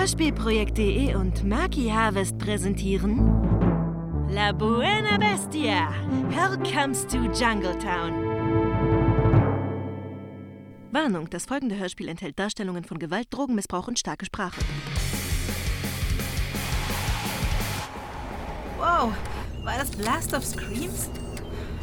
Hörspielprojekt.de 0.00 1.14
und 1.14 1.44
Maki 1.44 1.90
Harvest 1.90 2.38
präsentieren 2.38 3.18
La 4.30 4.50
Buena 4.50 5.18
Bestia. 5.18 5.92
Hell 6.30 6.56
comes 6.56 7.06
to 7.06 7.18
Jungletown. 7.34 8.14
Warnung, 10.90 11.28
das 11.28 11.44
folgende 11.44 11.76
Hörspiel 11.76 12.08
enthält 12.08 12.38
Darstellungen 12.38 12.84
von 12.84 12.98
Gewalt, 12.98 13.26
Drogenmissbrauch 13.28 13.88
und 13.88 13.98
starke 13.98 14.24
Sprache. 14.24 14.62
Wow, 18.78 19.12
war 19.64 19.78
das 19.78 19.90
Blast 19.90 20.32
of 20.32 20.46
Screams? 20.46 21.10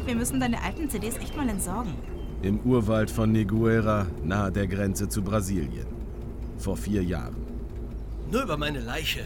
Wir 0.06 0.16
müssen 0.16 0.40
deine 0.40 0.60
alten 0.60 0.90
CDs 0.90 1.18
echt 1.18 1.36
mal 1.36 1.48
entsorgen. 1.48 1.94
Im 2.42 2.58
Urwald 2.62 3.12
von 3.12 3.30
Neguera, 3.30 4.08
nahe 4.24 4.50
der 4.50 4.66
Grenze 4.66 5.08
zu 5.08 5.22
Brasilien. 5.22 5.86
Vor 6.58 6.76
vier 6.76 7.04
Jahren. 7.04 7.37
Nur 8.30 8.42
über 8.42 8.56
meine 8.56 8.80
Leiche. 8.80 9.24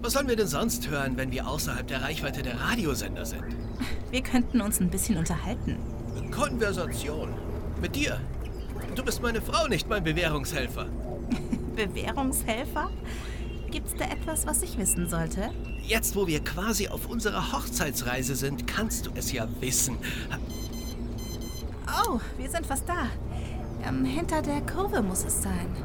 Was 0.00 0.12
sollen 0.12 0.28
wir 0.28 0.36
denn 0.36 0.46
sonst 0.46 0.88
hören, 0.88 1.16
wenn 1.16 1.32
wir 1.32 1.48
außerhalb 1.48 1.86
der 1.86 2.02
Reichweite 2.02 2.42
der 2.42 2.60
Radiosender 2.60 3.24
sind? 3.24 3.44
Wir 4.10 4.22
könnten 4.22 4.60
uns 4.60 4.80
ein 4.80 4.90
bisschen 4.90 5.16
unterhalten. 5.16 5.76
Konversation. 6.30 7.30
Mit 7.80 7.96
dir. 7.96 8.20
Du 8.94 9.04
bist 9.04 9.22
meine 9.22 9.42
Frau, 9.42 9.66
nicht 9.66 9.88
mein 9.88 10.04
Bewährungshelfer. 10.04 10.86
Bewährungshelfer? 11.76 12.90
Gibt's 13.70 13.94
da 13.98 14.04
etwas, 14.04 14.46
was 14.46 14.62
ich 14.62 14.78
wissen 14.78 15.08
sollte? 15.08 15.50
Jetzt, 15.82 16.14
wo 16.14 16.28
wir 16.28 16.42
quasi 16.44 16.86
auf 16.86 17.06
unserer 17.06 17.52
Hochzeitsreise 17.52 18.36
sind, 18.36 18.68
kannst 18.68 19.06
du 19.06 19.10
es 19.16 19.32
ja 19.32 19.48
wissen. 19.60 19.96
Oh, 22.06 22.20
wir 22.38 22.48
sind 22.48 22.66
fast 22.66 22.88
da. 22.88 23.08
Ähm, 23.86 24.04
hinter 24.04 24.42
der 24.42 24.60
Kurve 24.60 25.02
muss 25.02 25.24
es 25.24 25.42
sein. 25.42 25.76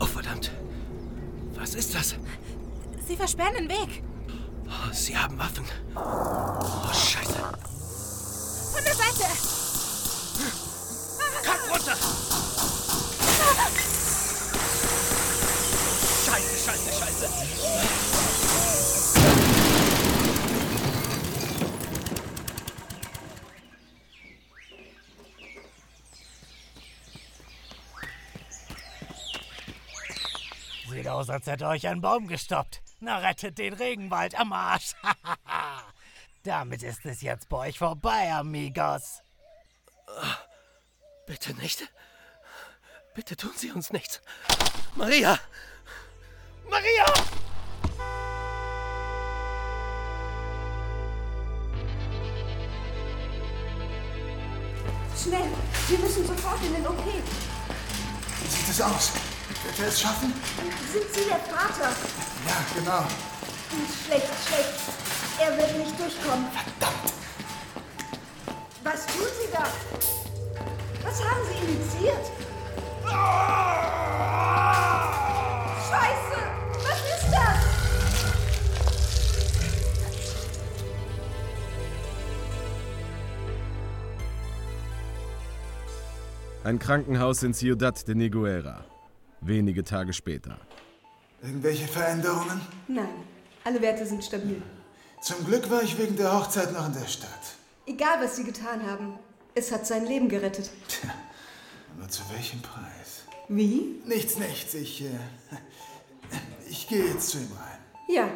Oh, 0.00 0.06
verdammt. 0.06 0.52
Was 1.74 1.86
ist 1.86 1.94
das? 1.96 2.14
Sie 3.04 3.16
versperren 3.16 3.54
den 3.54 3.68
Weg. 3.68 4.04
Oh, 4.64 4.92
sie 4.92 5.18
haben 5.18 5.36
Waffen. 5.36 5.64
Oh, 5.96 6.92
Scheiße. 6.92 7.34
Von 8.72 8.84
der 8.84 8.94
Seite. 8.94 9.24
Kack 11.42 11.60
runter! 11.68 11.96
Scheiße, 16.24 16.56
scheiße, 16.64 16.90
scheiße. 16.92 18.23
Als 31.30 31.46
hätte 31.46 31.66
euch 31.66 31.86
ein 31.86 32.00
Baum 32.00 32.26
gestoppt. 32.28 32.82
Na, 33.00 33.18
rettet 33.18 33.58
den 33.58 33.74
Regenwald 33.74 34.38
am 34.38 34.52
Arsch. 34.52 34.94
Damit 36.42 36.82
ist 36.82 37.04
es 37.06 37.22
jetzt 37.22 37.48
bei 37.48 37.68
euch 37.68 37.78
vorbei, 37.78 38.32
amigos. 38.32 39.22
Bitte 41.26 41.54
nicht. 41.54 41.88
Bitte 43.14 43.36
tun 43.36 43.52
Sie 43.56 43.70
uns 43.70 43.92
nichts. 43.92 44.20
Maria! 44.96 45.38
Maria! 46.68 47.06
Schnell, 55.16 55.48
wir 55.88 55.98
müssen 55.98 56.26
sofort 56.26 56.62
in 56.62 56.74
den 56.74 56.86
OP. 56.86 57.02
Wie 58.44 58.50
sieht 58.50 58.68
es 58.68 58.80
aus? 58.80 59.12
Wird 59.64 59.78
er 59.80 59.88
es 59.88 60.00
schaffen? 60.00 60.32
Sind 60.92 61.04
Sie 61.14 61.24
der 61.24 61.38
Vater? 61.38 61.90
Ja, 62.46 62.56
genau. 62.74 63.06
Schlecht, 64.04 64.28
schlecht. 64.46 64.74
Er 65.38 65.56
wird 65.56 65.78
nicht 65.78 65.98
durchkommen. 65.98 66.46
Verdammt! 66.52 67.12
Was 68.84 69.06
tun 69.06 69.26
Sie 69.40 69.50
da? 69.50 69.64
Was 71.02 71.20
haben 71.20 71.40
Sie 71.48 71.56
initiiert? 71.64 72.26
Scheiße! 73.04 74.83
Ein 86.64 86.78
Krankenhaus 86.78 87.42
in 87.42 87.52
Ciudad 87.52 88.08
de 88.08 88.14
Neguera. 88.14 88.86
Wenige 89.42 89.84
Tage 89.84 90.14
später. 90.14 90.56
Irgendwelche 91.42 91.86
Veränderungen? 91.86 92.58
Nein, 92.88 93.06
alle 93.64 93.82
Werte 93.82 94.06
sind 94.06 94.24
stabil. 94.24 94.62
Zum 95.20 95.44
Glück 95.44 95.68
war 95.68 95.82
ich 95.82 95.98
wegen 95.98 96.16
der 96.16 96.32
Hochzeit 96.32 96.72
noch 96.72 96.86
in 96.86 96.94
der 96.94 97.06
Stadt. 97.06 97.28
Egal, 97.84 98.16
was 98.22 98.36
Sie 98.36 98.44
getan 98.44 98.82
haben, 98.90 99.18
es 99.54 99.70
hat 99.70 99.86
sein 99.86 100.06
Leben 100.06 100.30
gerettet. 100.30 100.70
Tja, 100.88 101.10
aber 101.98 102.08
zu 102.08 102.22
welchem 102.32 102.62
Preis? 102.62 103.24
Wie? 103.48 104.00
Nichts, 104.06 104.38
nichts. 104.38 104.72
Ich, 104.72 105.02
äh, 105.04 105.08
ich 106.66 106.88
gehe 106.88 107.04
jetzt 107.04 107.28
zu 107.28 107.36
ihm 107.40 107.52
rein. 107.52 107.78
Ja, 108.08 108.30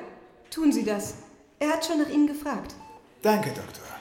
tun 0.51 0.71
Sie 0.71 0.85
das. 0.85 1.15
Er 1.61 1.71
hat 1.71 1.87
schon 1.87 1.99
nach 1.99 2.11
Ihnen 2.11 2.27
gefragt. 2.27 2.75
Danke, 3.23 3.49
Doktor. 3.55 3.98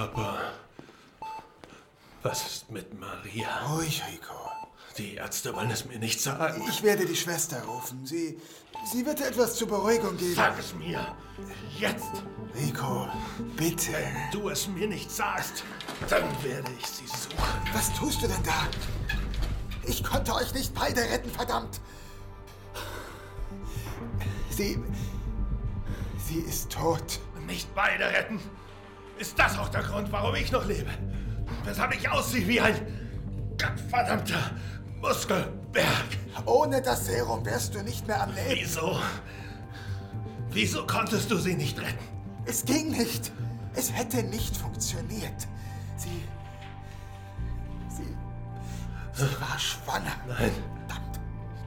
Papa, 0.00 0.38
was 2.22 2.46
ist 2.46 2.70
mit 2.70 2.98
Maria? 2.98 3.66
Ruhig, 3.66 4.02
Rico. 4.10 4.50
Die 4.96 5.16
Ärzte 5.16 5.54
wollen 5.54 5.70
es 5.70 5.84
mir 5.84 5.98
nicht 5.98 6.22
sagen. 6.22 6.64
Ich 6.70 6.82
werde 6.82 7.04
die 7.04 7.14
Schwester 7.14 7.62
rufen. 7.64 8.06
Sie, 8.06 8.40
sie 8.90 9.04
wird 9.04 9.20
etwas 9.20 9.56
zur 9.56 9.68
Beruhigung 9.68 10.16
geben. 10.16 10.34
Sag 10.34 10.58
es 10.58 10.74
mir. 10.74 11.06
Jetzt. 11.78 12.24
Rico, 12.54 13.10
bitte. 13.58 13.92
Wenn 13.92 14.40
du 14.40 14.48
es 14.48 14.68
mir 14.68 14.88
nicht 14.88 15.10
sagst, 15.10 15.64
dann 16.08 16.24
werde 16.42 16.70
ich 16.78 16.86
sie 16.86 17.06
suchen. 17.06 17.60
Was 17.74 17.92
tust 17.92 18.22
du 18.22 18.26
denn 18.26 18.42
da? 18.42 18.68
Ich 19.86 20.02
konnte 20.02 20.34
euch 20.34 20.54
nicht 20.54 20.72
beide 20.72 21.02
retten, 21.02 21.28
verdammt. 21.28 21.78
Sie, 24.48 24.82
sie 26.26 26.40
ist 26.40 26.72
tot. 26.72 27.20
Nicht 27.46 27.74
beide 27.74 28.06
retten. 28.06 28.40
Ist 29.20 29.38
das 29.38 29.56
auch 29.58 29.68
der 29.68 29.82
Grund, 29.82 30.10
warum 30.10 30.34
ich 30.34 30.50
noch 30.50 30.64
lebe? 30.64 30.88
Weshalb 31.64 31.94
ich 31.94 32.08
aussehe 32.08 32.48
wie 32.48 32.58
ein 32.58 32.74
gottverdammter 33.50 34.50
Muskelberg. 34.98 36.06
Ohne 36.46 36.80
das 36.80 37.04
Serum 37.04 37.44
wärst 37.44 37.74
du 37.74 37.82
nicht 37.82 38.06
mehr 38.06 38.22
am 38.22 38.34
Leben. 38.34 38.60
Wieso? 38.62 38.98
Wieso 40.52 40.86
konntest 40.86 41.30
du 41.30 41.36
sie 41.36 41.54
nicht 41.54 41.78
retten? 41.78 42.02
Es 42.46 42.64
ging 42.64 42.92
nicht. 42.92 43.30
Es 43.74 43.92
hätte 43.92 44.22
nicht 44.22 44.56
funktioniert. 44.56 45.46
Sie. 45.98 46.22
Sie. 47.88 48.16
Sie 49.12 49.40
war 49.40 49.58
schwanger. 49.58 50.16
Nein. 50.26 50.52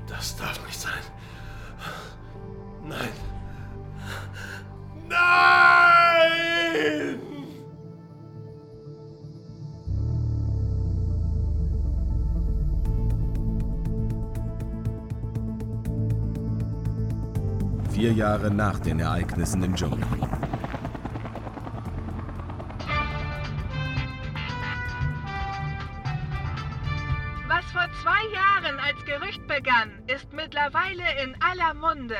Das 0.07 0.35
darf 0.37 0.59
nicht 0.65 0.79
sein. 0.79 1.03
Nein. 2.83 3.13
Nein! 5.07 5.93
Vier 18.03 18.11
Jahre 18.11 18.51
nach 18.51 18.79
den 18.79 18.99
Ereignissen 18.99 19.63
im 19.63 19.77
Dschungel. 19.77 20.05
Was 27.47 27.63
vor 27.71 27.87
zwei 28.01 28.27
Jahren 28.33 28.77
als 28.81 29.05
Gerücht 29.05 29.47
begann, 29.47 30.03
ist 30.07 30.33
mittlerweile 30.33 31.23
in 31.23 31.41
aller 31.41 31.73
Munde. 31.75 32.19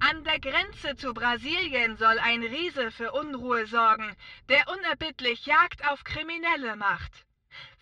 An 0.00 0.24
der 0.24 0.40
Grenze 0.40 0.96
zu 0.96 1.12
Brasilien 1.12 1.98
soll 1.98 2.18
ein 2.18 2.42
Riese 2.42 2.90
für 2.90 3.12
Unruhe 3.12 3.66
sorgen, 3.66 4.10
der 4.48 4.64
unerbittlich 4.74 5.44
Jagd 5.44 5.86
auf 5.86 6.02
Kriminelle 6.04 6.76
macht. 6.76 7.26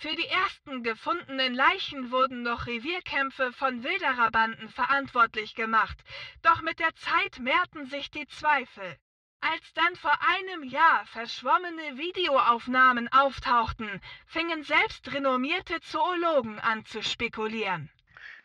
Für 0.03 0.17
die 0.17 0.27
ersten 0.27 0.83
gefundenen 0.83 1.55
Leichen 1.55 2.11
wurden 2.11 2.43
noch 2.43 2.67
Revierkämpfe 2.67 3.53
von 3.53 3.85
Wildererbanden 3.85 4.69
verantwortlich 4.69 5.55
gemacht, 5.55 5.97
doch 6.43 6.61
mit 6.61 6.81
der 6.81 6.93
Zeit 6.97 7.39
mehrten 7.39 7.87
sich 7.87 8.11
die 8.11 8.27
Zweifel. 8.27 8.99
Als 9.41 9.73
dann 9.75 9.95
vor 9.95 10.19
einem 10.29 10.65
Jahr 10.65 11.07
verschwommene 11.07 11.99
Videoaufnahmen 11.99 13.13
auftauchten, 13.13 14.03
fingen 14.27 14.65
selbst 14.65 15.13
renommierte 15.13 15.81
Zoologen 15.83 16.59
an 16.59 16.85
zu 16.85 17.01
spekulieren. 17.01 17.89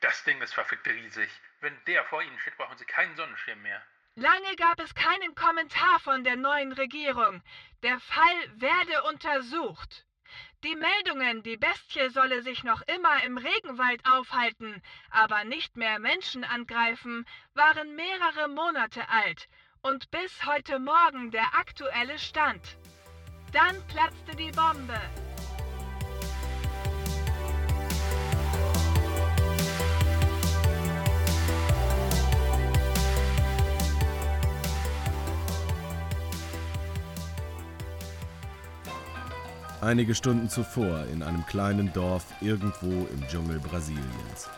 Das 0.02 0.24
Ding 0.26 0.40
ist 0.44 0.54
verfickt 0.54 0.88
riesig. 0.88 1.32
Wenn 1.62 1.76
der 1.88 2.06
vor 2.06 2.22
Ihnen 2.22 2.38
steht, 2.38 2.58
brauchen 2.58 2.78
Sie 2.78 2.86
keinen 2.86 3.16
Sonnenschirm 3.16 3.64
mehr. 3.64 3.82
Lange 4.14 4.56
gab 4.58 4.80
es 4.80 4.94
keinen 4.94 5.34
Kommentar 5.34 6.00
von 6.02 6.24
der 6.24 6.36
neuen 6.36 6.74
Regierung. 6.74 7.42
Der 7.82 8.00
Fall 8.00 8.60
werde 8.60 9.02
untersucht. 9.10 10.07
Die 10.64 10.76
Meldungen, 10.76 11.44
die 11.44 11.58
Bestie 11.58 12.10
solle 12.10 12.42
sich 12.42 12.64
noch 12.64 12.82
immer 12.84 13.24
im 13.24 13.38
Regenwald 13.38 14.02
aufhalten, 14.06 14.82
aber 15.10 15.44
nicht 15.44 15.78
mehr 15.78 16.00
Menschen 16.00 16.44
angreifen, 16.44 17.26
waren 17.54 17.96
mehrere 17.96 18.48
Monate 18.48 19.08
alt 19.10 19.48
und 19.82 20.12
bis 20.12 20.46
heute 20.46 20.80
Morgen 20.80 21.32
der 21.32 21.56
aktuelle 21.56 22.18
Stand. 22.20 22.78
Dann 23.54 23.76
platzte 23.88 24.36
die 24.36 24.52
Bombe. 24.52 25.00
Einige 39.82 40.16
Stunden 40.16 40.50
zuvor 40.50 41.06
in 41.14 41.22
einem 41.22 41.46
kleinen 41.46 41.94
Dorf 41.94 42.26
irgendwo 42.42 43.08
im 43.14 43.28
Dschungel 43.28 43.60
Brasiliens. 43.60 44.50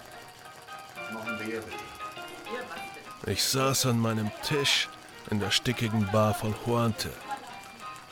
Ich 3.27 3.43
saß 3.43 3.87
an 3.87 3.99
meinem 3.99 4.31
Tisch 4.43 4.87
in 5.29 5.39
der 5.39 5.51
stickigen 5.51 6.07
Bar 6.11 6.33
von 6.33 6.55
Juante. 6.65 7.09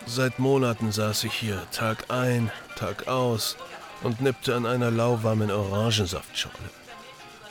Seit 0.06 0.38
Monaten 0.38 0.92
saß 0.92 1.24
ich 1.24 1.33
hier, 1.33 1.65
Tag 1.71 2.06
ein, 2.09 2.51
Tag 2.75 3.07
aus 3.07 3.56
und 4.03 4.19
nippte 4.19 4.56
an 4.56 4.65
einer 4.65 4.92
lauwarmen 4.92 5.50
Orangensaftschorle. 5.50 6.69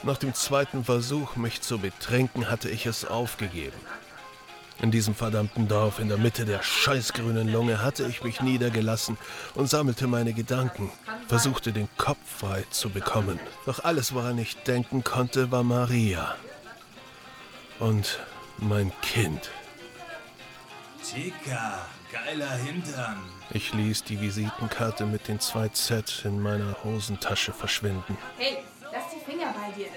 Nach 0.03 0.19
dem 0.19 0.35
zweiten 0.35 0.85
Versuch, 0.85 1.37
mich 1.37 1.63
zu 1.63 1.79
betrinken, 1.79 2.51
hatte 2.51 2.69
ich 2.69 2.85
es 2.85 3.07
aufgegeben. 3.07 3.81
In 4.83 4.91
diesem 4.91 5.15
verdammten 5.15 5.69
Dorf 5.69 5.99
in 5.99 6.09
der 6.09 6.19
Mitte 6.19 6.45
der 6.45 6.63
scheißgrünen 6.63 7.51
Lunge 7.51 7.83
hatte 7.83 8.05
ich 8.05 8.23
mich 8.23 8.43
niedergelassen 8.43 9.17
und 9.55 9.71
sammelte 9.71 10.07
meine 10.07 10.35
Gedanken, 10.35 10.91
versuchte 11.29 11.73
den 11.73 11.89
Kopf 11.97 12.19
frei 12.27 12.65
zu 12.71 12.91
bekommen. 12.91 13.41
Doch 13.65 13.85
alles, 13.85 14.13
woran 14.15 14.37
ich 14.39 14.57
denken 14.65 15.03
konnte, 15.03 15.51
war 15.51 15.63
Maria. 15.63 16.37
Und 17.79 18.21
mein 18.59 18.93
Kind. 19.01 19.51
Chica, 21.03 21.87
geiler 22.13 22.51
Hintern. 22.51 23.17
Ich 23.51 23.73
ließ 23.73 24.05
die 24.05 24.21
Visitenkarte 24.21 25.07
mit 25.07 25.29
den 25.29 25.41
zwei 25.41 25.69
Z 25.69 26.23
in 26.25 26.41
meiner 26.41 26.77
Hosentasche 26.85 27.53
verschwinden. 27.53 28.19
Hey, 28.37 28.59
lass 28.93 29.05
die 29.11 29.25
Finger 29.25 29.55
bei 29.55 29.73
dir. 29.73 29.89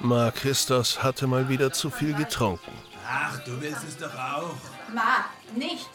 Ma 0.00 0.30
Christos 0.30 1.02
hatte 1.02 1.26
mal 1.26 1.48
wieder 1.48 1.72
zu 1.72 1.90
viel 1.90 2.14
getrunken. 2.14 2.70
Ach, 3.10 3.38
du 3.40 3.58
willst 3.60 3.84
es 3.88 3.96
doch 3.96 4.14
auch. 4.14 4.54
Ma, 4.92 5.24
nicht. 5.54 5.88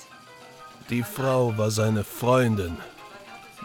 Die 0.90 1.04
Frau 1.04 1.56
war 1.56 1.70
seine 1.70 2.04
Freundin. 2.04 2.78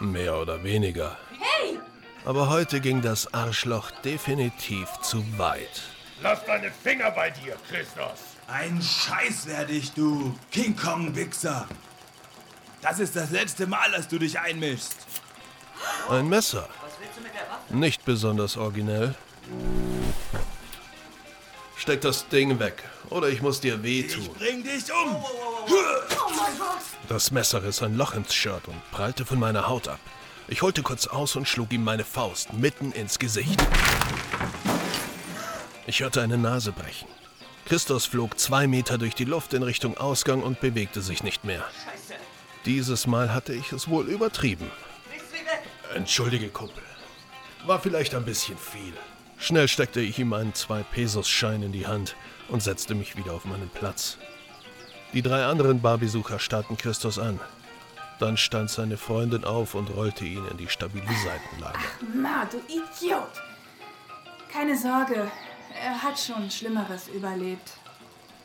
Mehr 0.00 0.36
oder 0.36 0.62
weniger. 0.62 1.16
Hey! 1.38 1.78
Aber 2.26 2.50
heute 2.50 2.80
ging 2.80 3.00
das 3.00 3.32
Arschloch 3.32 3.90
definitiv 4.04 4.88
zu 5.00 5.24
weit. 5.38 5.82
Lass 6.20 6.44
deine 6.44 6.70
Finger 6.70 7.10
bei 7.10 7.30
dir, 7.30 7.56
Christos. 7.70 8.36
Ein 8.48 8.82
Scheiß 8.82 9.46
werde 9.46 9.72
ich, 9.72 9.92
du 9.92 10.34
King 10.50 10.76
Kong-Wichser. 10.76 11.66
Das 12.82 12.98
ist 13.00 13.16
das 13.16 13.30
letzte 13.30 13.66
Mal, 13.66 13.90
dass 13.92 14.08
du 14.08 14.18
dich 14.18 14.38
einmischst. 14.38 15.06
Ein 16.10 16.28
Messer. 16.28 16.68
Nicht 17.70 18.04
besonders 18.04 18.56
originell. 18.56 19.14
Steck 21.76 22.00
das 22.02 22.28
Ding 22.28 22.58
weg, 22.58 22.82
oder 23.10 23.28
ich 23.28 23.42
muss 23.42 23.60
dir 23.60 23.82
wehtun. 23.82 24.22
Ich 24.22 24.32
bring 24.32 24.62
dich 24.62 24.84
um. 24.92 25.16
Das 27.08 27.30
Messer 27.30 27.62
riss 27.62 27.82
ein 27.82 27.96
Loch 27.96 28.14
ins 28.14 28.34
Shirt 28.34 28.68
und 28.68 28.90
prallte 28.90 29.24
von 29.24 29.38
meiner 29.38 29.68
Haut 29.68 29.88
ab. 29.88 30.00
Ich 30.48 30.62
holte 30.62 30.82
kurz 30.82 31.06
aus 31.06 31.36
und 31.36 31.46
schlug 31.46 31.72
ihm 31.72 31.84
meine 31.84 32.04
Faust 32.04 32.52
mitten 32.52 32.92
ins 32.92 33.18
Gesicht. 33.18 33.60
Ich 35.86 36.00
hörte 36.00 36.22
eine 36.22 36.38
Nase 36.38 36.72
brechen. 36.72 37.08
Christus 37.66 38.06
flog 38.06 38.38
zwei 38.38 38.66
Meter 38.66 38.96
durch 38.96 39.14
die 39.14 39.24
Luft 39.24 39.52
in 39.52 39.62
Richtung 39.62 39.96
Ausgang 39.98 40.42
und 40.42 40.60
bewegte 40.60 41.02
sich 41.02 41.22
nicht 41.22 41.44
mehr. 41.44 41.64
Dieses 42.64 43.06
Mal 43.06 43.32
hatte 43.32 43.52
ich 43.52 43.72
es 43.72 43.88
wohl 43.88 44.08
übertrieben. 44.08 44.70
Entschuldige, 45.94 46.48
Kumpel. 46.48 46.82
War 47.66 47.80
vielleicht 47.80 48.14
ein 48.14 48.24
bisschen 48.24 48.56
viel. 48.56 48.94
Schnell 49.38 49.68
steckte 49.68 50.00
ich 50.00 50.18
ihm 50.18 50.32
einen 50.32 50.54
Zwei-Pesos-Schein 50.54 51.62
in 51.62 51.72
die 51.72 51.86
Hand 51.86 52.16
und 52.48 52.62
setzte 52.62 52.94
mich 52.94 53.16
wieder 53.16 53.32
auf 53.32 53.44
meinen 53.44 53.68
Platz. 53.68 54.18
Die 55.12 55.22
drei 55.22 55.44
anderen 55.44 55.80
Barbesucher 55.80 56.38
starrten 56.38 56.76
Christus 56.76 57.18
an. 57.18 57.40
Dann 58.18 58.36
stand 58.36 58.70
seine 58.70 58.96
Freundin 58.96 59.44
auf 59.44 59.74
und 59.74 59.94
rollte 59.94 60.24
ihn 60.24 60.44
in 60.50 60.56
die 60.56 60.68
stabile 60.68 61.06
Seitenlage. 61.06 61.78
Ma, 62.14 62.44
du 62.46 62.58
Idiot. 62.66 63.30
Keine 64.52 64.76
Sorge, 64.76 65.30
er 65.80 66.02
hat 66.02 66.18
schon 66.18 66.50
Schlimmeres 66.50 67.08
überlebt. 67.08 67.70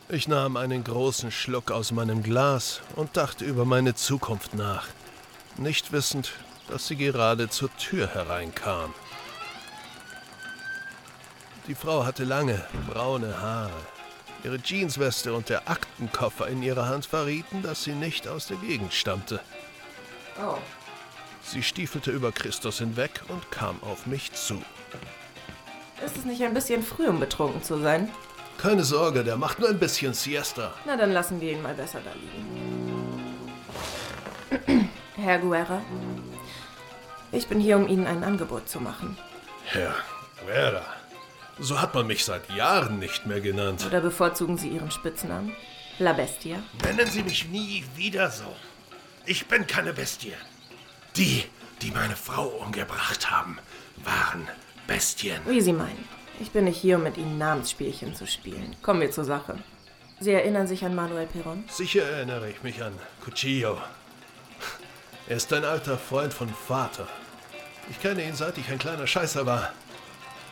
Ich 0.08 0.28
nahm 0.28 0.56
einen 0.56 0.84
großen 0.84 1.30
Schluck 1.30 1.70
aus 1.70 1.90
meinem 1.90 2.22
Glas 2.22 2.82
und 2.94 3.16
dachte 3.16 3.44
über 3.44 3.64
meine 3.64 3.94
Zukunft 3.94 4.54
nach, 4.54 4.86
nicht 5.56 5.92
wissend, 5.92 6.32
dass 6.68 6.86
sie 6.86 6.96
gerade 6.96 7.48
zur 7.48 7.74
Tür 7.76 8.08
hereinkam. 8.08 8.92
Die 11.66 11.74
Frau 11.74 12.04
hatte 12.04 12.24
lange, 12.24 12.64
braune 12.92 13.40
Haare. 13.40 13.93
Ihre 14.44 14.58
Jeansweste 14.62 15.32
und 15.32 15.48
der 15.48 15.68
Aktenkoffer 15.70 16.46
in 16.48 16.62
ihrer 16.62 16.86
Hand 16.86 17.06
verrieten, 17.06 17.62
dass 17.62 17.84
sie 17.84 17.94
nicht 17.94 18.28
aus 18.28 18.46
der 18.46 18.58
Gegend 18.58 18.92
stammte. 18.92 19.40
Oh. 20.38 20.58
Sie 21.42 21.62
stiefelte 21.62 22.10
über 22.10 22.30
Christus 22.30 22.78
hinweg 22.78 23.22
und 23.28 23.50
kam 23.50 23.82
auf 23.82 24.06
mich 24.06 24.32
zu. 24.32 24.62
Ist 26.04 26.16
es 26.16 26.24
nicht 26.24 26.42
ein 26.42 26.52
bisschen 26.54 26.82
früh, 26.82 27.06
um 27.06 27.20
betrunken 27.20 27.62
zu 27.62 27.78
sein? 27.78 28.10
Keine 28.58 28.84
Sorge, 28.84 29.24
der 29.24 29.36
macht 29.36 29.58
nur 29.58 29.68
ein 29.68 29.78
bisschen 29.78 30.12
Siesta. 30.14 30.74
Na, 30.84 30.96
dann 30.96 31.12
lassen 31.12 31.40
wir 31.40 31.52
ihn 31.52 31.62
mal 31.62 31.74
besser 31.74 32.00
da 32.04 32.12
liegen. 32.12 32.58
Herr 35.16 35.38
Guerra, 35.38 35.80
ich 37.32 37.48
bin 37.48 37.60
hier, 37.60 37.76
um 37.76 37.88
Ihnen 37.88 38.06
ein 38.06 38.22
Angebot 38.22 38.68
zu 38.68 38.80
machen. 38.80 39.16
Herr 39.64 39.94
Guerra, 40.44 40.84
so 41.58 41.80
hat 41.80 41.94
man 41.94 42.06
mich 42.06 42.24
seit 42.24 42.50
Jahren 42.50 42.98
nicht 42.98 43.26
mehr 43.26 43.40
genannt. 43.40 43.84
Oder 43.86 44.00
bevorzugen 44.00 44.58
Sie 44.58 44.68
Ihren 44.68 44.90
Spitznamen? 44.90 45.54
La 45.98 46.12
Bestia? 46.12 46.62
Nennen 46.82 47.08
Sie 47.08 47.22
mich 47.22 47.48
nie 47.48 47.84
wieder 47.94 48.30
so. 48.30 48.44
Ich 49.26 49.46
bin 49.46 49.66
keine 49.66 49.92
Bestie. 49.92 50.34
Die, 51.16 51.44
die 51.82 51.90
meine 51.92 52.16
Frau 52.16 52.46
umgebracht 52.46 53.30
haben, 53.30 53.58
waren 54.02 54.48
Bestien. 54.86 55.40
Wie 55.46 55.60
Sie 55.60 55.72
meinen. 55.72 56.08
Ich 56.40 56.50
bin 56.50 56.64
nicht 56.64 56.80
hier, 56.80 56.96
um 56.96 57.04
mit 57.04 57.16
Ihnen 57.16 57.38
Namensspielchen 57.38 58.14
zu 58.14 58.26
spielen. 58.26 58.74
Kommen 58.82 59.00
wir 59.00 59.10
zur 59.12 59.24
Sache. 59.24 59.56
Sie 60.18 60.32
erinnern 60.32 60.66
sich 60.66 60.84
an 60.84 60.94
Manuel 60.94 61.26
Perón? 61.26 61.62
Sicher 61.70 62.02
erinnere 62.02 62.50
ich 62.50 62.62
mich 62.62 62.82
an 62.82 62.92
Cuchillo. 63.24 63.78
Er 65.28 65.36
ist 65.36 65.52
ein 65.52 65.64
alter 65.64 65.96
Freund 65.96 66.34
von 66.34 66.48
Vater. 66.48 67.06
Ich 67.90 68.00
kenne 68.00 68.24
ihn, 68.24 68.34
seit 68.34 68.58
ich 68.58 68.68
ein 68.70 68.78
kleiner 68.78 69.06
Scheißer 69.06 69.46
war. 69.46 69.72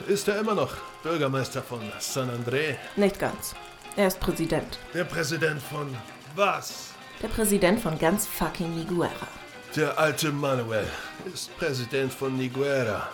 Ist 0.09 0.27
er 0.29 0.41
immer 0.41 0.55
noch 0.55 0.73
Bürgermeister 1.03 1.63
von 1.63 1.81
San 2.01 2.29
André? 2.31 2.77
Nicht 2.97 3.19
ganz. 3.19 3.55
Er 3.97 4.09
ist 4.09 4.19
Präsident. 4.21 4.79
Der 4.95 5.05
Präsident 5.05 5.63
von 5.63 5.95
was? 6.35 6.91
Der 7.23 7.29
Präsident 7.29 7.81
von 7.81 7.99
ganz 7.99 8.27
fucking 8.27 8.75
Niguera. 8.75 9.29
Der 9.77 9.99
alte 9.99 10.33
Manuel 10.33 10.87
ist 11.33 11.57
Präsident 11.57 12.13
von 12.13 12.37
Niguera. 12.37 13.09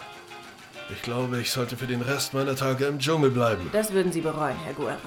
Ich 0.90 1.02
glaube, 1.02 1.40
ich 1.40 1.50
sollte 1.50 1.76
für 1.76 1.86
den 1.86 2.00
Rest 2.00 2.32
meiner 2.32 2.56
Tage 2.56 2.86
im 2.86 2.98
Dschungel 2.98 3.30
bleiben. 3.30 3.68
Das 3.72 3.92
würden 3.92 4.10
Sie 4.10 4.22
bereuen, 4.22 4.56
Herr 4.64 4.72
Guerra. 4.72 4.98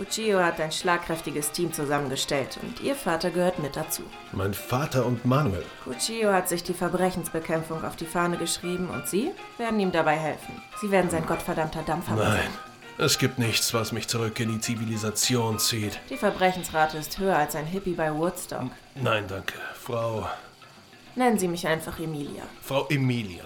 Cuchillo 0.00 0.42
hat 0.42 0.58
ein 0.60 0.72
schlagkräftiges 0.72 1.52
Team 1.52 1.74
zusammengestellt 1.74 2.58
und 2.62 2.80
Ihr 2.80 2.94
Vater 2.94 3.30
gehört 3.30 3.58
mit 3.58 3.76
dazu. 3.76 4.02
Mein 4.32 4.54
Vater 4.54 5.04
und 5.04 5.26
Manuel. 5.26 5.64
Cuchillo 5.84 6.32
hat 6.32 6.48
sich 6.48 6.62
die 6.62 6.72
Verbrechensbekämpfung 6.72 7.84
auf 7.84 7.96
die 7.96 8.06
Fahne 8.06 8.38
geschrieben 8.38 8.88
und 8.88 9.06
Sie 9.06 9.30
werden 9.58 9.78
ihm 9.78 9.92
dabei 9.92 10.16
helfen. 10.16 10.62
Sie 10.80 10.90
werden 10.90 11.10
sein 11.10 11.26
gottverdammter 11.26 11.82
Dampfer 11.82 12.16
Nein, 12.16 12.26
sein. 12.26 12.50
es 12.96 13.18
gibt 13.18 13.38
nichts, 13.38 13.74
was 13.74 13.92
mich 13.92 14.08
zurück 14.08 14.40
in 14.40 14.50
die 14.54 14.60
Zivilisation 14.60 15.58
zieht. 15.58 16.00
Die 16.08 16.16
Verbrechensrate 16.16 16.96
ist 16.96 17.18
höher 17.18 17.36
als 17.36 17.54
ein 17.54 17.66
Hippie 17.66 17.92
bei 17.92 18.10
Woodstock. 18.10 18.70
Nein, 18.94 19.24
danke. 19.28 19.54
Frau. 19.74 20.26
Nennen 21.14 21.38
Sie 21.38 21.48
mich 21.48 21.66
einfach 21.66 22.00
Emilia. 22.00 22.44
Frau 22.62 22.86
Emilia. 22.88 23.44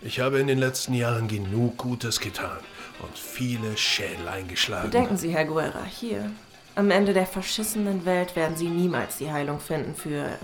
Ich 0.00 0.18
habe 0.18 0.40
in 0.40 0.48
den 0.48 0.58
letzten 0.58 0.94
Jahren 0.94 1.28
genug 1.28 1.76
Gutes 1.76 2.18
getan 2.18 2.58
und 3.02 3.18
viele 3.18 3.76
Schädel 3.76 4.28
eingeschlagen. 4.28 4.90
Denken 4.90 5.16
Sie, 5.16 5.30
Herr 5.30 5.44
Guerra, 5.44 5.84
hier. 5.84 6.30
Am 6.74 6.90
Ende 6.90 7.12
der 7.12 7.26
verschissenen 7.26 8.04
Welt 8.06 8.34
werden 8.34 8.56
Sie 8.56 8.68
niemals 8.68 9.18
die 9.18 9.30
Heilung 9.30 9.60
finden 9.60 9.94
für, 9.94 10.38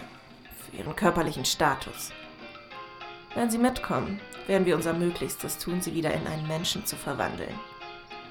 für 0.66 0.76
Ihren 0.76 0.94
körperlichen 0.94 1.44
Status. 1.44 2.10
Wenn 3.34 3.50
Sie 3.50 3.58
mitkommen, 3.58 4.20
werden 4.46 4.66
wir 4.66 4.76
unser 4.76 4.92
Möglichstes 4.92 5.58
tun, 5.58 5.80
Sie 5.80 5.94
wieder 5.94 6.12
in 6.12 6.26
einen 6.26 6.46
Menschen 6.46 6.84
zu 6.84 6.96
verwandeln. 6.96 7.54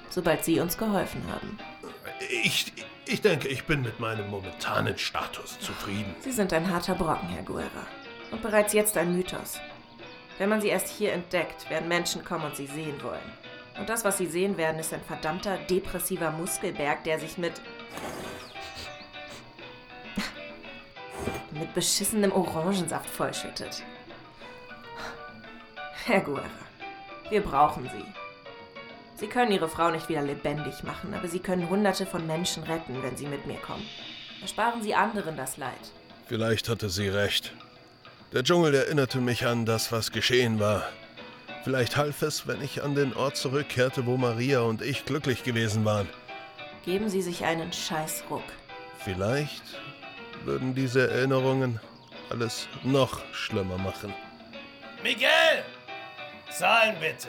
Sobald 0.10 0.44
Sie 0.44 0.60
uns 0.60 0.78
geholfen 0.78 1.24
haben. 1.32 1.58
Ich, 2.44 2.74
ich 3.06 3.22
denke, 3.22 3.48
ich 3.48 3.66
bin 3.66 3.82
mit 3.82 4.00
meinem 4.00 4.30
momentanen 4.30 4.98
Status 4.98 5.60
zufrieden. 5.60 6.16
Sie 6.20 6.32
sind 6.32 6.54
ein 6.54 6.72
harter 6.72 6.96
Brocken, 6.96 7.30
Herr 7.30 7.44
Guerra. 7.44 7.88
Und 8.32 8.42
bereits 8.42 8.74
jetzt 8.74 8.98
ein 8.98 9.16
Mythos. 9.16 9.60
Wenn 10.38 10.50
man 10.50 10.62
sie 10.62 10.68
erst 10.68 10.90
hier 10.90 11.14
entdeckt, 11.14 11.70
werden 11.70 11.88
Menschen 11.88 12.24
kommen 12.24 12.46
und 12.46 12.56
sie 12.56 12.68
sehen 12.68 13.02
wollen. 13.02 13.20
Und 13.80 13.90
das, 13.90 14.04
was 14.04 14.18
sie 14.18 14.26
sehen 14.26 14.58
werden, 14.58 14.80
ist 14.80 14.94
ein 14.94 15.02
verdammter 15.02 15.58
depressiver 15.58 16.32
Muskelberg, 16.32 17.04
der 17.04 17.20
sich 17.20 17.38
mit. 17.38 17.54
mit 21.52 21.74
beschissenem 21.74 22.32
Orangensaft 22.32 23.10
vollschüttet. 23.10 23.84
Herr 26.06 26.22
Guerra, 26.22 26.44
wir 27.30 27.42
brauchen 27.42 27.84
Sie. 27.84 28.06
Sie 29.16 29.28
können 29.28 29.52
Ihre 29.52 29.68
Frau 29.68 29.90
nicht 29.90 30.08
wieder 30.08 30.22
lebendig 30.22 30.84
machen, 30.84 31.16
aber 31.16 31.28
Sie 31.28 31.40
können 31.40 31.68
Hunderte 31.68 32.06
von 32.06 32.28
Menschen 32.28 32.62
retten, 32.64 33.02
wenn 33.02 33.18
Sie 33.18 33.26
mit 33.26 33.48
mir 33.48 33.58
kommen. 33.58 33.86
Ersparen 34.42 34.84
Sie 34.84 34.94
anderen 34.94 35.36
das 35.36 35.58
Leid. 35.58 35.74
Vielleicht 36.28 36.70
hatte 36.70 36.90
sie 36.90 37.08
recht. 37.10 37.54
Der 38.34 38.44
Dschungel 38.44 38.76
erinnerte 38.76 39.20
mich 39.20 39.46
an 39.46 39.66
das, 39.66 39.92
was 39.92 40.12
geschehen 40.12 40.60
war. 40.60 40.84
Vielleicht 41.68 41.98
half 41.98 42.22
es, 42.22 42.48
wenn 42.48 42.62
ich 42.62 42.82
an 42.82 42.96
den 42.96 43.14
Ort 43.14 43.36
zurückkehrte, 43.36 44.06
wo 44.06 44.16
Maria 44.16 44.62
und 44.62 44.82
ich 44.82 45.04
glücklich 45.04 45.44
gewesen 45.44 45.84
waren. 45.84 46.08
Geben 46.86 47.10
Sie 47.10 47.22
sich 47.22 47.44
einen 47.44 47.74
Scheißruck. 47.74 48.46
Vielleicht 49.00 49.64
würden 50.46 50.76
diese 50.76 51.12
Erinnerungen 51.12 51.82
alles 52.30 52.70
noch 52.84 53.20
schlimmer 53.34 53.78
machen. 53.78 54.14
Miguel! 55.04 55.28
Zahlen 56.58 56.96
bitte. 57.02 57.28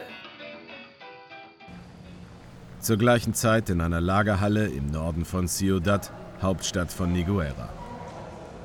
Zur 2.79 2.97
gleichen 2.97 3.35
Zeit 3.35 3.69
in 3.71 3.81
einer 3.81 4.01
Lagerhalle 4.01 4.69
im 4.69 4.87
Norden 4.93 5.25
von 5.25 5.49
Ciudad, 5.49 6.13
Hauptstadt 6.41 6.93
von 6.93 7.13
Niguera. 7.13 7.71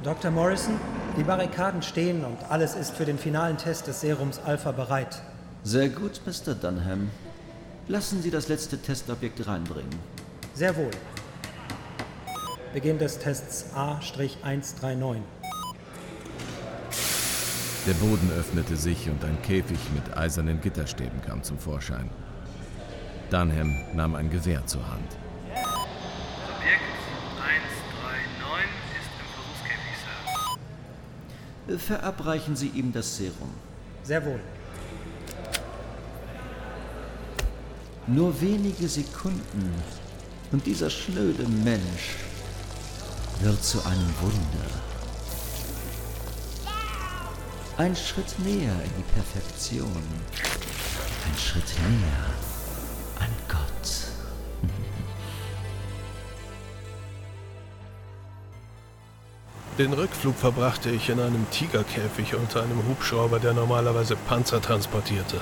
Dr. 0.03 0.29
Morrison, 0.29 0.79
die 1.17 1.23
Barrikaden 1.23 1.81
stehen 1.81 2.23
und 2.23 2.37
alles 2.51 2.75
ist 2.75 2.95
für 2.95 3.05
den 3.05 3.17
finalen 3.17 3.57
Test 3.57 3.87
des 3.87 4.01
Serums 4.01 4.37
Alpha 4.45 4.71
bereit. 4.71 5.23
Sehr 5.65 5.87
gut, 5.87 6.19
Mr. 6.25 6.55
Dunham. 6.55 7.09
Lassen 7.87 8.21
Sie 8.21 8.29
das 8.29 8.49
letzte 8.49 8.77
Testobjekt 8.77 9.47
reinbringen. 9.47 9.97
Sehr 10.53 10.75
wohl. 10.75 10.91
Beginn 12.73 12.97
des 12.97 13.17
Tests 13.17 13.67
A-139. 13.73 15.21
Der 17.87 17.93
Boden 17.93 18.29
öffnete 18.37 18.75
sich 18.75 19.09
und 19.09 19.23
ein 19.23 19.41
Käfig 19.41 19.79
mit 19.93 20.17
eisernen 20.17 20.59
Gitterstäben 20.59 21.21
kam 21.21 21.41
zum 21.43 21.57
Vorschein. 21.57 22.09
Dunham 23.29 23.73
nahm 23.93 24.15
ein 24.15 24.29
Gewehr 24.29 24.65
zur 24.65 24.85
Hand. 24.85 25.17
Objekt 26.57 26.81
139 27.39 28.67
ist 28.99 29.11
im 29.17 29.27
Versuchskäfig, 29.33 29.95
Sir. 31.67 31.79
Verabreichen 31.79 32.57
Sie 32.57 32.67
ihm 32.67 32.91
das 32.91 33.15
Serum. 33.15 33.53
Sehr 34.03 34.25
wohl. 34.25 34.41
Nur 38.07 38.41
wenige 38.41 38.89
Sekunden 38.89 39.73
und 40.51 40.65
dieser 40.65 40.89
schnöde 40.89 41.47
Mensch 41.47 42.17
wird 43.39 43.63
zu 43.63 43.81
einem 43.85 44.13
Wunder. 44.19 44.69
Ein 47.77 47.95
Schritt 47.95 48.37
näher 48.39 48.75
in 48.83 48.91
die 48.97 49.13
Perfektion. 49.13 50.03
Ein 51.25 51.37
Schritt 51.39 51.73
näher 51.79 52.25
an 53.19 53.29
Gott. 53.47 53.63
Den 59.79 59.93
Rückflug 59.93 60.35
verbrachte 60.35 60.89
ich 60.89 61.09
in 61.09 61.21
einem 61.21 61.49
Tigerkäfig 61.51 62.35
unter 62.35 62.63
einem 62.63 62.85
Hubschrauber, 62.85 63.39
der 63.39 63.53
normalerweise 63.53 64.17
Panzer 64.17 64.61
transportierte. 64.61 65.39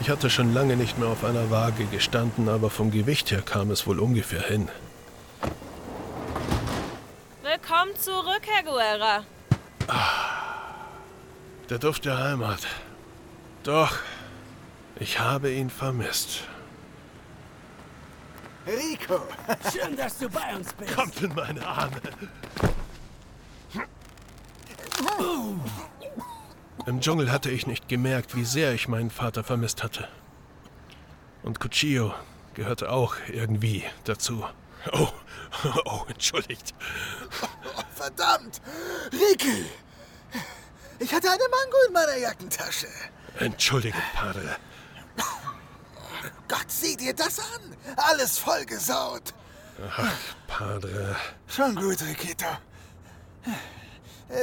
Ich 0.00 0.08
hatte 0.08 0.30
schon 0.30 0.54
lange 0.54 0.76
nicht 0.76 0.98
mehr 0.98 1.08
auf 1.08 1.24
einer 1.24 1.50
Waage 1.50 1.84
gestanden, 1.84 2.48
aber 2.48 2.70
vom 2.70 2.90
Gewicht 2.90 3.30
her 3.30 3.42
kam 3.42 3.70
es 3.70 3.86
wohl 3.86 4.00
ungefähr 4.00 4.40
hin. 4.40 4.68
Willkommen 7.42 7.94
zurück, 7.96 8.40
Herr 8.46 8.62
Guerra. 8.62 9.24
Der 11.68 11.78
Duft 11.78 12.06
der 12.06 12.18
Heimat. 12.18 12.66
Doch, 13.62 13.98
ich 14.98 15.20
habe 15.20 15.52
ihn 15.52 15.68
vermisst. 15.68 16.44
Rico! 18.66 19.20
Schön, 19.72 19.96
dass 19.96 20.18
du 20.18 20.30
bei 20.30 20.56
uns 20.56 20.72
bist. 20.72 20.94
Kommt 20.94 21.20
in 21.20 21.34
meine 21.34 21.66
Arme. 21.66 22.00
Im 26.86 27.00
Dschungel 27.00 27.30
hatte 27.30 27.50
ich 27.50 27.66
nicht 27.66 27.88
gemerkt, 27.88 28.34
wie 28.34 28.44
sehr 28.44 28.72
ich 28.72 28.88
meinen 28.88 29.10
Vater 29.10 29.44
vermisst 29.44 29.82
hatte. 29.82 30.08
Und 31.42 31.60
Cuchillo 31.60 32.14
gehörte 32.54 32.90
auch 32.90 33.16
irgendwie 33.28 33.84
dazu. 34.04 34.44
Oh, 34.92 35.08
oh, 35.84 36.02
entschuldigt. 36.08 36.74
Oh, 37.42 37.82
verdammt! 37.94 38.60
Ricky! 39.12 39.66
Ich 40.98 41.12
hatte 41.14 41.30
eine 41.30 41.42
Mango 41.50 41.76
in 41.86 41.92
meiner 41.92 42.16
Jackentasche. 42.16 42.86
Entschuldige, 43.38 43.98
Padre. 44.14 44.56
Gott, 46.48 46.68
sieh 46.68 46.96
dir 46.96 47.14
das 47.14 47.38
an! 47.38 47.76
Alles 47.96 48.38
vollgesaut. 48.38 49.34
Ach, 49.88 50.12
Padre. 50.46 51.16
Schon 51.46 51.74
gut, 51.74 52.02
Riquito. 52.02 52.46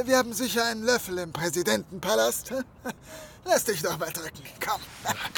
Wir 0.06 0.18
haben 0.18 0.34
sicher 0.34 0.66
einen 0.66 0.84
Löffel 0.84 1.18
im 1.18 1.32
Präsidentenpalast. 1.32 2.54
Lass 3.46 3.64
dich 3.64 3.82
doch 3.82 3.98
mal 3.98 4.12
drücken. 4.12 4.44
Komm. 4.64 4.82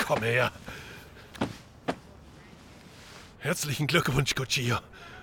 Komm 0.07 0.23
her. 0.23 0.51
Herzlichen 3.37 3.87
Glückwunsch, 3.87 4.33
Cuchillo. 4.35 4.79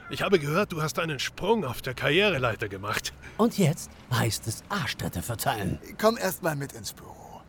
Ich 0.09 0.23
habe 0.23 0.39
gehört, 0.39 0.73
du 0.73 0.81
hast 0.81 0.99
einen 1.01 1.19
Sprung 1.19 1.65
auf 1.65 1.83
der 1.83 1.95
Karriereleiter 1.95 2.69
gemacht. 2.69 3.13
Und 3.37 3.59
jetzt 3.59 3.91
heißt 4.13 4.47
es 4.47 4.63
Arschtritte 4.69 5.21
verteilen. 5.21 5.81
Komm 6.01 6.17
erst 6.17 6.43
mal 6.45 6.55
mit 6.55 6.73
ins 6.73 6.93
Büro. 6.93 7.43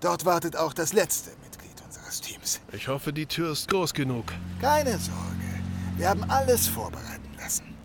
Dort 0.00 0.24
wartet 0.24 0.56
auch 0.56 0.72
das 0.72 0.92
letzte 0.92 1.30
Mitglied 1.42 1.80
unseres 1.86 2.20
Teams. 2.20 2.60
Ich 2.72 2.88
hoffe, 2.88 3.12
die 3.12 3.26
Tür 3.26 3.52
ist 3.52 3.68
groß 3.68 3.94
genug. 3.94 4.26
Keine 4.60 4.98
Sorge. 4.98 5.60
Wir 5.96 6.08
haben 6.08 6.28
alles 6.28 6.66
vorbereiten 6.66 7.34
lassen. 7.38 7.76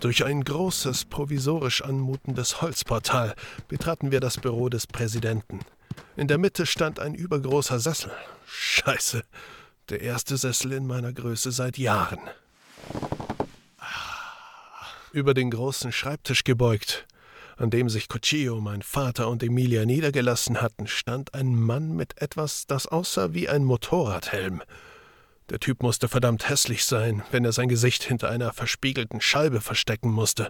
Durch 0.00 0.24
ein 0.24 0.42
großes, 0.42 1.04
provisorisch 1.04 1.82
anmutendes 1.82 2.62
Holzportal 2.62 3.34
betraten 3.68 4.10
wir 4.10 4.20
das 4.20 4.38
Büro 4.38 4.70
des 4.70 4.86
Präsidenten. 4.86 5.60
In 6.16 6.26
der 6.26 6.38
Mitte 6.38 6.64
stand 6.64 6.98
ein 6.98 7.14
übergroßer 7.14 7.78
Sessel. 7.78 8.10
Scheiße. 8.46 9.22
Der 9.90 10.00
erste 10.00 10.38
Sessel 10.38 10.72
in 10.72 10.86
meiner 10.86 11.12
Größe 11.12 11.52
seit 11.52 11.76
Jahren. 11.76 12.20
Über 15.12 15.34
den 15.34 15.50
großen 15.50 15.92
Schreibtisch 15.92 16.44
gebeugt, 16.44 17.06
an 17.58 17.68
dem 17.68 17.90
sich 17.90 18.08
Cuchillo, 18.08 18.58
mein 18.60 18.80
Vater 18.80 19.28
und 19.28 19.42
Emilia 19.42 19.84
niedergelassen 19.84 20.62
hatten, 20.62 20.86
stand 20.86 21.34
ein 21.34 21.54
Mann 21.54 21.94
mit 21.94 22.22
etwas, 22.22 22.66
das 22.66 22.86
aussah 22.86 23.34
wie 23.34 23.50
ein 23.50 23.64
Motorradhelm. 23.64 24.62
Der 25.50 25.58
Typ 25.58 25.82
musste 25.82 26.08
verdammt 26.08 26.48
hässlich 26.48 26.84
sein, 26.84 27.24
wenn 27.32 27.44
er 27.44 27.52
sein 27.52 27.68
Gesicht 27.68 28.04
hinter 28.04 28.30
einer 28.30 28.52
verspiegelten 28.52 29.20
Scheibe 29.20 29.60
verstecken 29.60 30.10
musste. 30.10 30.48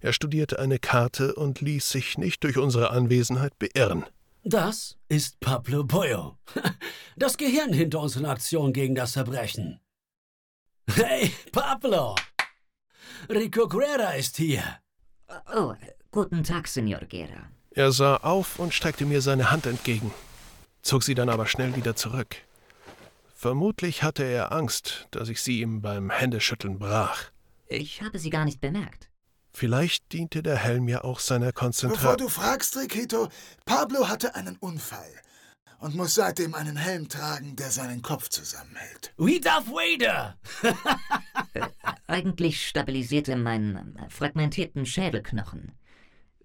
Er 0.00 0.12
studierte 0.12 0.58
eine 0.58 0.78
Karte 0.78 1.34
und 1.34 1.62
ließ 1.62 1.90
sich 1.90 2.18
nicht 2.18 2.44
durch 2.44 2.58
unsere 2.58 2.90
Anwesenheit 2.90 3.58
beirren. 3.58 4.04
Das 4.44 4.98
ist 5.08 5.40
Pablo 5.40 5.84
Pollo. 5.84 6.38
Das 7.18 7.38
Gehirn 7.38 7.72
hinter 7.72 8.00
unseren 8.00 8.26
Aktionen 8.26 8.74
gegen 8.74 8.94
das 8.94 9.14
Verbrechen. 9.14 9.80
Hey, 10.94 11.32
Pablo! 11.50 12.14
Rico 13.30 13.66
Guerra 13.66 14.10
ist 14.10 14.36
hier. 14.36 14.62
Oh, 15.56 15.72
guten 16.10 16.44
Tag, 16.44 16.68
Senor 16.68 17.00
Guerra. 17.08 17.50
Er 17.70 17.90
sah 17.90 18.18
auf 18.18 18.58
und 18.58 18.74
streckte 18.74 19.06
mir 19.06 19.22
seine 19.22 19.50
Hand 19.50 19.64
entgegen, 19.64 20.12
zog 20.82 21.04
sie 21.04 21.14
dann 21.14 21.30
aber 21.30 21.46
schnell 21.46 21.74
wieder 21.74 21.96
zurück. 21.96 22.36
Vermutlich 23.38 24.02
hatte 24.02 24.24
er 24.24 24.50
Angst, 24.50 25.08
dass 25.10 25.28
ich 25.28 25.42
sie 25.42 25.60
ihm 25.60 25.82
beim 25.82 26.08
Händeschütteln 26.08 26.78
brach. 26.78 27.24
Ich 27.68 28.00
habe 28.00 28.18
sie 28.18 28.30
gar 28.30 28.46
nicht 28.46 28.62
bemerkt. 28.62 29.10
Vielleicht 29.52 30.10
diente 30.14 30.42
der 30.42 30.56
Helm 30.56 30.88
ja 30.88 31.04
auch 31.04 31.20
seiner 31.20 31.52
Bevor 31.52 31.60
Konzentration. 31.60 32.16
du 32.16 32.28
fragst, 32.30 32.78
Riquito, 32.78 33.28
Pablo 33.66 34.08
hatte 34.08 34.34
einen 34.34 34.56
Unfall 34.56 35.12
und 35.80 35.94
muss 35.94 36.14
seitdem 36.14 36.54
einen 36.54 36.76
Helm 36.76 37.10
tragen, 37.10 37.56
der 37.56 37.70
seinen 37.70 38.00
Kopf 38.00 38.30
zusammenhält. 38.30 39.12
Wie 39.18 39.38
Darth 39.38 39.66
Vader! 39.66 40.38
Eigentlich 42.06 42.66
stabilisierte 42.66 43.36
meinen 43.36 43.96
äh, 43.96 44.08
fragmentierten 44.08 44.86
Schädelknochen. 44.86 45.72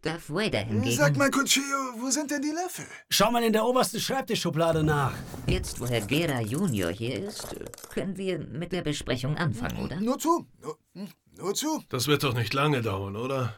Darth 0.01 0.29
Vader 0.29 0.60
hingegen... 0.60 0.96
Sag 0.96 1.15
mal, 1.15 1.29
Cuchillo, 1.29 1.93
wo 2.00 2.10
sind 2.10 2.31
denn 2.31 2.41
die 2.41 2.51
Löffel? 2.51 2.86
Schau 3.10 3.29
mal 3.29 3.43
in 3.43 3.53
der 3.53 3.63
obersten 3.63 4.00
Schreibtischschublade 4.00 4.84
nach. 4.84 5.13
Jetzt, 5.46 5.79
wo 5.79 5.86
Herr 5.86 6.01
Gera 6.01 6.41
Junior 6.41 6.91
hier 6.91 7.24
ist, 7.24 7.55
können 7.93 8.17
wir 8.17 8.39
mit 8.39 8.72
der 8.72 8.81
Besprechung 8.81 9.38
anfangen, 9.38 9.77
oder? 9.77 9.98
Nur 9.98 10.17
zu. 10.17 10.48
Nur, 10.60 10.77
hm, 10.93 11.10
nur 11.38 11.53
zu. 11.53 11.84
Das 11.89 12.08
wird 12.08 12.24
doch 12.24 12.34
nicht 12.34 12.53
lange 12.53 12.81
dauern, 12.81 13.15
oder? 13.15 13.55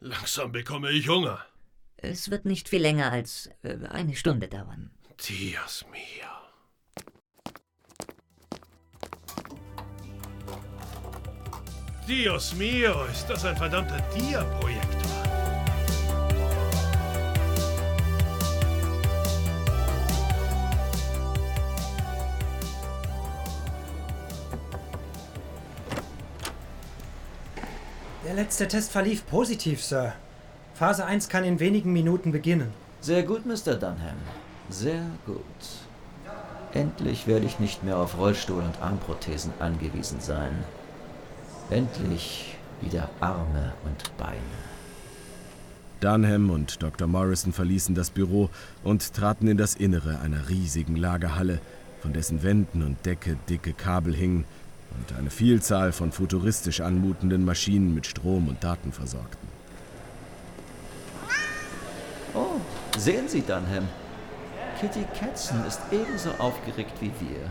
Langsam 0.00 0.52
bekomme 0.52 0.90
ich 0.90 1.08
Hunger. 1.08 1.44
Es 1.96 2.30
wird 2.30 2.46
nicht 2.46 2.68
viel 2.68 2.80
länger 2.80 3.12
als 3.12 3.50
äh, 3.62 3.76
eine 3.88 4.16
Stunde 4.16 4.48
dauern. 4.48 4.90
Dios 5.28 5.84
mio. 5.90 6.34
Dios 12.08 12.54
mio, 12.54 13.04
ist 13.04 13.26
das 13.26 13.44
ein 13.44 13.56
verdammter 13.56 13.98
Dia-Projektor? 14.14 15.03
Der 28.24 28.32
letzte 28.32 28.66
Test 28.66 28.90
verlief 28.90 29.26
positiv, 29.26 29.82
Sir. 29.82 30.14
Phase 30.74 31.04
1 31.04 31.28
kann 31.28 31.44
in 31.44 31.60
wenigen 31.60 31.92
Minuten 31.92 32.32
beginnen. 32.32 32.72
Sehr 33.02 33.22
gut, 33.22 33.44
Mr. 33.44 33.74
Dunham. 33.74 34.16
Sehr 34.70 35.04
gut. 35.26 35.44
Endlich 36.72 37.26
werde 37.26 37.44
ich 37.44 37.60
nicht 37.60 37.84
mehr 37.84 37.98
auf 37.98 38.16
Rollstuhl 38.16 38.62
und 38.62 38.80
Armprothesen 38.80 39.52
angewiesen 39.58 40.20
sein. 40.20 40.52
Endlich 41.68 42.56
wieder 42.80 43.10
Arme 43.20 43.74
und 43.84 44.16
Beine. 44.16 44.40
Dunham 46.00 46.48
und 46.48 46.82
Dr. 46.82 47.06
Morrison 47.06 47.52
verließen 47.52 47.94
das 47.94 48.08
Büro 48.08 48.48
und 48.82 49.12
traten 49.12 49.48
in 49.48 49.58
das 49.58 49.74
Innere 49.74 50.20
einer 50.20 50.48
riesigen 50.48 50.96
Lagerhalle, 50.96 51.60
von 52.00 52.14
dessen 52.14 52.42
Wänden 52.42 52.82
und 52.82 53.04
Decke 53.04 53.36
dicke 53.48 53.74
Kabel 53.74 54.14
hingen 54.14 54.44
und 54.98 55.18
eine 55.18 55.30
Vielzahl 55.30 55.92
von 55.92 56.12
futuristisch 56.12 56.80
anmutenden 56.80 57.44
Maschinen 57.44 57.94
mit 57.94 58.06
Strom 58.06 58.48
und 58.48 58.62
Daten 58.62 58.92
versorgten. 58.92 59.48
Oh, 62.34 62.60
sehen 62.98 63.28
Sie, 63.28 63.42
Dunham. 63.42 63.88
Kitty 64.80 65.04
Katzen 65.18 65.64
ist 65.66 65.80
ebenso 65.92 66.30
aufgeregt 66.38 66.94
wie 67.00 67.12
wir. 67.20 67.50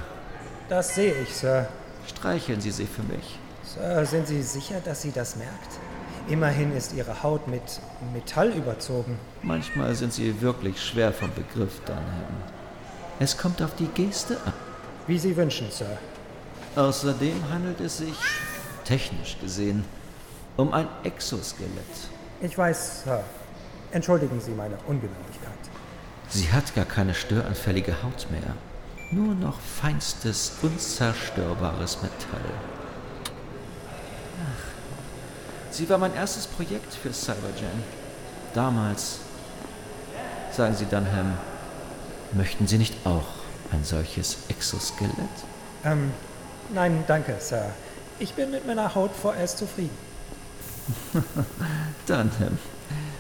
Das 0.70 0.96
sehe 0.96 1.14
ich, 1.22 1.34
Sir. 1.36 1.68
Streicheln 2.08 2.60
Sie 2.62 2.72
sie 2.72 2.86
für 2.86 3.04
mich. 3.04 3.40
Sir, 3.64 4.06
sind 4.06 4.28
Sie 4.28 4.42
sicher, 4.42 4.82
dass 4.84 5.02
sie 5.02 5.12
das 5.12 5.36
merkt? 5.36 5.80
Immerhin 6.28 6.76
ist 6.76 6.94
ihre 6.94 7.22
Haut 7.24 7.48
mit 7.48 7.82
Metall 8.14 8.50
überzogen. 8.52 9.20
Manchmal 9.42 9.94
sind 9.96 10.14
Sie 10.14 10.42
wirklich 10.42 10.82
schwer 10.82 11.12
vom 11.12 11.30
Begriff, 11.34 11.82
Dunham. 11.86 12.04
Es 13.20 13.38
kommt 13.38 13.62
auf 13.62 13.76
die 13.76 13.88
Geste 13.88 14.38
an. 14.46 14.54
Wie 15.06 15.20
Sie 15.20 15.36
wünschen, 15.36 15.70
Sir. 15.70 15.98
Außerdem 16.75 17.50
handelt 17.51 17.80
es 17.82 17.98
sich, 17.98 18.15
technisch 18.84 19.38
gesehen, 19.39 19.86
um 20.58 20.74
ein 20.74 20.88
Exoskelett. 21.03 21.72
Ich 22.42 22.58
weiß, 22.58 23.03
Sir. 23.03 23.24
Entschuldigen 23.92 24.42
Sie 24.42 24.51
meine 24.51 24.75
Ungenauigkeit. 24.88 25.53
Sie 26.30 26.51
hat 26.51 26.74
gar 26.74 26.86
keine 26.86 27.13
störanfällige 27.13 28.01
Haut 28.01 28.27
mehr. 28.32 28.56
Nur 29.12 29.36
noch 29.36 29.60
feinstes, 29.60 30.53
unzerstörbares 30.63 31.98
Metall. 32.01 32.42
Ach, 34.42 35.72
sie 35.72 35.88
war 35.88 36.00
mein 36.00 36.15
erstes 36.15 36.48
Projekt 36.48 36.92
für 36.92 37.13
Cybergen. 37.13 37.84
Damals. 38.56 39.20
Sagen 40.51 40.75
Sie, 40.75 40.86
Dunham, 40.86 41.38
möchten 42.32 42.68
Sie 42.68 42.80
nicht 42.80 42.96
auch 43.06 43.27
ein 43.72 43.84
solches 43.84 44.38
Exoskelett? 44.50 45.13
Ähm, 45.84 46.12
nein, 46.74 47.03
danke, 47.08 47.36
Sir. 47.39 47.72
Ich 48.20 48.34
bin 48.34 48.51
mit 48.51 48.65
meiner 48.65 48.94
Haut 48.96 49.12
vorerst 49.15 49.58
zufrieden. 49.58 49.98
Dunham, 52.07 52.57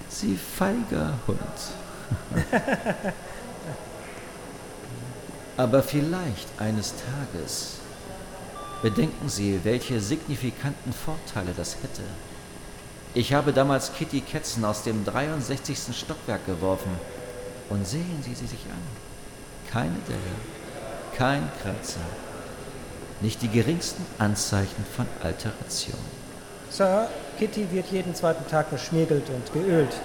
Sie 0.09 0.37
feiger 0.37 1.13
Hund. 1.27 1.39
Aber 5.55 5.83
vielleicht 5.83 6.47
eines 6.59 6.93
Tages 6.95 7.77
bedenken 8.81 9.29
Sie, 9.29 9.61
welche 9.63 9.99
signifikanten 9.99 10.91
Vorteile 10.93 11.53
das 11.55 11.75
hätte. 11.75 12.03
Ich 13.13 13.33
habe 13.33 13.53
damals 13.53 13.93
Kitty 13.93 14.21
Ketzen 14.21 14.65
aus 14.65 14.83
dem 14.83 15.05
63. 15.05 15.95
Stockwerk 15.95 16.45
geworfen. 16.45 16.91
Und 17.69 17.87
sehen 17.87 18.19
Sie 18.21 18.35
sie 18.35 18.47
sich 18.47 18.65
an. 18.69 19.71
Keine 19.71 19.95
Delle, 20.07 20.19
kein 21.15 21.49
Kratzer, 21.61 22.01
nicht 23.23 23.41
die 23.41 23.47
geringsten 23.47 24.05
Anzeichen 24.19 24.85
von 24.95 25.07
Alteration. 25.23 25.99
Sir, 26.69 27.07
Kitty 27.39 27.71
wird 27.71 27.87
jeden 27.91 28.13
zweiten 28.13 28.47
Tag 28.49 28.69
geschmiegelt 28.69 29.29
und 29.29 29.53
geölt. 29.53 29.95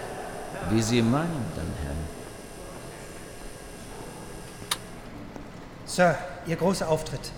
Wie 0.71 0.81
Sie 0.81 1.03
meinen, 1.03 1.45
Dunham. 1.55 1.99
Sir, 5.85 6.17
Ihr 6.47 6.57
großer 6.57 6.89
Auftritt. 6.89 7.33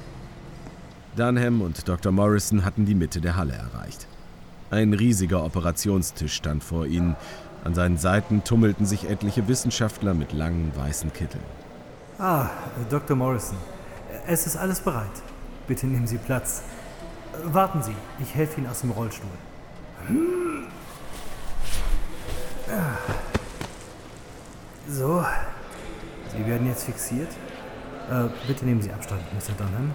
Dunham 1.16 1.62
und 1.62 1.88
Dr. 1.88 2.12
Morrison 2.12 2.64
hatten 2.64 2.84
die 2.84 2.94
Mitte 2.94 3.20
der 3.20 3.36
Halle 3.36 3.54
erreicht. 3.54 4.06
Ein 4.70 4.92
riesiger 4.92 5.44
Operationstisch 5.44 6.34
stand 6.34 6.62
vor 6.62 6.86
ihnen. 6.86 7.16
An 7.64 7.74
seinen 7.74 7.98
Seiten 7.98 8.44
tummelten 8.44 8.86
sich 8.86 9.08
etliche 9.08 9.48
Wissenschaftler 9.48 10.14
mit 10.14 10.32
langen 10.32 10.70
weißen 10.76 11.12
Kitteln. 11.12 11.42
Ah, 12.18 12.50
Dr. 12.88 13.16
Morrison. 13.16 13.56
Es 14.26 14.46
ist 14.46 14.56
alles 14.56 14.80
bereit. 14.80 15.10
Bitte 15.70 15.86
nehmen 15.86 16.08
Sie 16.08 16.18
Platz. 16.18 16.64
Warten 17.44 17.80
Sie, 17.80 17.94
ich 18.18 18.34
helfe 18.34 18.58
Ihnen 18.58 18.68
aus 18.68 18.80
dem 18.80 18.90
Rollstuhl. 18.90 19.30
So, 24.88 25.24
Sie 26.32 26.44
werden 26.44 26.66
jetzt 26.66 26.86
fixiert. 26.86 27.28
Äh, 28.10 28.24
bitte 28.48 28.64
nehmen 28.64 28.82
Sie 28.82 28.90
Abstand, 28.90 29.22
Mr. 29.32 29.52
Dunham. 29.56 29.94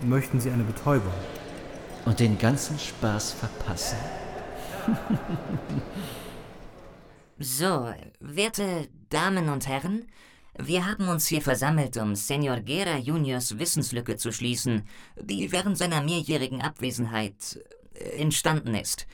Möchten 0.00 0.40
Sie 0.40 0.50
eine 0.50 0.64
Betäubung? 0.64 1.12
Und 2.06 2.18
den 2.18 2.38
ganzen 2.38 2.78
Spaß 2.78 3.32
verpassen? 3.32 3.98
So, 7.40 7.92
werte 8.20 8.88
Damen 9.10 9.48
und 9.48 9.66
Herren, 9.66 10.06
wir 10.58 10.86
haben 10.86 11.08
uns 11.08 11.26
hier 11.26 11.42
versammelt, 11.42 11.96
um 11.96 12.14
Senor 12.14 12.60
Gera 12.60 12.96
Juniors 12.96 13.58
Wissenslücke 13.58 14.16
zu 14.16 14.32
schließen, 14.32 14.86
die 15.20 15.50
während 15.50 15.76
seiner 15.76 16.02
mehrjährigen 16.02 16.62
Abwesenheit 16.62 17.60
äh, 17.94 18.20
entstanden 18.20 18.74
ist, 18.74 19.06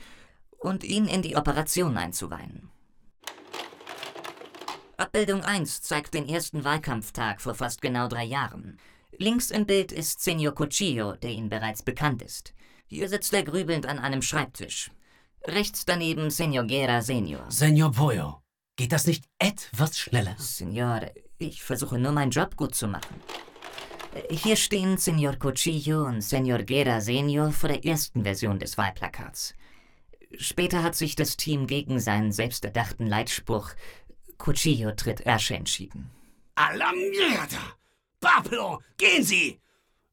und 0.59 0.83
ihn 0.83 1.07
in 1.07 1.23
die 1.23 1.35
Operation 1.35 1.97
einzuweihen. 1.97 2.69
Abbildung 4.97 5.43
1 5.43 5.81
zeigt 5.81 6.13
den 6.13 6.29
ersten 6.29 6.63
Wahlkampftag 6.63 7.41
vor 7.41 7.55
fast 7.55 7.81
genau 7.81 8.07
drei 8.07 8.23
Jahren. 8.23 8.77
Links 9.17 9.49
im 9.49 9.65
Bild 9.65 9.91
ist 9.91 10.21
Senor 10.21 10.53
Cuchillo, 10.53 11.15
der 11.15 11.31
Ihnen 11.31 11.49
bereits 11.49 11.81
bekannt 11.81 12.21
ist. 12.21 12.53
Hier 12.85 13.09
sitzt 13.09 13.33
er 13.33 13.41
grübelnd 13.41 13.87
an 13.87 13.97
einem 13.97 14.21
Schreibtisch. 14.21 14.91
Rechts 15.45 15.85
daneben 15.85 16.29
Senor 16.29 16.65
Gera 16.65 17.01
Senior. 17.01 17.49
Senor 17.49 17.91
Pollo, 17.91 18.43
geht 18.75 18.91
das 18.91 19.07
nicht 19.07 19.25
etwas 19.39 19.97
schneller? 19.97 20.35
Senor, 20.37 21.01
ich 21.41 21.63
versuche 21.63 21.97
nur 21.97 22.11
meinen 22.11 22.31
Job 22.31 22.55
gut 22.55 22.75
zu 22.75 22.87
machen. 22.87 23.15
Hier 24.29 24.55
stehen 24.55 24.97
Senor 24.97 25.35
Cuchillo 25.37 26.05
und 26.05 26.21
Senor 26.21 26.59
Gera 26.63 26.99
Senior 26.99 27.51
vor 27.51 27.69
der 27.69 27.85
ersten 27.85 28.23
Version 28.23 28.59
des 28.59 28.77
Wahlplakats. 28.77 29.55
Später 30.37 30.83
hat 30.83 30.95
sich 30.95 31.15
das 31.15 31.37
Team 31.37 31.67
gegen 31.67 31.99
seinen 31.99 32.31
selbsterdachten 32.31 33.07
Leitspruch 33.07 33.71
Cuchillo 34.37 34.91
tritt 34.91 35.25
Asche 35.27 35.55
entschieden. 35.55 36.09
A 36.55 36.73
la 36.73 36.91
mierda! 36.91 37.77
Pablo, 38.19 38.81
gehen 38.97 39.23
Sie! 39.23 39.59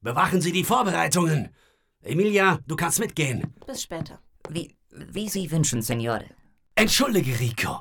Bewachen 0.01 0.41
Sie 0.41 0.53
die 0.53 0.64
Vorbereitungen. 0.64 1.55
Emilia, 2.03 2.61
du 2.67 2.77
kannst 2.77 3.01
mitgehen. 3.01 3.55
Bis 3.67 3.83
später. 3.83 4.21
Wie, 4.49 4.77
wie 4.91 5.29
Sie 5.29 5.51
wünschen, 5.51 5.83
Signore. 5.83 6.27
Entschuldige, 6.79 7.41
Rico. 7.41 7.81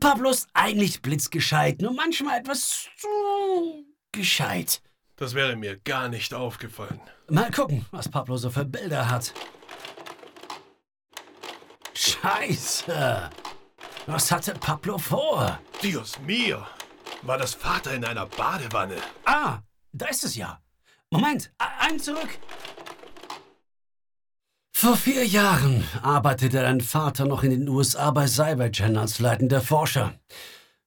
Pablo 0.00 0.30
ist 0.30 0.48
eigentlich 0.52 1.00
blitzgescheit, 1.00 1.80
nur 1.80 1.92
manchmal 1.92 2.40
etwas 2.40 2.88
zu 2.96 3.86
gescheit. 4.10 4.82
Das 5.14 5.34
wäre 5.34 5.54
mir 5.54 5.76
gar 5.78 6.08
nicht 6.08 6.34
aufgefallen. 6.34 7.00
Mal 7.28 7.52
gucken, 7.52 7.86
was 7.92 8.08
Pablo 8.08 8.36
so 8.36 8.50
für 8.50 8.64
Bilder 8.64 9.08
hat. 9.08 9.32
Scheiße! 11.94 13.30
Was 14.06 14.32
hatte 14.32 14.54
Pablo 14.54 14.98
vor? 14.98 15.60
Dios 15.80 16.18
mio! 16.18 16.66
War 17.22 17.38
das 17.38 17.54
Vater 17.54 17.94
in 17.94 18.04
einer 18.04 18.26
Badewanne? 18.26 18.96
Ah, 19.24 19.60
da 19.92 20.06
ist 20.06 20.24
es 20.24 20.34
ja. 20.34 20.60
Moment, 21.10 21.52
ein 21.58 22.00
zurück. 22.00 22.40
Vor 24.82 24.96
vier 24.96 25.24
Jahren 25.24 25.84
arbeitete 26.02 26.60
dein 26.60 26.80
Vater 26.80 27.24
noch 27.24 27.44
in 27.44 27.50
den 27.50 27.68
USA 27.68 28.10
bei 28.10 28.26
Cybergen 28.26 28.96
als 28.96 29.20
leitender 29.20 29.60
Forscher. 29.60 30.14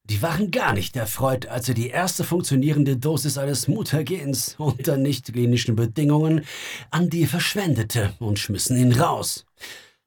Die 0.04 0.22
waren 0.22 0.52
gar 0.52 0.74
nicht 0.74 0.98
erfreut, 0.98 1.46
als 1.46 1.70
er 1.70 1.76
die 1.76 1.92
erste 1.92 2.26
funktionierende 2.26 2.98
Dosis 2.98 3.38
eines 3.38 3.70
Mutagens 3.70 4.56
unter 4.58 4.98
nicht 4.98 5.32
klinischen 5.32 5.78
Bedingungen 5.78 6.44
an 6.92 7.10
dir 7.10 7.26
verschwendete 7.26 8.14
und 8.20 8.38
schmissen 8.38 8.76
ihn 8.76 8.92
raus. 8.92 9.46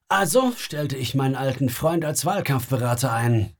Also 0.08 0.52
stellte 0.58 0.98
ich 0.98 1.14
meinen 1.14 1.34
alten 1.34 1.70
Freund 1.70 2.04
als 2.04 2.26
Wahlkampfberater 2.26 3.10
ein. 3.10 3.54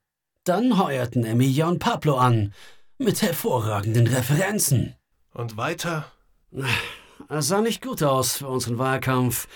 Dann 0.44 0.76
heuerten 0.76 1.24
Emilia 1.24 1.68
und 1.68 1.78
Pablo 1.78 2.18
an, 2.18 2.52
mit 2.98 3.22
hervorragenden 3.22 4.06
Referenzen. 4.06 4.94
Und 5.32 5.56
weiter? 5.56 6.04
Es 7.30 7.48
sah 7.48 7.62
nicht 7.62 7.80
gut 7.80 8.02
aus 8.02 8.36
für 8.36 8.48
unseren 8.48 8.76
Wahlkampf. 8.76 9.48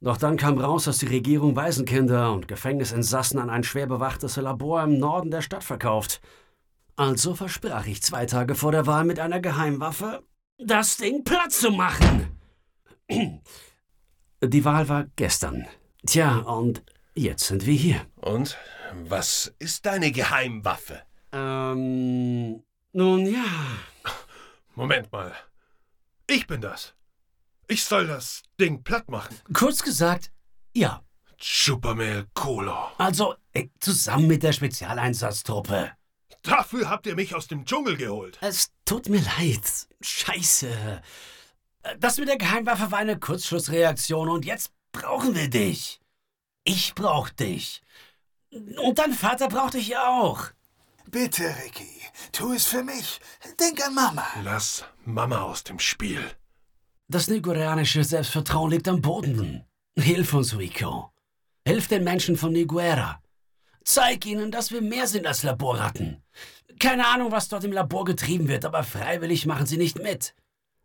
Doch 0.00 0.16
dann 0.16 0.36
kam 0.36 0.58
raus, 0.58 0.84
dass 0.84 0.98
die 0.98 1.06
Regierung 1.06 1.56
Waisenkinder 1.56 2.32
und 2.32 2.46
Gefängnisinsassen 2.46 3.38
an 3.38 3.50
ein 3.50 3.64
schwer 3.64 3.86
bewachtes 3.86 4.36
Labor 4.36 4.82
im 4.84 4.98
Norden 4.98 5.30
der 5.30 5.42
Stadt 5.42 5.64
verkauft. 5.64 6.20
Also 6.94 7.34
versprach 7.34 7.86
ich 7.86 8.02
zwei 8.02 8.26
Tage 8.26 8.54
vor 8.54 8.72
der 8.72 8.86
Wahl 8.86 9.04
mit 9.04 9.18
einer 9.18 9.40
Geheimwaffe, 9.40 10.22
das 10.58 10.96
Ding 10.96 11.24
platt 11.24 11.52
zu 11.52 11.70
machen. 11.70 12.38
Die 14.42 14.64
Wahl 14.64 14.88
war 14.88 15.06
gestern. 15.16 15.66
Tja, 16.06 16.38
und 16.38 16.82
jetzt 17.14 17.46
sind 17.46 17.66
wir 17.66 17.74
hier. 17.74 18.06
Und 18.16 18.56
was 19.04 19.52
ist 19.58 19.84
deine 19.86 20.12
Geheimwaffe? 20.12 21.02
Ähm, 21.32 22.62
nun 22.92 23.26
ja. 23.26 23.44
Moment 24.74 25.10
mal. 25.10 25.32
Ich 26.28 26.46
bin 26.46 26.60
das. 26.60 26.94
Ich 27.70 27.84
soll 27.84 28.06
das 28.06 28.42
Ding 28.58 28.82
platt 28.82 29.10
machen. 29.10 29.36
Kurz 29.52 29.82
gesagt, 29.82 30.32
ja. 30.74 31.02
Supermail 31.38 32.26
Colo. 32.32 32.90
Also, 32.96 33.34
ey, 33.52 33.70
zusammen 33.78 34.26
mit 34.26 34.42
der 34.42 34.52
Spezialeinsatztruppe. 34.52 35.92
Dafür 36.42 36.88
habt 36.88 37.06
ihr 37.06 37.14
mich 37.14 37.34
aus 37.34 37.46
dem 37.46 37.66
Dschungel 37.66 37.98
geholt. 37.98 38.38
Es 38.40 38.72
tut 38.86 39.10
mir 39.10 39.20
leid. 39.20 39.86
Scheiße. 40.00 41.02
Das 41.98 42.16
mit 42.16 42.28
der 42.28 42.38
Geheimwaffe 42.38 42.90
war 42.90 42.98
eine 42.98 43.18
Kurzschlussreaktion 43.18 44.30
und 44.30 44.46
jetzt 44.46 44.72
brauchen 44.92 45.34
wir 45.34 45.50
dich. 45.50 46.00
Ich 46.64 46.94
brauch 46.94 47.28
dich. 47.28 47.82
Und 48.50 48.98
dein 48.98 49.12
Vater 49.12 49.48
braucht 49.48 49.74
dich 49.74 49.88
ja 49.88 50.08
auch. 50.08 50.46
Bitte, 51.06 51.54
Ricky, 51.62 52.00
tu 52.32 52.52
es 52.52 52.66
für 52.66 52.82
mich. 52.82 53.20
Denk 53.60 53.84
an 53.86 53.94
Mama. 53.94 54.26
Lass 54.42 54.84
Mama 55.04 55.42
aus 55.42 55.64
dem 55.64 55.78
Spiel. 55.78 56.34
Das 57.10 57.28
nigerianische 57.28 58.04
Selbstvertrauen 58.04 58.70
liegt 58.70 58.86
am 58.86 59.00
Boden. 59.00 59.64
Hilf 59.98 60.34
uns, 60.34 60.58
Rico. 60.58 61.10
Hilf 61.66 61.88
den 61.88 62.04
Menschen 62.04 62.36
von 62.36 62.52
Niguera. 62.52 63.22
Zeig 63.82 64.26
ihnen, 64.26 64.50
dass 64.50 64.72
wir 64.72 64.82
mehr 64.82 65.06
sind 65.06 65.26
als 65.26 65.42
Laborratten. 65.42 66.22
Keine 66.78 67.06
Ahnung, 67.06 67.32
was 67.32 67.48
dort 67.48 67.64
im 67.64 67.72
Labor 67.72 68.04
getrieben 68.04 68.48
wird, 68.48 68.66
aber 68.66 68.84
freiwillig 68.84 69.46
machen 69.46 69.64
sie 69.64 69.78
nicht 69.78 69.98
mit. 69.98 70.34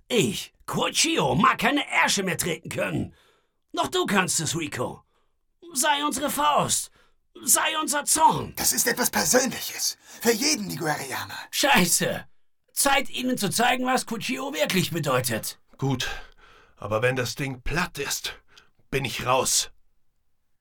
Ich, 0.07 0.53
Cuccio, 0.65 1.35
mag 1.35 1.57
keine 1.57 1.83
Ärsche 1.91 2.23
mehr 2.23 2.37
treten 2.37 2.69
können. 2.69 3.13
Doch 3.73 3.89
du 3.89 4.05
kannst 4.05 4.39
es, 4.39 4.57
Rico. 4.57 5.03
Sei 5.73 6.05
unsere 6.05 6.29
Faust. 6.29 6.89
Sei 7.43 7.77
unser 7.81 8.05
Zorn. 8.05 8.53
Das 8.55 8.71
ist 8.71 8.87
etwas 8.87 9.09
Persönliches. 9.09 9.97
Für 10.21 10.31
jeden 10.31 10.67
Niguerianer. 10.67 11.37
Scheiße. 11.51 12.25
Zeit, 12.71 13.09
ihnen 13.09 13.37
zu 13.37 13.49
zeigen, 13.49 13.85
was 13.85 14.05
Cuccio 14.05 14.53
wirklich 14.53 14.91
bedeutet. 14.91 15.59
Gut, 15.77 16.07
aber 16.77 17.01
wenn 17.01 17.15
das 17.15 17.35
Ding 17.35 17.61
platt 17.61 17.97
ist, 17.97 18.33
bin 18.89 19.05
ich 19.05 19.25
raus. 19.25 19.71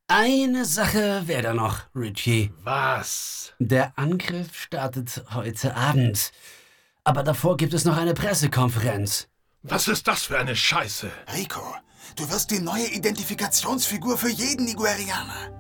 Eine 0.09 0.65
Sache 0.65 1.23
wäre 1.27 1.43
da 1.43 1.55
noch, 1.55 1.81
Richie. 1.95 2.53
Was? 2.63 3.55
Der 3.59 3.93
Angriff 3.97 4.55
startet 4.61 5.25
heute 5.33 5.75
Abend. 5.75 6.33
Aber 7.05 7.23
davor 7.23 7.57
gibt 7.57 7.75
es 7.75 7.85
noch 7.85 7.97
eine 7.97 8.15
Pressekonferenz. 8.15 9.29
Was 9.63 9.89
ist 9.89 10.07
das 10.09 10.25
für 10.25 10.39
eine 10.39 10.57
Scheiße? 10.57 11.11
Rico, 11.35 11.63
du 12.17 12.29
wirst 12.31 12.51
die 12.51 12.61
neue 12.61 12.87
Identifikationsfigur 12.89 14.19
für 14.19 14.31
jeden 14.31 14.67
Niguerianer. 14.67 15.51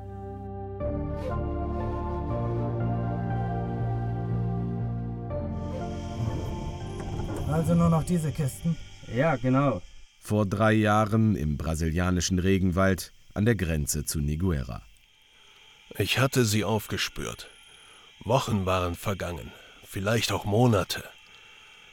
Also 7.50 7.74
nur 7.74 7.88
noch 7.90 8.04
diese 8.04 8.32
Kisten? 8.32 8.76
Ja, 9.14 9.36
genau. 9.36 9.82
Vor 10.20 10.46
drei 10.46 10.72
Jahren 10.72 11.34
im 11.36 11.56
brasilianischen 11.56 12.38
Regenwald 12.38 13.12
an 13.34 13.44
der 13.44 13.54
Grenze 13.54 14.04
zu 14.04 14.20
Niguera. 14.20 14.82
Ich 15.98 16.18
hatte 16.18 16.44
sie 16.44 16.64
aufgespürt. 16.64 17.48
Wochen 18.24 18.66
waren 18.66 18.94
vergangen, 18.94 19.50
vielleicht 19.84 20.32
auch 20.32 20.44
Monate. 20.44 21.02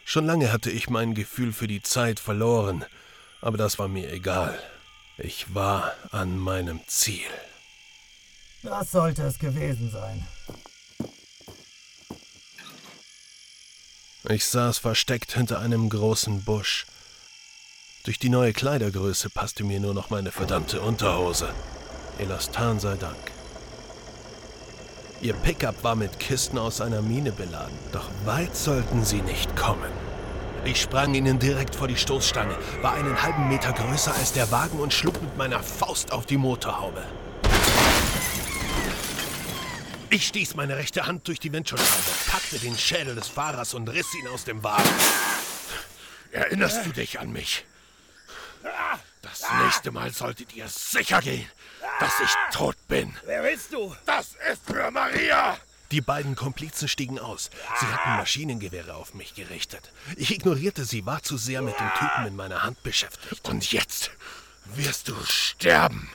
Schon 0.06 0.26
lange 0.26 0.52
hatte 0.52 0.72
ich 0.72 0.90
mein 0.90 1.14
Gefühl 1.14 1.54
für 1.54 1.68
die 1.68 1.82
Zeit 1.82 2.20
verloren, 2.20 2.86
aber 3.42 3.58
das 3.58 3.80
war 3.80 3.88
mir 3.88 4.12
egal. 4.12 4.58
Ich 5.18 5.54
war 5.54 5.94
an 6.12 6.38
meinem 6.38 6.80
Ziel. 6.88 7.28
Das 8.64 8.92
sollte 8.92 9.24
es 9.24 9.40
gewesen 9.40 9.90
sein. 9.92 10.26
Ich 14.28 14.46
saß 14.46 14.78
versteckt 14.78 15.34
hinter 15.34 15.60
einem 15.60 15.90
großen 15.90 16.44
Busch. 16.44 16.86
Durch 18.10 18.18
die 18.18 18.30
neue 18.30 18.54
Kleidergröße 18.54 19.30
passte 19.30 19.64
mir 19.64 19.80
nur 19.80 19.94
noch 19.94 20.10
meine 20.10 20.32
verdammte 20.32 20.82
Unterhose. 20.82 21.48
Elastan 22.18 22.80
sei 22.80 22.96
Dank. 22.96 23.20
Ihr 25.22 25.36
Pickup 25.36 25.84
war 25.84 25.96
mit 25.96 26.20
Kisten 26.20 26.58
aus 26.58 26.82
einer 26.82 27.04
Mine 27.04 27.32
beladen, 27.32 27.78
doch 27.92 28.10
weit 28.26 28.58
sollten 28.58 29.06
sie 29.06 29.22
nicht 29.22 29.56
kommen. 29.56 29.92
Ich 30.66 30.82
sprang 30.82 31.14
ihnen 31.14 31.38
direkt 31.38 31.76
vor 31.76 31.88
die 31.88 31.98
Stoßstange, 31.98 32.58
war 32.82 32.94
einen 32.94 33.22
halben 33.22 33.48
Meter 33.48 33.74
größer 33.74 34.16
als 34.16 34.34
der 34.34 34.50
Wagen 34.50 34.80
und 34.80 34.92
schlug 34.92 35.22
mit 35.22 35.38
meiner 35.38 35.62
Faust 35.62 36.12
auf 36.12 36.26
die 36.26 36.38
Motorhaube. 36.38 37.04
Ich 40.10 40.26
stieß 40.26 40.56
meine 40.56 40.78
rechte 40.78 41.06
Hand 41.06 41.28
durch 41.28 41.40
die 41.40 41.54
Windschutzscheibe, 41.54 42.32
packte 42.32 42.58
den 42.58 42.76
Schädel 42.76 43.14
des 43.14 43.28
Fahrers 43.28 43.76
und 43.76 43.88
riss 43.88 44.08
ihn 44.20 44.28
aus 44.30 44.46
dem 44.46 44.64
Wagen. 44.64 44.90
Erinnerst 46.32 46.88
du 46.88 46.90
dich 46.90 47.20
an 47.20 47.32
mich? 47.32 47.66
Das 49.60 49.66
nächste 49.66 49.92
Mal 49.92 50.14
solltet 50.14 50.56
ihr 50.56 50.70
sicher 50.70 51.22
gehen, 51.22 51.46
dass 52.00 52.14
ich 52.22 52.30
tot 52.54 52.78
bin. 52.88 53.14
Wer 53.26 53.44
bist 53.44 53.74
du? 53.74 53.94
Das 54.06 54.36
ist 54.52 54.66
für 54.66 54.90
Maria! 54.90 55.58
Die 55.92 56.00
beiden 56.00 56.36
Komplizen 56.36 56.88
stiegen 56.88 57.20
aus. 57.20 57.50
Sie 57.78 57.86
hatten 57.86 58.16
Maschinengewehre 58.16 58.96
auf 58.96 59.14
mich 59.14 59.36
gerichtet. 59.36 59.92
Ich 60.16 60.32
ignorierte 60.32 60.86
sie, 60.86 61.06
war 61.06 61.24
zu 61.24 61.38
sehr 61.38 61.62
mit 61.62 61.78
dem 61.78 61.90
Typen 62.00 62.28
in 62.28 62.36
meiner 62.38 62.64
Hand 62.64 62.82
beschäftigt. 62.84 63.50
Und 63.50 63.70
jetzt 63.74 64.12
wirst 64.76 65.10
du 65.10 65.16
sterben. 65.26 66.10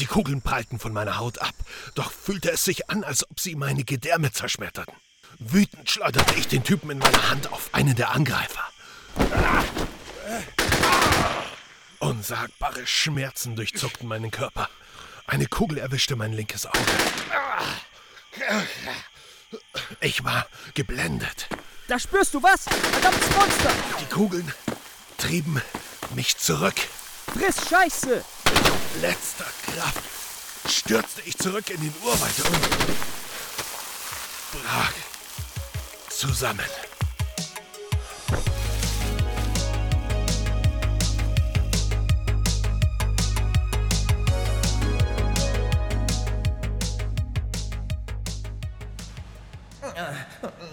Die 0.00 0.06
Kugeln 0.06 0.42
prallten 0.42 0.78
von 0.78 0.92
meiner 0.92 1.16
Haut 1.16 1.38
ab, 1.38 1.54
doch 1.94 2.12
fühlte 2.12 2.50
es 2.50 2.64
sich 2.64 2.90
an, 2.90 3.02
als 3.02 3.28
ob 3.30 3.40
sie 3.40 3.54
meine 3.54 3.84
Gedärme 3.84 4.30
zerschmetterten. 4.30 4.94
Wütend 5.38 5.88
schleuderte 5.88 6.34
ich 6.34 6.48
den 6.48 6.64
Typen 6.64 6.90
in 6.90 6.98
meiner 6.98 7.30
Hand 7.30 7.50
auf 7.50 7.70
einen 7.72 7.94
der 7.96 8.10
Angreifer. 8.10 8.64
Unsagbare 11.98 12.86
Schmerzen 12.86 13.56
durchzuckten 13.56 14.08
meinen 14.08 14.30
Körper. 14.30 14.68
Eine 15.26 15.46
Kugel 15.46 15.78
erwischte 15.78 16.16
mein 16.16 16.32
linkes 16.32 16.66
Auge. 16.66 16.78
Ich 20.00 20.24
war 20.24 20.46
geblendet. 20.74 21.48
Da 21.88 21.98
spürst 21.98 22.34
du 22.34 22.42
was? 22.42 22.64
Verdammtes 22.64 23.30
Monster! 23.30 23.72
Die 24.00 24.12
Kugeln 24.12 24.52
trieben 25.18 25.60
mich 26.14 26.36
zurück. 26.36 26.74
Friss 27.32 27.68
Scheiße! 27.68 28.24
Mit 28.44 29.02
letzter 29.02 29.46
Kraft 29.66 30.02
stürzte 30.68 31.22
ich 31.24 31.38
zurück 31.38 31.70
in 31.70 31.80
den 31.80 31.94
Urwald 32.02 32.38
und 32.40 32.60
brach 34.62 34.92
zusammen. 36.08 36.66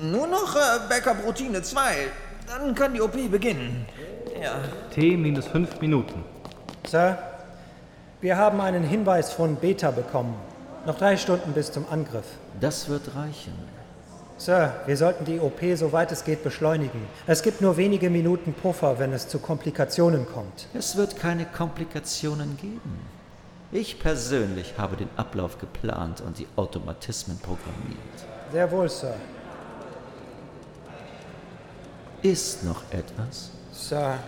Nur 0.02 0.28
noch 0.28 0.56
äh, 0.56 0.60
Backup-Routine 0.90 1.62
2. 1.62 1.96
Dann 2.48 2.76
kann 2.76 2.94
die 2.94 3.02
OP 3.02 3.14
beginnen. 3.32 3.86
Ja. 4.42 4.56
T 4.94 5.16
minus 5.16 5.48
fünf 5.48 5.80
Minuten. 5.80 6.24
Sir, 6.86 7.18
wir 8.20 8.38
haben 8.38 8.60
einen 8.60 8.84
Hinweis 8.84 9.32
von 9.32 9.56
Beta 9.56 9.92
bekommen. 9.92 10.36
Noch 10.86 10.98
drei 10.98 11.16
Stunden 11.16 11.54
bis 11.54 11.72
zum 11.72 11.86
Angriff. 11.90 12.26
Das 12.60 12.90
wird 12.90 13.16
reichen. 13.16 13.54
Sir, 14.38 14.74
wir 14.86 14.98
sollten 14.98 15.24
die 15.24 15.40
OP 15.40 15.62
soweit 15.76 16.12
es 16.12 16.26
geht 16.26 16.44
beschleunigen. 16.44 17.08
Es 17.26 17.44
gibt 17.44 17.62
nur 17.62 17.78
wenige 17.78 18.10
Minuten 18.10 18.54
Puffer, 18.54 19.00
wenn 19.00 19.14
es 19.14 19.30
zu 19.30 19.40
Komplikationen 19.40 20.26
kommt. 20.26 20.68
Es 20.74 20.98
wird 20.98 21.16
keine 21.16 21.46
Komplikationen 21.46 22.58
geben. 22.58 23.00
Ich 23.72 24.00
persönlich 24.00 24.74
habe 24.78 24.98
den 24.98 25.10
Ablauf 25.16 25.58
geplant 25.60 26.22
und 26.22 26.40
die 26.40 26.48
Automatismen 26.58 27.40
programmiert. 27.40 28.33
Sehr 28.54 28.72
wohl, 28.72 28.88
Sir. 28.88 29.16
Ist 32.22 32.64
noch 32.64 32.84
etwas? 32.92 33.50
Sir, 33.72 34.20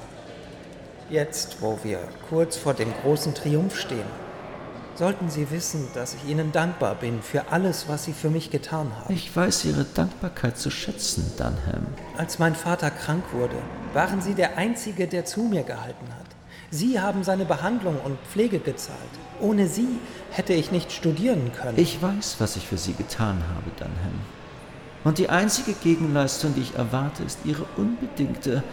jetzt, 1.11 1.57
wo 1.61 1.77
wir 1.83 1.99
kurz 2.27 2.57
vor 2.57 2.73
dem 2.73 2.91
großen 3.03 3.35
Triumph 3.35 3.79
stehen, 3.79 4.07
sollten 4.95 5.29
Sie 5.29 5.51
wissen, 5.51 5.89
dass 5.93 6.15
ich 6.15 6.27
Ihnen 6.27 6.51
dankbar 6.51 6.95
bin 6.95 7.21
für 7.21 7.51
alles, 7.51 7.87
was 7.87 8.05
Sie 8.05 8.13
für 8.13 8.31
mich 8.31 8.49
getan 8.49 8.91
haben. 8.97 9.13
Ich 9.13 9.35
weiß 9.35 9.63
Ihre 9.65 9.83
Dankbarkeit 9.83 10.57
zu 10.57 10.71
schätzen, 10.71 11.31
Dunham. 11.37 11.85
Als 12.17 12.39
mein 12.39 12.55
Vater 12.55 12.89
krank 12.89 13.25
wurde, 13.31 13.57
waren 13.93 14.21
Sie 14.21 14.33
der 14.33 14.57
Einzige, 14.57 15.07
der 15.07 15.25
zu 15.25 15.41
mir 15.41 15.61
gehalten 15.61 16.07
hat. 16.17 16.25
Sie 16.71 16.99
haben 16.99 17.23
seine 17.23 17.45
Behandlung 17.45 17.99
und 18.03 18.17
Pflege 18.21 18.57
gezahlt. 18.57 18.97
Ohne 19.39 19.67
Sie 19.67 19.87
hätte 20.31 20.53
ich 20.53 20.71
nicht 20.71 20.91
studieren 20.91 21.51
können. 21.53 21.77
Ich 21.77 22.01
weiß, 22.01 22.37
was 22.39 22.55
ich 22.55 22.67
für 22.67 22.77
Sie 22.77 22.93
getan 22.93 23.43
habe, 23.55 23.71
Dunham. 23.77 24.19
Und 25.03 25.17
die 25.19 25.29
einzige 25.29 25.73
Gegenleistung, 25.73 26.55
die 26.55 26.61
ich 26.61 26.75
erwarte, 26.75 27.23
ist 27.23 27.39
Ihre 27.45 27.65
unbedingte, 27.77 28.63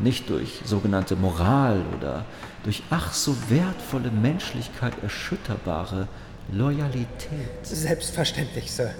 nicht 0.00 0.28
durch 0.30 0.60
sogenannte 0.64 1.16
Moral 1.16 1.82
oder 1.96 2.24
durch 2.62 2.82
ach 2.90 3.12
so 3.12 3.34
wertvolle 3.48 4.10
Menschlichkeit 4.10 4.92
erschütterbare 5.02 6.06
Loyalität. 6.52 7.62
Selbstverständlich, 7.62 8.70
Sir. 8.70 8.90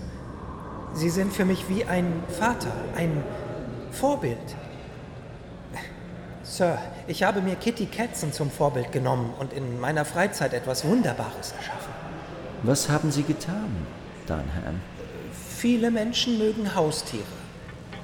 Sie 0.94 1.10
sind 1.10 1.32
für 1.32 1.44
mich 1.44 1.68
wie 1.68 1.84
ein 1.84 2.06
Vater, 2.38 2.72
ein 2.96 3.22
Vorbild. 3.92 4.38
Sir, 6.48 6.78
ich 7.06 7.22
habe 7.24 7.42
mir 7.42 7.56
Kitty 7.56 7.86
Katzen 7.86 8.32
zum 8.32 8.50
Vorbild 8.50 8.90
genommen 8.90 9.34
und 9.38 9.52
in 9.52 9.78
meiner 9.78 10.06
Freizeit 10.06 10.54
etwas 10.54 10.82
Wunderbares 10.84 11.52
erschaffen. 11.52 11.92
Was 12.62 12.88
haben 12.88 13.12
Sie 13.12 13.22
getan, 13.22 13.86
Dunham? 14.26 14.80
Viele 15.58 15.90
Menschen 15.90 16.38
mögen 16.38 16.74
Haustiere, 16.74 17.22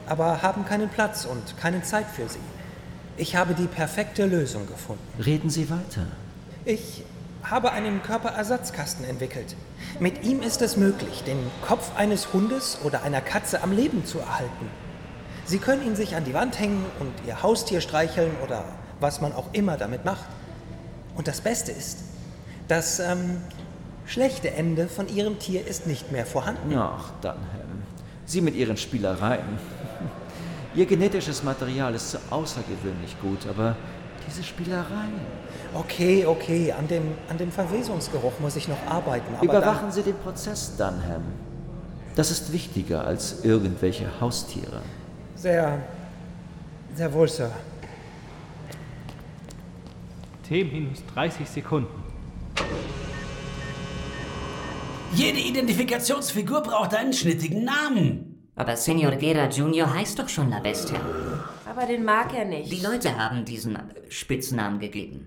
aber 0.07 0.42
haben 0.42 0.66
keinen 0.66 0.90
Platz 0.90 1.24
und 1.24 1.57
keine 1.57 1.83
Zeit 1.83 2.04
für 2.07 2.28
sie. 2.28 2.38
Ich 3.16 3.35
habe 3.35 3.54
die 3.54 3.66
perfekte 3.66 4.26
Lösung 4.26 4.66
gefunden. 4.66 5.02
Reden 5.24 5.48
Sie 5.48 5.70
weiter. 5.70 6.07
Ich 6.66 7.02
habe 7.42 7.72
einen 7.72 8.02
Körperersatzkasten 8.02 9.07
entwickelt. 9.07 9.57
Mit 10.00 10.22
ihm 10.22 10.42
ist 10.42 10.61
es 10.61 10.76
möglich, 10.76 11.22
den 11.26 11.50
Kopf 11.66 11.96
eines 11.96 12.33
Hundes 12.35 12.78
oder 12.85 13.04
einer 13.04 13.22
Katze 13.22 13.62
am 13.62 13.72
Leben 13.72 14.04
zu 14.04 14.18
erhalten. 14.18 14.68
Sie 15.46 15.59
können 15.59 15.87
ihn 15.87 15.96
sich 15.96 16.16
an 16.16 16.24
die 16.24 16.35
Wand 16.35 16.59
hängen 16.59 16.85
und 17.00 17.12
Ihr 17.26 17.42
Haustier 17.42 17.80
streicheln 17.80 18.33
oder 18.42 18.64
was 19.00 19.20
man 19.20 19.33
auch 19.33 19.46
immer 19.52 19.76
damit 19.76 20.04
macht. 20.04 20.24
Und 21.16 21.28
das 21.28 21.40
Beste 21.40 21.70
ist, 21.72 21.98
das 22.68 22.98
ähm, 22.98 23.42
schlechte 24.07 24.50
Ende 24.50 24.88
von 24.88 25.09
Ihrem 25.09 25.38
Tier 25.38 25.66
ist 25.66 25.87
nicht 25.87 26.11
mehr 26.12 26.24
vorhanden. 26.24 26.74
Ach, 26.76 27.11
Dunham. 27.20 27.85
Sie 28.24 28.40
mit 28.40 28.54
Ihren 28.54 28.76
Spielereien. 28.76 29.59
Ihr 30.74 30.87
genetisches 30.87 31.42
Material 31.42 31.94
ist 31.94 32.11
so 32.11 32.18
außergewöhnlich 32.30 33.20
gut, 33.20 33.46
aber 33.48 33.76
diese 34.26 34.42
Spielereien. 34.42 35.20
Okay, 35.74 36.24
okay, 36.24 36.72
an 36.72 36.88
dem, 36.88 37.02
an 37.28 37.37
dem 37.37 37.52
Verwesungsgeruch 37.52 38.40
muss 38.40 38.57
ich 38.57 38.66
noch 38.66 38.87
arbeiten. 38.88 39.35
Überwachen 39.42 39.92
Sie 39.92 40.02
den 40.02 40.16
Prozess, 40.16 40.76
Dunham. 40.78 41.22
Das 42.16 42.30
ist 42.30 42.52
wichtiger 42.52 43.04
als 43.04 43.44
irgendwelche 43.44 44.20
Haustiere. 44.20 44.80
Sehr, 45.44 45.78
sehr 46.94 47.12
wohl, 47.12 47.28
Sir. 47.28 47.50
T 50.48 50.64
minus 50.64 51.04
30 51.12 51.46
Sekunden. 51.46 52.02
Jede 55.12 55.40
Identifikationsfigur 55.40 56.62
braucht 56.62 56.94
einen 56.94 57.12
schnittigen 57.12 57.62
Namen. 57.62 58.48
Aber 58.57 58.74
Senor 58.78 59.16
Guerra 59.16 59.50
Jr. 59.50 59.92
heißt 59.92 60.18
doch 60.18 60.30
schon 60.30 60.48
La 60.48 60.61
Bestia. 60.61 60.98
Aber 61.68 61.85
den 61.85 62.04
mag 62.04 62.33
er 62.33 62.46
nicht. 62.46 62.72
Die 62.72 62.80
Leute 62.80 63.14
haben 63.14 63.44
diesen 63.44 63.76
Spitznamen 64.09 64.80
gegeben. 64.80 65.26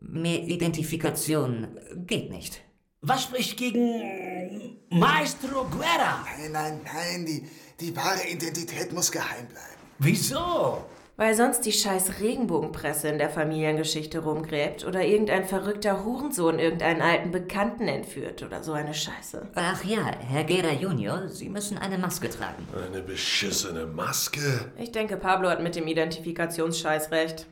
Mehr 0.00 0.42
Identifikation 0.42 1.66
geht 2.06 2.30
nicht. 2.30 2.62
Was 3.02 3.24
spricht 3.24 3.58
gegen 3.58 4.78
Maestro 4.90 5.64
Guerra? 5.64 6.24
Nein, 6.38 6.52
nein, 6.52 6.80
nein, 6.84 7.26
die, 7.26 7.46
die 7.80 7.96
wahre 7.96 8.26
Identität 8.28 8.92
muss 8.92 9.10
geheim 9.10 9.46
bleiben. 9.46 9.80
Wieso? 9.98 10.84
Weil 11.16 11.34
sonst 11.34 11.66
die 11.66 11.72
scheiß 11.72 12.20
Regenbogenpresse 12.20 13.08
in 13.08 13.18
der 13.18 13.28
Familiengeschichte 13.28 14.20
rumgräbt 14.20 14.86
oder 14.86 15.04
irgendein 15.04 15.44
verrückter 15.44 16.02
Hurensohn 16.02 16.58
irgendeinen 16.58 17.02
alten 17.02 17.30
Bekannten 17.30 17.88
entführt 17.88 18.42
oder 18.42 18.62
so 18.62 18.72
eine 18.72 18.94
Scheiße. 18.94 19.50
Ach 19.54 19.84
ja, 19.84 20.12
Herr 20.18 20.44
Guerra 20.44 20.72
Junior, 20.72 21.28
Sie 21.28 21.50
müssen 21.50 21.76
eine 21.76 21.98
Maske 21.98 22.30
tragen. 22.30 22.66
Eine 22.74 23.02
beschissene 23.02 23.84
Maske? 23.84 24.72
Ich 24.78 24.92
denke, 24.92 25.18
Pablo 25.18 25.50
hat 25.50 25.62
mit 25.62 25.76
dem 25.76 25.86
Identifikationsscheiß 25.86 27.10
recht. 27.10 27.46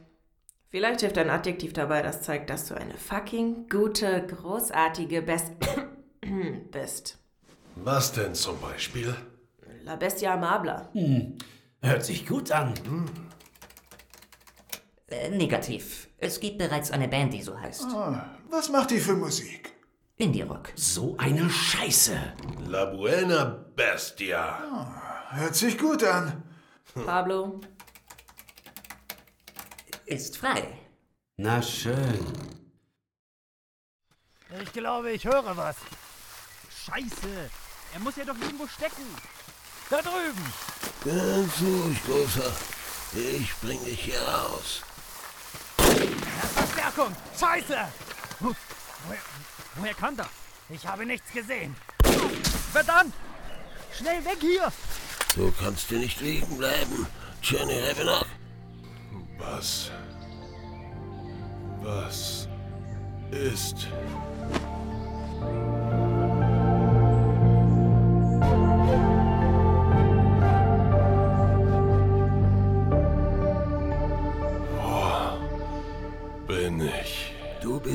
Vielleicht 0.70 1.00
hilft 1.00 1.18
ein 1.18 1.28
Adjektiv 1.28 1.74
dabei, 1.74 2.00
das 2.00 2.22
zeigt, 2.22 2.48
dass 2.48 2.68
du 2.68 2.74
eine 2.74 2.94
fucking 2.94 3.68
gute, 3.68 4.26
großartige 4.26 5.20
Best 5.20 5.52
bist. 6.70 7.18
Was 7.76 8.12
denn 8.12 8.34
zum 8.34 8.58
Beispiel? 8.60 9.14
La 9.88 9.96
Bestia 9.96 10.34
Amabla. 10.34 10.90
Hm. 10.92 11.38
Hört 11.80 12.04
sich 12.04 12.26
gut 12.26 12.52
an. 12.52 12.74
Äh, 15.08 15.30
negativ. 15.30 16.08
Es 16.18 16.38
gibt 16.40 16.58
bereits 16.58 16.90
eine 16.90 17.08
Band, 17.08 17.32
die 17.32 17.40
so 17.40 17.58
heißt. 17.58 17.84
Ah, 17.84 18.36
was 18.50 18.68
macht 18.68 18.90
die 18.90 19.00
für 19.00 19.14
Musik? 19.14 19.72
Indie-Rock. 20.18 20.72
So 20.74 21.16
eine 21.16 21.48
Scheiße. 21.48 22.18
La 22.66 22.84
Buena 22.84 23.44
Bestia. 23.74 24.58
Ah, 24.70 25.36
hört 25.36 25.54
sich 25.54 25.78
gut 25.78 26.04
an. 26.04 26.42
Pablo. 27.06 27.58
Ist 30.04 30.36
frei. 30.36 30.64
Na 31.38 31.62
schön. 31.62 32.26
Ich 34.62 34.72
glaube, 34.74 35.12
ich 35.12 35.24
höre 35.24 35.56
was. 35.56 35.76
Scheiße. 36.84 37.50
Er 37.94 38.00
muss 38.00 38.16
ja 38.16 38.26
doch 38.26 38.38
irgendwo 38.38 38.66
stecken. 38.66 39.06
Da 39.90 40.02
drüben. 40.02 40.52
Ganz 41.04 41.60
ruhig, 41.60 41.98
Großer. 42.04 42.52
Ich 43.14 43.54
bring 43.62 43.82
dich 43.84 44.00
hier 44.00 44.20
raus. 44.20 44.82
Verstärkung! 46.54 47.16
Scheiße! 47.38 47.78
Wo, 48.40 48.48
woher, 49.06 49.20
woher 49.76 49.94
kam 49.94 50.16
das? 50.16 50.26
Ich 50.68 50.86
habe 50.86 51.06
nichts 51.06 51.32
gesehen. 51.32 51.74
Verdammt! 52.72 53.14
Schnell 53.96 54.22
weg 54.24 54.38
hier! 54.40 54.70
Du 55.34 55.52
kannst 55.52 55.88
hier 55.88 55.98
nicht 55.98 56.20
liegen 56.20 56.58
bleiben, 56.58 57.06
Johnny 57.42 57.80
Ravenlock. 57.80 58.26
Was? 59.38 59.90
Was 61.80 62.48
ist? 63.30 63.86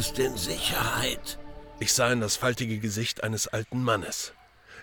Bist 0.03 0.19
in 0.19 0.35
Sicherheit. 0.35 1.39
Ich 1.79 1.93
sah 1.93 2.11
in 2.11 2.19
das 2.19 2.35
faltige 2.35 2.77
Gesicht 2.79 3.23
eines 3.23 3.47
alten 3.47 3.81
Mannes. 3.81 4.33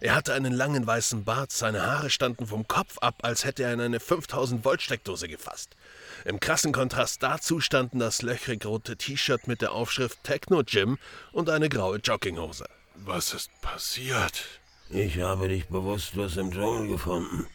Er 0.01 0.15
hatte 0.15 0.33
einen 0.33 0.55
langen 0.55 0.87
weißen 0.87 1.25
Bart, 1.25 1.53
seine 1.53 1.83
Haare 1.83 2.09
standen 2.09 2.47
vom 2.47 2.67
Kopf 2.67 2.97
ab, 3.01 3.17
als 3.21 3.45
hätte 3.45 3.65
er 3.65 3.75
in 3.75 3.83
eine 3.83 4.01
5000 4.01 4.65
Volt 4.65 4.81
Steckdose 4.81 5.29
gefasst. 5.29 5.77
Im 6.25 6.41
krassen 6.41 6.73
Kontrast 6.73 7.23
dazu 7.23 7.61
standen 7.61 7.99
das 7.99 8.23
löchrig 8.23 8.65
rote 8.65 8.97
T-Shirt 8.97 9.47
mit 9.47 9.61
der 9.61 9.73
Aufschrift 9.73 10.25
Techno 10.25 10.63
Gym 10.65 10.97
und 11.33 11.51
eine 11.51 11.69
graue 11.69 11.99
Jogginghose. 11.99 12.65
Was 12.95 13.35
ist 13.35 13.51
passiert? 13.61 14.43
Ich 14.89 15.21
habe 15.21 15.49
dich 15.49 15.69
bewusstlos 15.69 16.39
im 16.39 16.51
Dschungel 16.51 16.89
gefunden. 16.89 17.47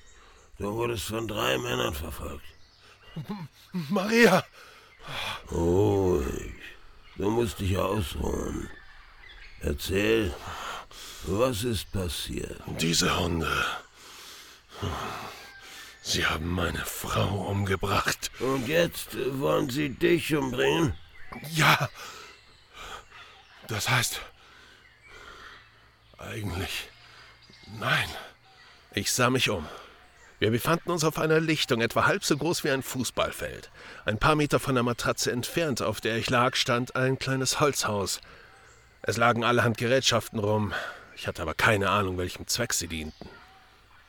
Du 0.59 0.71
wurdest 0.71 1.05
von 1.05 1.27
drei 1.27 1.57
Männern 1.57 1.95
verfolgt. 1.95 2.45
Maria! 3.89 4.45
Ruhig. 5.51 6.64
Du 7.17 7.29
musst 7.29 7.59
dich 7.59 7.77
ausruhen. 7.77 8.69
Erzähl, 9.61 10.33
was 11.23 11.63
ist 11.63 11.91
passiert? 11.91 12.61
Diese 12.79 13.17
Hunde. 13.17 13.65
Sie 16.01 16.25
haben 16.25 16.49
meine 16.49 16.85
Frau 16.85 17.47
umgebracht. 17.49 18.31
Und 18.39 18.67
jetzt 18.67 19.15
wollen 19.39 19.69
sie 19.69 19.89
dich 19.89 20.35
umbringen? 20.35 20.93
Ja. 21.51 21.89
Das 23.67 23.89
heißt. 23.89 24.19
Eigentlich. 26.17 26.89
Nein. 27.79 28.09
Ich 28.93 29.11
sah 29.11 29.29
mich 29.29 29.49
um. 29.49 29.67
Wir 30.39 30.51
befanden 30.51 30.91
uns 30.91 31.05
auf 31.05 31.17
einer 31.17 31.39
Lichtung, 31.39 31.81
etwa 31.81 32.07
halb 32.07 32.25
so 32.25 32.35
groß 32.35 32.63
wie 32.65 32.71
ein 32.71 32.83
Fußballfeld. 32.83 33.71
Ein 34.03 34.17
paar 34.17 34.35
Meter 34.35 34.59
von 34.59 34.75
der 34.75 34.83
Matratze 34.83 35.31
entfernt, 35.31 35.81
auf 35.81 36.01
der 36.01 36.17
ich 36.17 36.29
lag, 36.29 36.55
stand 36.55 36.95
ein 36.95 37.17
kleines 37.17 37.61
Holzhaus. 37.61 38.19
Es 39.01 39.15
lagen 39.17 39.45
allerhand 39.45 39.77
Gerätschaften 39.77 40.39
rum. 40.39 40.73
Ich 41.15 41.27
hatte 41.27 41.41
aber 41.41 41.53
keine 41.53 41.89
Ahnung, 41.89 42.17
welchem 42.17 42.47
Zweck 42.47 42.73
sie 42.73 42.87
dienten. 42.87 43.29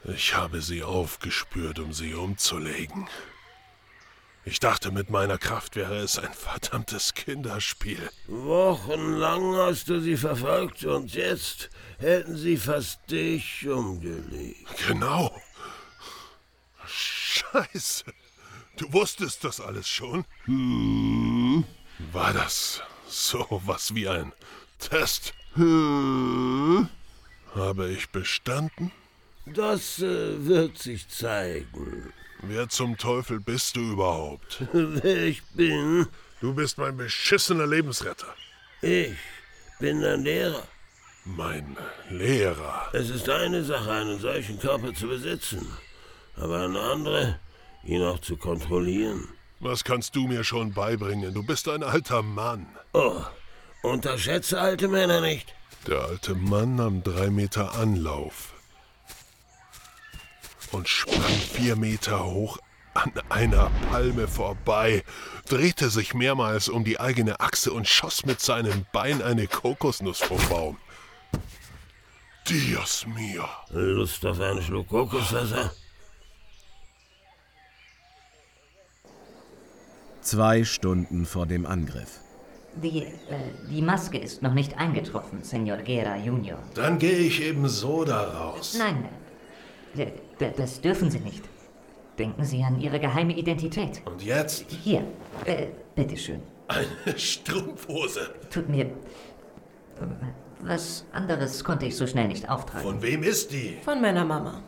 Ich 0.05 0.35
habe 0.35 0.63
sie 0.63 0.83
aufgespürt, 0.83 1.79
um 1.79 1.93
sie 1.93 2.15
umzulegen. 2.15 3.09
Ich 4.45 4.61
dachte, 4.61 4.93
mit 4.93 5.11
meiner 5.11 5.39
Kraft 5.39 5.75
wäre 5.75 5.97
es 5.97 6.19
ein 6.19 6.33
verdammtes 6.33 7.15
Kinderspiel. 7.15 8.09
Wochenlang 8.29 9.57
hast 9.57 9.89
du 9.89 10.01
sie 10.01 10.17
verfolgt 10.17 10.85
und 10.85 11.15
jetzt 11.15 11.69
hätten 11.99 12.37
sie 12.37 12.57
fast 12.57 13.01
dich 13.11 13.69
umgelegt. 13.69 14.69
Genau. 14.87 15.37
Scheiße. 17.53 18.05
Du 18.77 18.93
wusstest 18.93 19.45
das 19.45 19.61
alles 19.61 19.89
schon? 19.89 20.25
Hm. 20.45 21.65
War 22.13 22.33
das 22.33 22.83
so 23.09 23.47
was 23.65 23.95
wie 23.95 24.09
ein 24.09 24.33
Test? 24.79 25.33
Hm. 25.55 26.89
Habe 27.55 27.89
ich 27.89 28.11
bestanden? 28.11 28.93
Das 29.47 30.01
äh, 30.01 30.45
wird 30.45 30.79
sich 30.79 31.09
zeigen. 31.09 32.13
Wer 32.43 32.69
zum 32.69 32.99
Teufel 32.99 33.41
bist 33.41 33.77
du 33.77 33.81
überhaupt? 33.81 34.63
Wer 34.73 35.25
ich 35.25 35.43
bin? 35.55 36.07
Du 36.41 36.53
bist 36.53 36.77
mein 36.77 36.97
beschissener 36.97 37.67
Lebensretter. 37.67 38.35
Ich 38.83 39.17
bin 39.81 40.03
dein 40.03 40.23
Lehrer. 40.23 40.67
Mein 41.25 41.77
Lehrer? 42.11 42.91
Es 42.93 43.09
ist 43.09 43.29
eine 43.29 43.65
Sache, 43.65 43.91
einen 43.91 44.21
solchen 44.21 44.61
Körper 44.61 44.95
zu 44.95 45.09
besitzen, 45.09 45.67
aber 46.37 46.65
eine 46.65 46.81
andere, 46.81 47.39
ihn 47.85 48.03
auch 48.03 48.21
zu 48.21 48.37
kontrollieren. 48.37 49.29
Was 49.61 49.85
kannst 49.85 50.15
du 50.17 50.27
mir 50.27 50.45
schon 50.45 50.73
beibringen? 50.73 51.33
Du 51.33 51.43
bist 51.43 51.69
ein 51.69 51.83
alter 51.83 52.23
Mann. 52.23 52.67
Oh, 52.93 53.23
unterschätze 53.83 54.61
alte 54.61 54.89
Männer 54.89 55.21
nicht. 55.21 55.55
Der 55.87 56.03
alte 56.03 56.35
Mann 56.35 56.77
nahm 56.77 57.03
drei 57.03 57.31
Meter 57.31 57.75
Anlauf 57.75 58.55
und 60.73 60.89
sprang 60.89 61.23
vier 61.23 61.77
Meter 61.77 62.25
hoch 62.25 62.59
an 62.95 63.13
einer 63.29 63.71
Palme 63.91 64.27
vorbei, 64.27 65.05
drehte 65.49 65.91
sich 65.91 66.15
mehrmals 66.15 66.69
um 66.69 66.83
die 66.85 66.99
eigene 66.99 67.41
Achse 67.41 67.73
und 67.73 67.87
schoss 67.87 68.25
mit 68.25 68.41
seinem 68.41 68.87
Bein 68.93 69.23
eine 69.23 69.47
Kokosnuss 69.47 70.21
vom 70.21 70.39
Baum. 70.49 70.79
Dios 72.49 73.07
mio. 73.07 73.45
Lust 73.71 74.25
auf 74.25 74.41
einen 74.41 74.63
Schluck 74.63 74.89
Kokoswasser? 74.89 75.73
Zwei 80.27 80.65
Stunden 80.65 81.25
vor 81.25 81.47
dem 81.47 81.65
Angriff. 81.67 82.19
Die, 82.83 83.05
äh, 83.05 83.13
die 83.71 83.81
Maske 83.81 84.19
ist 84.19 84.43
noch 84.43 84.55
nicht 84.55 84.77
eingetroffen, 84.77 85.45
Senor 85.45 85.77
Guerra 85.77 86.17
Junior. 86.17 86.59
Dann 86.75 86.99
gehe 86.99 87.17
ich 87.17 87.41
eben 87.45 87.69
so 87.69 88.05
da 88.05 88.23
raus. 88.25 88.75
Nein, 88.77 89.09
d- 89.97 90.13
das 90.57 90.81
dürfen 90.81 91.13
Sie 91.13 91.21
nicht. 91.21 91.45
Denken 92.19 92.43
Sie 92.45 92.61
an 92.65 92.81
Ihre 92.81 92.99
geheime 92.99 93.37
Identität. 93.37 94.03
Und 94.05 94.21
jetzt? 94.25 94.65
Hier, 94.69 95.05
äh, 95.45 95.69
bitteschön. 95.95 96.43
Eine 96.67 97.17
Strumpfhose. 97.17 98.35
Tut 98.51 98.69
mir. 98.69 98.91
Was 100.61 101.05
anderes 101.13 101.63
konnte 101.63 101.87
ich 101.87 101.95
so 101.97 102.05
schnell 102.05 102.27
nicht 102.27 102.51
auftragen. 102.51 102.83
Von 102.83 103.01
wem 103.01 103.23
ist 103.23 103.53
die? 103.53 103.77
Von 103.85 104.01
meiner 104.01 104.25
Mama. 104.25 104.61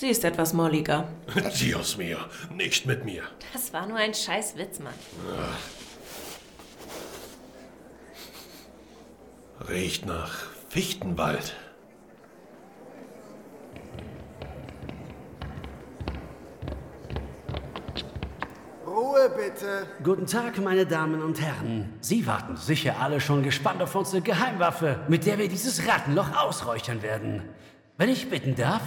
Sie 0.00 0.08
ist 0.08 0.24
etwas 0.24 0.54
molliger. 0.54 1.08
Dios 1.60 1.98
mio, 1.98 2.16
nicht 2.54 2.86
mit 2.86 3.04
mir. 3.04 3.22
Das 3.52 3.70
war 3.74 3.86
nur 3.86 3.98
ein 3.98 4.14
scheiß 4.14 4.56
Witz, 4.56 4.78
Mann. 4.78 4.94
Riecht 9.68 10.06
nach 10.06 10.32
Fichtenwald. 10.70 11.54
Ruhe 18.86 19.30
bitte. 19.36 19.86
Guten 20.02 20.26
Tag, 20.26 20.56
meine 20.62 20.86
Damen 20.86 21.22
und 21.22 21.42
Herren. 21.42 21.92
Sie 22.00 22.26
warten 22.26 22.56
sicher 22.56 22.94
alle 23.00 23.20
schon 23.20 23.42
gespannt 23.42 23.82
auf 23.82 23.94
unsere 23.94 24.22
Geheimwaffe, 24.22 25.00
mit 25.08 25.26
der 25.26 25.36
wir 25.36 25.50
dieses 25.50 25.86
Rattenloch 25.86 26.34
ausräuchern 26.42 27.02
werden. 27.02 27.42
Wenn 27.98 28.08
ich 28.08 28.30
bitten 28.30 28.56
darf? 28.56 28.80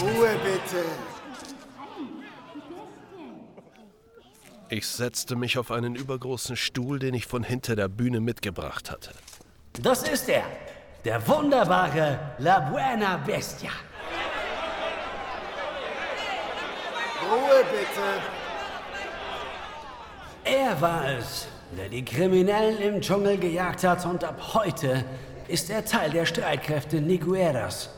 Ruhe 0.00 0.30
bitte. 0.42 0.84
Ich 4.70 4.86
setzte 4.86 5.36
mich 5.36 5.58
auf 5.58 5.70
einen 5.70 5.96
übergroßen 5.96 6.56
Stuhl, 6.56 6.98
den 6.98 7.12
ich 7.14 7.26
von 7.26 7.42
hinter 7.42 7.76
der 7.76 7.88
Bühne 7.88 8.20
mitgebracht 8.20 8.90
hatte. 8.90 9.10
Das 9.82 10.08
ist 10.08 10.28
er, 10.28 10.44
der 11.04 11.26
wunderbare 11.28 12.18
La 12.38 12.60
Buena 12.60 13.18
Bestia. 13.18 13.70
Ruhe 17.30 17.64
bitte. 17.70 18.22
Er 20.44 20.80
war 20.80 21.18
es, 21.18 21.46
der 21.76 21.88
die 21.88 22.04
Kriminellen 22.04 22.78
im 22.78 23.00
Dschungel 23.00 23.36
gejagt 23.36 23.84
hat 23.84 24.06
und 24.06 24.24
ab 24.24 24.54
heute 24.54 25.04
ist 25.48 25.70
er 25.70 25.84
Teil 25.84 26.10
der 26.10 26.24
Streitkräfte 26.24 27.00
Nigueras 27.00 27.90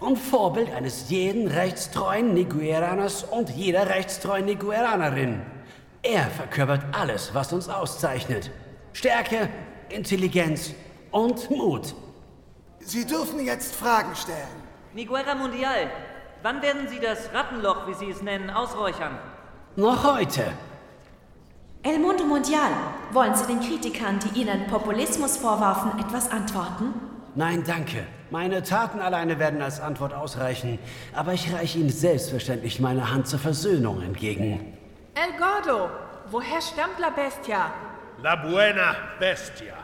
und 0.00 0.16
Vorbild 0.16 0.72
eines 0.72 1.10
jeden 1.10 1.48
rechtstreuen 1.48 2.34
Nigueraners 2.34 3.24
und 3.24 3.50
jeder 3.50 3.88
rechtstreuen 3.88 4.44
Nigueranerin. 4.44 5.42
Er 6.02 6.24
verkörpert 6.30 6.84
alles, 6.92 7.34
was 7.34 7.52
uns 7.52 7.68
auszeichnet. 7.68 8.50
Stärke, 8.92 9.48
Intelligenz 9.88 10.74
und 11.10 11.50
Mut. 11.50 11.94
Sie 12.80 13.06
dürfen 13.06 13.44
jetzt 13.44 13.74
Fragen 13.74 14.14
stellen. 14.16 14.62
Niguera 14.94 15.34
Mundial, 15.34 15.90
wann 16.42 16.60
werden 16.60 16.88
Sie 16.88 16.98
das 16.98 17.32
Rattenloch, 17.32 17.86
wie 17.86 17.94
Sie 17.94 18.10
es 18.10 18.20
nennen, 18.22 18.50
ausräuchern? 18.50 19.18
Noch 19.76 20.04
heute. 20.04 20.52
El 21.84 21.98
Mundo 21.98 22.24
Mundial, 22.24 22.70
wollen 23.12 23.34
Sie 23.34 23.46
den 23.46 23.60
Kritikern, 23.60 24.18
die 24.18 24.40
Ihnen 24.40 24.66
Populismus 24.66 25.36
vorwarfen, 25.36 25.98
etwas 25.98 26.30
antworten? 26.30 26.94
Nein, 27.34 27.64
danke. 27.66 28.06
Meine 28.32 28.62
Taten 28.62 28.98
alleine 28.98 29.38
werden 29.38 29.60
als 29.60 29.78
Antwort 29.78 30.14
ausreichen, 30.14 30.78
aber 31.12 31.34
ich 31.34 31.52
reiche 31.52 31.78
Ihnen 31.78 31.90
selbstverständlich 31.90 32.80
meine 32.80 33.12
Hand 33.12 33.28
zur 33.28 33.38
Versöhnung 33.38 34.00
entgegen. 34.00 34.74
El 35.14 35.38
Gordo, 35.38 35.90
woher 36.30 36.62
stammt 36.62 36.98
La 36.98 37.10
Bestia? 37.10 37.70
La 38.22 38.36
Buena 38.36 38.96
Bestia. 39.20 39.74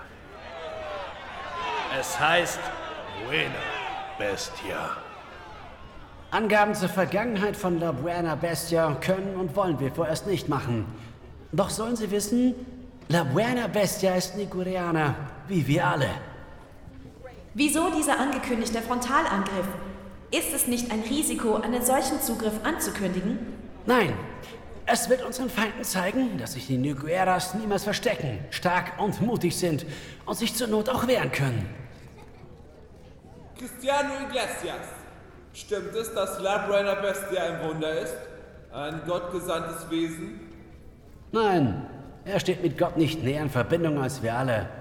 Es 2.01 2.19
heißt 2.19 2.59
Buena 3.27 3.51
Bestia. 4.19 4.97
Angaben 6.31 6.75
zur 6.75 6.89
Vergangenheit 6.89 7.55
von 7.55 7.79
La 7.79 7.93
Buena 7.93 8.35
Bestia 8.35 8.97
können 9.03 9.37
und 9.37 9.55
wollen 9.57 9.79
wir 9.79 9.93
vorerst 9.93 10.27
nicht 10.27 10.49
machen. 10.49 10.87
Doch 11.53 11.69
sollen 11.69 11.97
Sie 11.97 12.11
wissen, 12.11 12.55
La 13.09 13.25
Buena 13.25 13.67
Bestia 13.67 14.15
ist 14.15 14.39
Nigurianer, 14.39 15.15
wie 15.49 15.67
wir 15.67 15.87
alle. 15.87 16.09
Wieso 17.59 17.91
dieser 17.91 18.21
angekündigte 18.21 18.81
Frontalangriff? 18.81 19.67
Ist 20.31 20.55
es 20.55 20.69
nicht 20.69 20.93
ein 20.93 21.01
Risiko, 21.01 21.57
einen 21.57 21.85
solchen 21.85 22.21
Zugriff 22.21 22.53
anzukündigen? 22.63 23.37
Nein, 23.85 24.13
es 24.87 25.09
wird 25.09 25.25
unseren 25.25 25.51
Feinden 25.51 25.83
zeigen, 25.83 26.39
dass 26.39 26.53
sich 26.53 26.69
die 26.69 26.79
Nigueras 26.79 27.55
niemals 27.55 27.83
verstecken, 27.83 28.39
stark 28.51 29.01
und 29.01 29.21
mutig 29.23 29.57
sind 29.57 29.85
und 30.25 30.37
sich 30.39 30.55
zur 30.55 30.69
Not 30.69 30.89
auch 30.89 31.09
wehren 31.09 31.33
können. 31.33 31.69
Cristiano 33.59 34.11
Iglesias. 34.29 34.87
Stimmt 35.53 35.97
es, 35.97 36.15
dass 36.15 36.39
La 36.39 36.59
Buena 36.59 36.95
Bestia 36.95 37.43
ein 37.43 37.69
Wunder 37.69 38.03
ist? 38.03 38.15
Ein 38.73 39.01
gottgesandtes 39.05 39.91
Wesen? 39.91 40.39
Nein, 41.33 41.89
er 42.25 42.39
steht 42.39 42.63
mit 42.63 42.79
Gott 42.79 42.97
nicht 42.97 43.25
näher 43.25 43.43
in 43.43 43.51
Verbindung 43.51 44.01
als 44.01 44.23
wir 44.23 44.37
alle. 44.37 44.78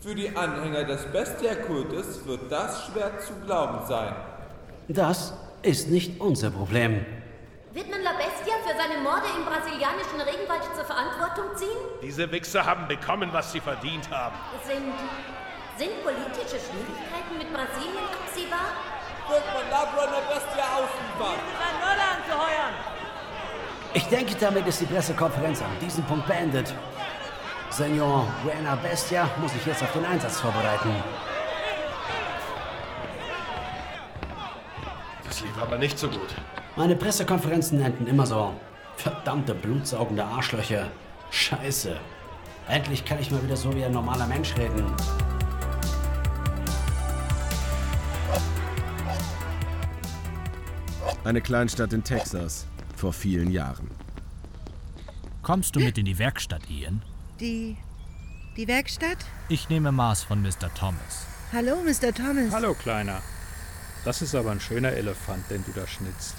Für 0.00 0.14
die 0.14 0.30
Anhänger 0.36 0.84
des 0.84 1.06
Bestia-Kultes 1.06 2.24
wird 2.24 2.52
das 2.52 2.86
schwer 2.86 3.18
zu 3.18 3.32
glauben 3.44 3.84
sein. 3.88 4.14
Das 4.86 5.34
ist 5.62 5.88
nicht 5.88 6.20
unser 6.20 6.52
Problem. 6.52 7.04
Wird 7.72 7.90
man 7.90 8.02
La 8.04 8.12
Bestia 8.12 8.54
für 8.62 8.78
seine 8.78 9.02
Morde 9.02 9.26
im 9.36 9.44
brasilianischen 9.44 10.20
Regenwald 10.20 10.62
zur 10.72 10.84
Verantwortung 10.84 11.56
ziehen? 11.56 11.76
Diese 12.00 12.30
Wichser 12.30 12.64
haben 12.64 12.86
bekommen, 12.86 13.30
was 13.32 13.50
sie 13.50 13.58
verdient 13.58 14.08
haben. 14.08 14.36
Sind, 14.64 14.94
sind 15.76 16.04
politische 16.04 16.62
Schwierigkeiten 16.62 17.34
mit 17.36 17.52
Brasilien 17.52 18.06
absehbar? 18.22 18.70
Wird 19.28 19.42
man 19.52 19.68
La 19.68 19.84
Buena 19.84 20.20
Bestia 20.30 20.78
ausliefern? 20.78 21.42
Sein 21.58 21.74
Mörder 21.82 22.06
anzuheuern! 22.14 22.74
Ich 23.94 24.04
denke, 24.04 24.36
damit 24.38 24.64
ist 24.68 24.80
die 24.80 24.86
Pressekonferenz 24.86 25.60
an 25.60 25.76
diesem 25.80 26.04
Punkt 26.04 26.28
beendet. 26.28 26.72
Senor 27.70 28.26
Buena 28.42 28.74
Bestia 28.76 29.28
muss 29.40 29.52
sich 29.52 29.64
jetzt 29.66 29.82
auf 29.82 29.92
den 29.92 30.04
Einsatz 30.04 30.40
vorbereiten. 30.40 30.90
Das 35.24 35.40
lief 35.40 35.56
aber 35.60 35.78
nicht 35.78 35.98
so 35.98 36.08
gut. 36.08 36.34
Meine 36.76 36.96
Pressekonferenzen 36.96 37.80
enden 37.80 38.06
immer 38.06 38.26
so. 38.26 38.54
Verdammte 38.96 39.54
blutsaugende 39.54 40.24
Arschlöcher. 40.24 40.90
Scheiße. 41.30 41.96
Endlich 42.68 43.04
kann 43.04 43.20
ich 43.20 43.30
mal 43.30 43.42
wieder 43.42 43.56
so 43.56 43.74
wie 43.74 43.84
ein 43.84 43.92
normaler 43.92 44.26
Mensch 44.26 44.56
reden. 44.56 44.84
Eine 51.24 51.40
Kleinstadt 51.40 51.92
in 51.92 52.02
Texas. 52.02 52.66
Vor 52.96 53.12
vielen 53.12 53.50
Jahren. 53.50 53.90
Kommst 55.42 55.76
du 55.76 55.80
mit 55.80 55.98
in 55.98 56.04
die 56.06 56.18
Werkstatt, 56.18 56.68
Ian? 56.68 57.02
Die. 57.40 57.76
die 58.56 58.66
Werkstatt? 58.68 59.18
Ich 59.48 59.68
nehme 59.68 59.92
Maß 59.92 60.24
von 60.24 60.42
Mr. 60.42 60.72
Thomas. 60.74 61.26
Hallo, 61.52 61.76
Mr. 61.82 62.12
Thomas. 62.12 62.52
Hallo, 62.52 62.74
Kleiner. 62.74 63.22
Das 64.04 64.22
ist 64.22 64.34
aber 64.34 64.50
ein 64.50 64.60
schöner 64.60 64.92
Elefant, 64.92 65.48
den 65.50 65.64
du 65.64 65.72
da 65.72 65.86
schnitzt. 65.86 66.36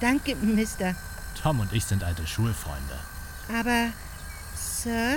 Danke, 0.00 0.34
Mister. 0.36 0.94
Tom 1.40 1.60
und 1.60 1.72
ich 1.72 1.84
sind 1.84 2.02
alte 2.04 2.26
Schulfreunde. 2.26 2.98
Aber, 3.58 3.88
Sir, 4.54 5.16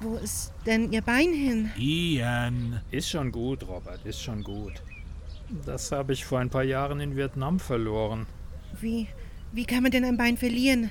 wo 0.00 0.16
ist 0.16 0.52
denn 0.64 0.92
Ihr 0.92 1.02
Bein 1.02 1.32
hin? 1.32 1.70
Ian. 1.76 2.80
Ist 2.90 3.08
schon 3.10 3.32
gut, 3.32 3.66
Robert, 3.66 4.04
ist 4.04 4.22
schon 4.22 4.42
gut. 4.42 4.74
Das 5.64 5.92
habe 5.92 6.12
ich 6.12 6.24
vor 6.24 6.40
ein 6.40 6.50
paar 6.50 6.64
Jahren 6.64 7.00
in 7.00 7.16
Vietnam 7.16 7.60
verloren. 7.60 8.26
Wie, 8.80 9.08
wie 9.52 9.64
kann 9.64 9.82
man 9.82 9.92
denn 9.92 10.04
ein 10.04 10.16
Bein 10.16 10.36
verlieren? 10.36 10.90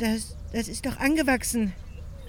Das, 0.00 0.34
das 0.52 0.68
ist 0.68 0.86
doch 0.86 0.98
angewachsen. 0.98 1.74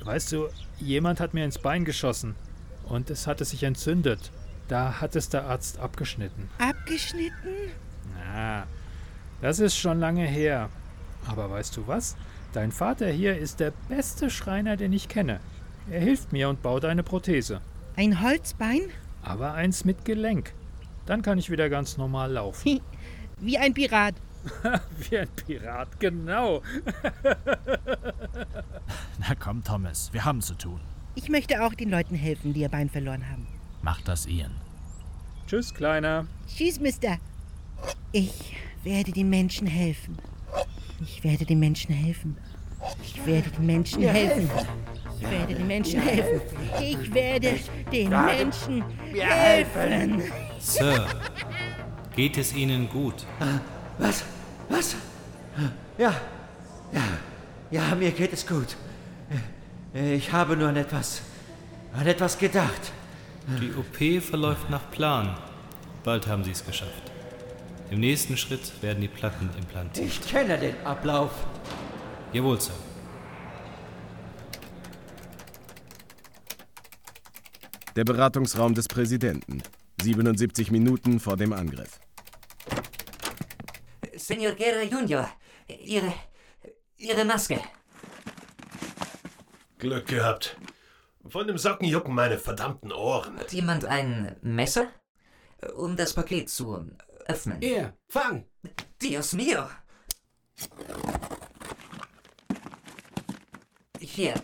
Weißt 0.03 0.33
du, 0.33 0.49
jemand 0.79 1.21
hat 1.21 1.33
mir 1.33 1.45
ins 1.45 1.57
Bein 1.57 1.85
geschossen 1.85 2.35
und 2.83 3.09
es 3.09 3.27
hatte 3.27 3.45
sich 3.45 3.63
entzündet. 3.63 4.31
Da 4.67 4.99
hat 4.99 5.15
es 5.15 5.29
der 5.29 5.45
Arzt 5.45 5.79
abgeschnitten. 5.79 6.49
Abgeschnitten? 6.57 7.71
Na, 8.13 8.67
das 9.41 9.59
ist 9.59 9.77
schon 9.77 9.99
lange 9.99 10.25
her. 10.25 10.69
Aber 11.27 11.49
weißt 11.49 11.77
du 11.77 11.87
was? 11.87 12.17
Dein 12.51 12.73
Vater 12.73 13.09
hier 13.09 13.37
ist 13.37 13.61
der 13.61 13.71
beste 13.87 14.29
Schreiner, 14.29 14.75
den 14.75 14.91
ich 14.91 15.07
kenne. 15.07 15.39
Er 15.89 16.01
hilft 16.01 16.33
mir 16.33 16.49
und 16.49 16.61
baut 16.61 16.83
eine 16.83 17.03
Prothese. 17.03 17.61
Ein 17.95 18.21
Holzbein? 18.21 18.81
Aber 19.23 19.53
eins 19.53 19.85
mit 19.85 20.03
Gelenk. 20.03 20.53
Dann 21.05 21.21
kann 21.21 21.37
ich 21.37 21.49
wieder 21.49 21.69
ganz 21.69 21.97
normal 21.97 22.33
laufen. 22.33 22.81
Wie 23.39 23.57
ein 23.57 23.73
Pirat. 23.73 24.15
Wie 25.09 25.17
ein 25.17 25.27
Pirat, 25.29 25.99
genau. 25.99 26.61
Na 29.19 29.35
komm, 29.39 29.63
Thomas, 29.63 30.11
wir 30.13 30.25
haben 30.25 30.41
zu 30.41 30.55
tun. 30.55 30.79
Ich 31.15 31.29
möchte 31.29 31.63
auch 31.63 31.73
den 31.73 31.89
Leuten 31.89 32.15
helfen, 32.15 32.53
die 32.53 32.61
ihr 32.61 32.69
Bein 32.69 32.89
verloren 32.89 33.29
haben. 33.29 33.47
Mach 33.81 34.01
das, 34.01 34.25
Ian. 34.25 34.55
Tschüss, 35.47 35.73
Kleiner. 35.73 36.25
Tschüss, 36.47 36.79
Mister. 36.79 37.17
Ich 38.11 38.55
werde 38.83 39.11
den 39.11 39.29
Menschen 39.29 39.67
helfen. 39.67 40.17
Ich 41.01 41.23
werde 41.23 41.45
den 41.45 41.59
Menschen 41.59 41.93
helfen. 41.93 42.37
Ich 43.03 43.25
werde 43.25 43.49
den 43.49 43.65
Menschen 43.65 44.03
helfen. 44.03 44.49
Ich 45.19 45.29
werde 45.29 45.55
den 45.55 45.67
Menschen 45.67 46.01
helfen. 46.01 46.41
Ich 46.81 47.13
werde 47.13 47.59
den 47.91 48.09
Menschen 48.09 48.83
helfen. 49.11 50.23
Sir, 50.59 51.05
geht 52.15 52.37
es 52.37 52.53
Ihnen 52.53 52.89
gut? 52.89 53.25
Was? 54.01 54.23
Was? 54.69 54.95
Ja, 55.97 56.13
ja, 56.91 57.03
ja, 57.69 57.95
mir 57.95 58.11
geht 58.11 58.33
es 58.33 58.45
gut. 58.45 58.75
Ich 59.93 60.31
habe 60.31 60.57
nur 60.57 60.69
an 60.69 60.75
etwas, 60.75 61.21
an 61.93 62.07
etwas 62.07 62.37
gedacht. 62.37 62.91
Die 63.59 63.71
OP 63.73 64.23
verläuft 64.23 64.69
nach 64.69 64.89
Plan. 64.91 65.37
Bald 66.03 66.25
haben 66.27 66.43
Sie 66.43 66.51
es 66.51 66.65
geschafft. 66.65 67.11
Im 67.91 67.99
nächsten 67.99 68.37
Schritt 68.37 68.81
werden 68.81 69.01
die 69.01 69.07
Platten 69.07 69.49
implantiert. 69.57 70.07
Ich 70.07 70.21
kenne 70.21 70.57
den 70.57 70.75
Ablauf. 70.83 71.31
Jawohl, 72.33 72.59
Sir. 72.59 72.73
Der 77.95 78.05
Beratungsraum 78.05 78.73
des 78.73 78.87
Präsidenten. 78.87 79.61
77 80.01 80.71
Minuten 80.71 81.19
vor 81.19 81.37
dem 81.37 81.53
Angriff. 81.53 81.99
Senor 84.31 84.53
Guerra 84.55 84.83
Junior, 84.83 85.29
Ihre. 85.67 86.13
Ihre 86.97 87.25
Maske. 87.25 87.59
Glück 89.77 90.07
gehabt. 90.07 90.55
Von 91.27 91.47
dem 91.47 91.57
Socken 91.57 91.87
jucken 91.87 92.13
meine 92.13 92.37
verdammten 92.37 92.91
Ohren. 92.91 93.37
Hat 93.39 93.51
jemand 93.51 93.85
ein 93.85 94.37
Messer? 94.41 94.87
Um 95.75 95.97
das 95.97 96.13
Paket 96.13 96.49
zu 96.49 96.87
öffnen. 97.25 97.59
Hier, 97.59 97.97
fang! 98.07 98.45
Dios 99.01 99.33
mio! 99.33 99.67
Hier, 103.99 104.35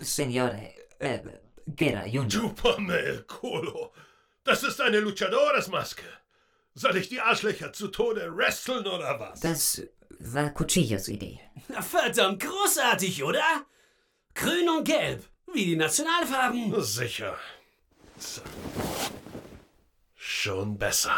Signore 0.00 0.74
äh, 0.98 1.18
Guerra 1.66 2.06
Junior. 2.06 2.28
Chupame 2.28 2.98
el 2.98 3.24
culo. 3.26 3.92
Das 4.44 4.62
ist 4.62 4.80
eine 4.80 5.00
Luchadores-Maske. 5.00 6.04
Soll 6.74 6.96
ich 6.96 7.08
die 7.08 7.20
Arschlöcher 7.20 7.72
zu 7.72 7.88
Tode 7.88 8.34
wresteln 8.34 8.86
oder 8.86 9.20
was? 9.20 9.40
Das 9.40 9.82
war 10.18 10.50
Cuchillos 10.50 11.08
Idee. 11.08 11.40
Verdammt 11.80 12.42
großartig, 12.42 13.22
oder? 13.24 13.66
Grün 14.34 14.68
und 14.70 14.84
Gelb, 14.84 15.28
wie 15.52 15.66
die 15.66 15.76
Nationalfarben. 15.76 16.82
Sicher. 16.82 17.36
So. 18.18 18.40
Schon 20.14 20.78
besser. 20.78 21.16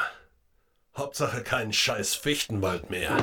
Hauptsache 0.96 1.42
kein 1.42 1.72
scheiß 1.72 2.14
Fichtenwald 2.14 2.90
mehr. 2.90 3.16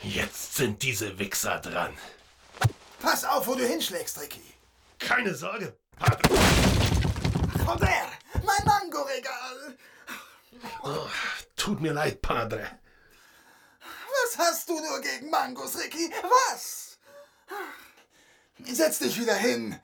Jetzt 0.00 0.54
sind 0.54 0.82
diese 0.82 1.18
Wichser 1.18 1.58
dran. 1.58 1.92
Pass 3.00 3.24
auf, 3.24 3.46
wo 3.46 3.54
du 3.54 3.66
hinschlägst, 3.66 4.20
Ricky. 4.20 4.40
Keine 4.98 5.34
Sorge, 5.34 5.76
Robert, 7.66 8.12
mein 8.44 8.64
Mangoregal. 8.64 9.76
Oh, 10.82 11.08
tut 11.56 11.80
mir 11.80 11.92
leid, 11.92 12.22
Padre. 12.22 12.78
Was 13.80 14.38
hast 14.38 14.68
du 14.68 14.74
nur 14.74 15.00
gegen 15.00 15.30
Mangos, 15.30 15.76
Ricky? 15.78 16.10
Was? 16.22 16.98
Setz 18.64 18.98
dich 19.00 19.20
wieder 19.20 19.34
hin. 19.34 19.78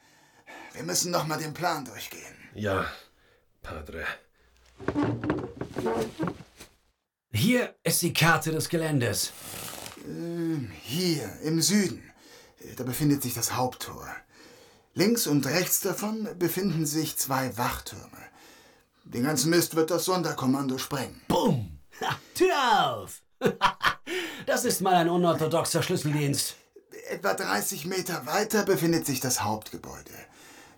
Wir 0.73 0.83
müssen 0.85 1.11
noch 1.11 1.27
mal 1.27 1.39
den 1.39 1.53
Plan 1.55 1.85
durchgehen. 1.85 2.37
Ja, 2.55 2.91
Padre. 3.63 4.07
Hier 7.33 7.75
ist 7.83 8.03
die 8.03 8.13
Karte 8.13 8.53
des 8.53 8.69
Geländes. 8.69 9.33
Ähm, 10.07 10.73
Hier, 10.83 11.31
im 11.43 11.61
Süden. 11.61 12.11
Da 12.77 12.85
befindet 12.85 13.23
sich 13.23 13.35
das 13.35 13.55
Haupttor. 13.55 14.09
Links 14.95 15.27
und 15.27 15.47
rechts 15.47 15.81
davon 15.81 16.29
befinden 16.39 16.85
sich 16.85 17.17
zwei 17.17 17.57
Wachtürme. 17.57 18.23
Den 19.05 19.25
ganzen 19.25 19.51
Mist 19.51 19.75
wird 19.75 19.91
das 19.91 20.05
Sonderkommando 20.05 20.79
sprengen. 20.79 21.21
Bumm! 21.29 21.79
Ha, 22.01 22.19
Tür 22.35 22.85
auf! 22.85 23.23
das 24.47 24.65
ist 24.65 24.81
mal 24.81 24.95
ein 24.95 25.09
unorthodoxer 25.09 25.83
Schlüsseldienst. 25.83 26.57
Etwa 27.09 27.35
30 27.35 27.87
Meter 27.87 28.27
weiter 28.27 28.65
befindet 28.65 29.07
sich 29.07 29.21
das 29.21 29.43
Hauptgebäude. 29.43 30.13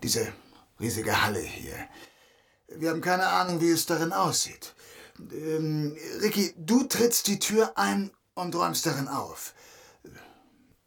Diese 0.01 0.31
riesige 0.79 1.23
Halle 1.23 1.39
hier. 1.39 1.75
Wir 2.67 2.89
haben 2.89 3.01
keine 3.01 3.27
Ahnung, 3.27 3.61
wie 3.61 3.69
es 3.69 3.85
darin 3.85 4.13
aussieht. 4.13 4.73
Ähm, 5.19 5.95
Ricky, 6.21 6.53
du 6.57 6.83
trittst 6.83 7.27
die 7.27 7.39
Tür 7.39 7.77
ein 7.77 8.11
und 8.33 8.55
räumst 8.55 8.85
darin 8.85 9.07
auf. 9.07 9.53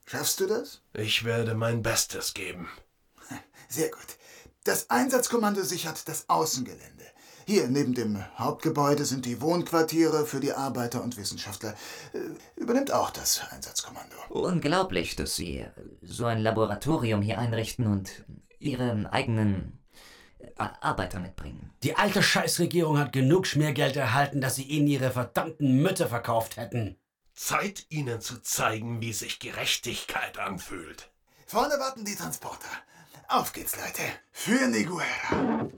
Schaffst 0.06 0.40
du 0.40 0.46
das? 0.46 0.80
Ich 0.94 1.24
werde 1.24 1.54
mein 1.54 1.82
Bestes 1.82 2.34
geben. 2.34 2.68
Sehr 3.68 3.90
gut. 3.90 4.16
Das 4.64 4.90
Einsatzkommando 4.90 5.62
sichert 5.62 6.08
das 6.08 6.28
Außengelände. 6.28 7.04
Hier 7.46 7.68
neben 7.68 7.94
dem 7.94 8.22
Hauptgebäude 8.38 9.04
sind 9.06 9.24
die 9.24 9.40
Wohnquartiere 9.40 10.26
für 10.26 10.40
die 10.40 10.52
Arbeiter 10.52 11.02
und 11.02 11.16
Wissenschaftler. 11.16 11.74
Äh, 12.12 12.18
Übernimmt 12.60 12.92
auch 12.92 13.10
das 13.10 13.40
Einsatzkommando. 13.50 14.16
Unglaublich, 14.28 15.16
dass 15.16 15.36
Sie 15.36 15.64
so 16.02 16.26
ein 16.26 16.40
Laboratorium 16.40 17.22
hier 17.22 17.38
einrichten 17.38 17.86
und 17.86 18.24
Ihre 18.58 19.10
eigenen 19.12 19.78
A- 20.58 20.72
Arbeiter 20.80 21.20
mitbringen. 21.20 21.72
Die 21.82 21.96
alte 21.96 22.22
Scheißregierung 22.22 22.98
hat 22.98 23.12
genug 23.12 23.46
Schmiergeld 23.46 23.96
erhalten, 23.96 24.40
dass 24.40 24.56
sie 24.56 24.64
ihnen 24.64 24.86
ihre 24.88 25.10
verdammten 25.10 25.80
Mütter 25.82 26.08
verkauft 26.08 26.56
hätten. 26.56 26.98
Zeit, 27.34 27.86
Ihnen 27.88 28.20
zu 28.20 28.42
zeigen, 28.42 29.00
wie 29.00 29.12
sich 29.12 29.38
Gerechtigkeit 29.38 30.38
anfühlt. 30.38 31.10
Vorne 31.46 31.74
warten 31.78 32.04
die 32.04 32.16
Transporter. 32.16 32.66
Auf 33.30 33.52
geht's, 33.52 33.76
Leute. 33.76 34.00
Für 34.32 34.66
Niguera. 34.68 35.68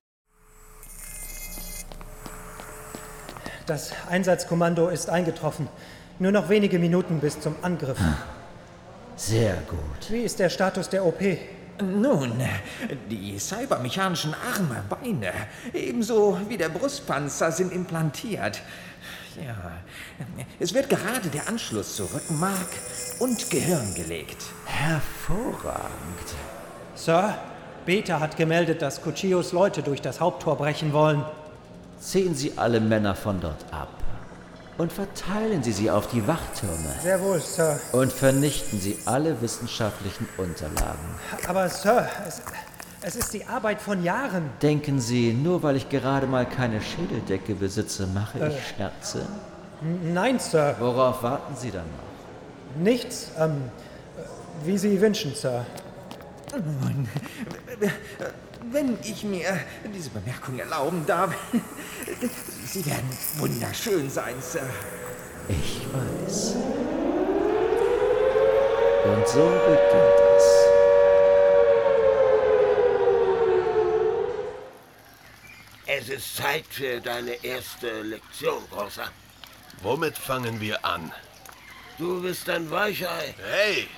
Das 3.66 3.90
Einsatzkommando 4.08 4.88
ist 4.88 5.10
eingetroffen. 5.10 5.68
Nur 6.20 6.30
noch 6.30 6.48
wenige 6.48 6.78
Minuten 6.78 7.18
bis 7.18 7.40
zum 7.40 7.56
Angriff. 7.62 7.98
Sehr 9.16 9.56
gut. 9.68 10.10
Wie 10.10 10.22
ist 10.22 10.38
der 10.38 10.48
Status 10.48 10.90
der 10.90 11.04
OP? 11.04 11.20
Nun, 11.82 12.40
die 13.10 13.36
cybermechanischen 13.40 14.34
Arme, 14.54 14.84
Beine, 14.88 15.32
ebenso 15.72 16.38
wie 16.48 16.56
der 16.56 16.68
Brustpanzer 16.68 17.50
sind 17.50 17.72
implantiert. 17.72 18.62
Ja, 19.44 19.56
es 20.60 20.72
wird 20.72 20.88
gerade 20.88 21.28
der 21.30 21.48
Anschluss 21.48 21.96
zu 21.96 22.04
Rückenmark 22.04 22.68
und 23.18 23.50
Gehirn 23.50 23.92
gelegt. 23.94 24.44
Hervorragend. 24.66 25.90
Sir, 27.04 27.34
Beta 27.86 28.20
hat 28.20 28.36
gemeldet, 28.36 28.82
dass 28.82 29.00
Cuchillos 29.02 29.52
Leute 29.52 29.82
durch 29.82 30.02
das 30.02 30.20
Haupttor 30.20 30.56
brechen 30.56 30.92
wollen. 30.92 31.24
Ziehen 31.98 32.34
Sie 32.34 32.52
alle 32.56 32.78
Männer 32.78 33.14
von 33.14 33.40
dort 33.40 33.64
ab 33.70 33.88
und 34.76 34.92
verteilen 34.92 35.62
Sie 35.62 35.72
sie 35.72 35.90
auf 35.90 36.08
die 36.08 36.26
Wachtürme. 36.26 36.94
Sehr 37.02 37.20
wohl, 37.22 37.40
Sir. 37.40 37.78
Und 37.92 38.12
vernichten 38.12 38.78
Sie 38.80 38.98
alle 39.06 39.40
wissenschaftlichen 39.40 40.28
Unterlagen. 40.36 41.14
Aber 41.48 41.68
Sir, 41.70 42.06
es, 42.28 42.42
es 43.00 43.16
ist 43.16 43.32
die 43.32 43.46
Arbeit 43.46 43.80
von 43.80 44.04
Jahren. 44.04 44.50
Denken 44.60 45.00
Sie, 45.00 45.32
nur 45.32 45.62
weil 45.62 45.76
ich 45.76 45.88
gerade 45.88 46.26
mal 46.26 46.44
keine 46.46 46.82
Schädeldecke 46.82 47.54
besitze, 47.54 48.06
mache 48.08 48.38
Äh. 48.40 48.48
ich 48.48 48.76
Scherze? 48.76 49.26
Nein, 50.02 50.38
Sir. 50.38 50.76
Worauf 50.78 51.22
warten 51.22 51.56
Sie 51.56 51.70
dann 51.70 51.86
noch? 51.86 52.82
Nichts. 52.82 53.30
Ähm, 53.38 53.70
wie 54.64 54.76
Sie 54.76 55.00
wünschen, 55.00 55.34
Sir. 55.34 55.64
Nun, 56.52 57.08
wenn 58.70 58.98
ich 59.02 59.22
mir 59.24 59.60
diese 59.94 60.10
Bemerkung 60.10 60.58
erlauben 60.58 61.04
darf, 61.06 61.34
Sie 62.66 62.84
werden 62.86 63.08
wunderschön 63.38 64.10
sein, 64.10 64.34
Sir. 64.40 64.68
Ich 65.48 65.86
weiß. 65.92 66.56
Und 69.04 69.28
so 69.28 69.44
beginnt 69.66 70.20
es. 70.36 70.44
Es 75.86 76.08
ist 76.08 76.36
Zeit 76.36 76.64
für 76.68 77.00
deine 77.00 77.42
erste 77.44 78.02
Lektion, 78.02 78.62
Großer. 78.70 79.08
Womit 79.82 80.16
fangen 80.18 80.60
wir 80.60 80.84
an? 80.84 81.12
Du 81.98 82.22
bist 82.22 82.48
ein 82.48 82.70
Weichei. 82.70 83.34
Hey! 83.38 83.88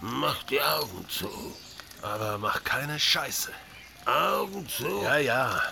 Mach 0.00 0.42
die 0.44 0.60
Augen 0.60 1.06
zu. 1.08 1.30
Aber 2.02 2.38
mach 2.38 2.62
keine 2.64 2.98
Scheiße. 2.98 3.52
Augen 4.06 4.66
zu. 4.68 5.02
Ja, 5.02 5.18
ja. 5.18 5.62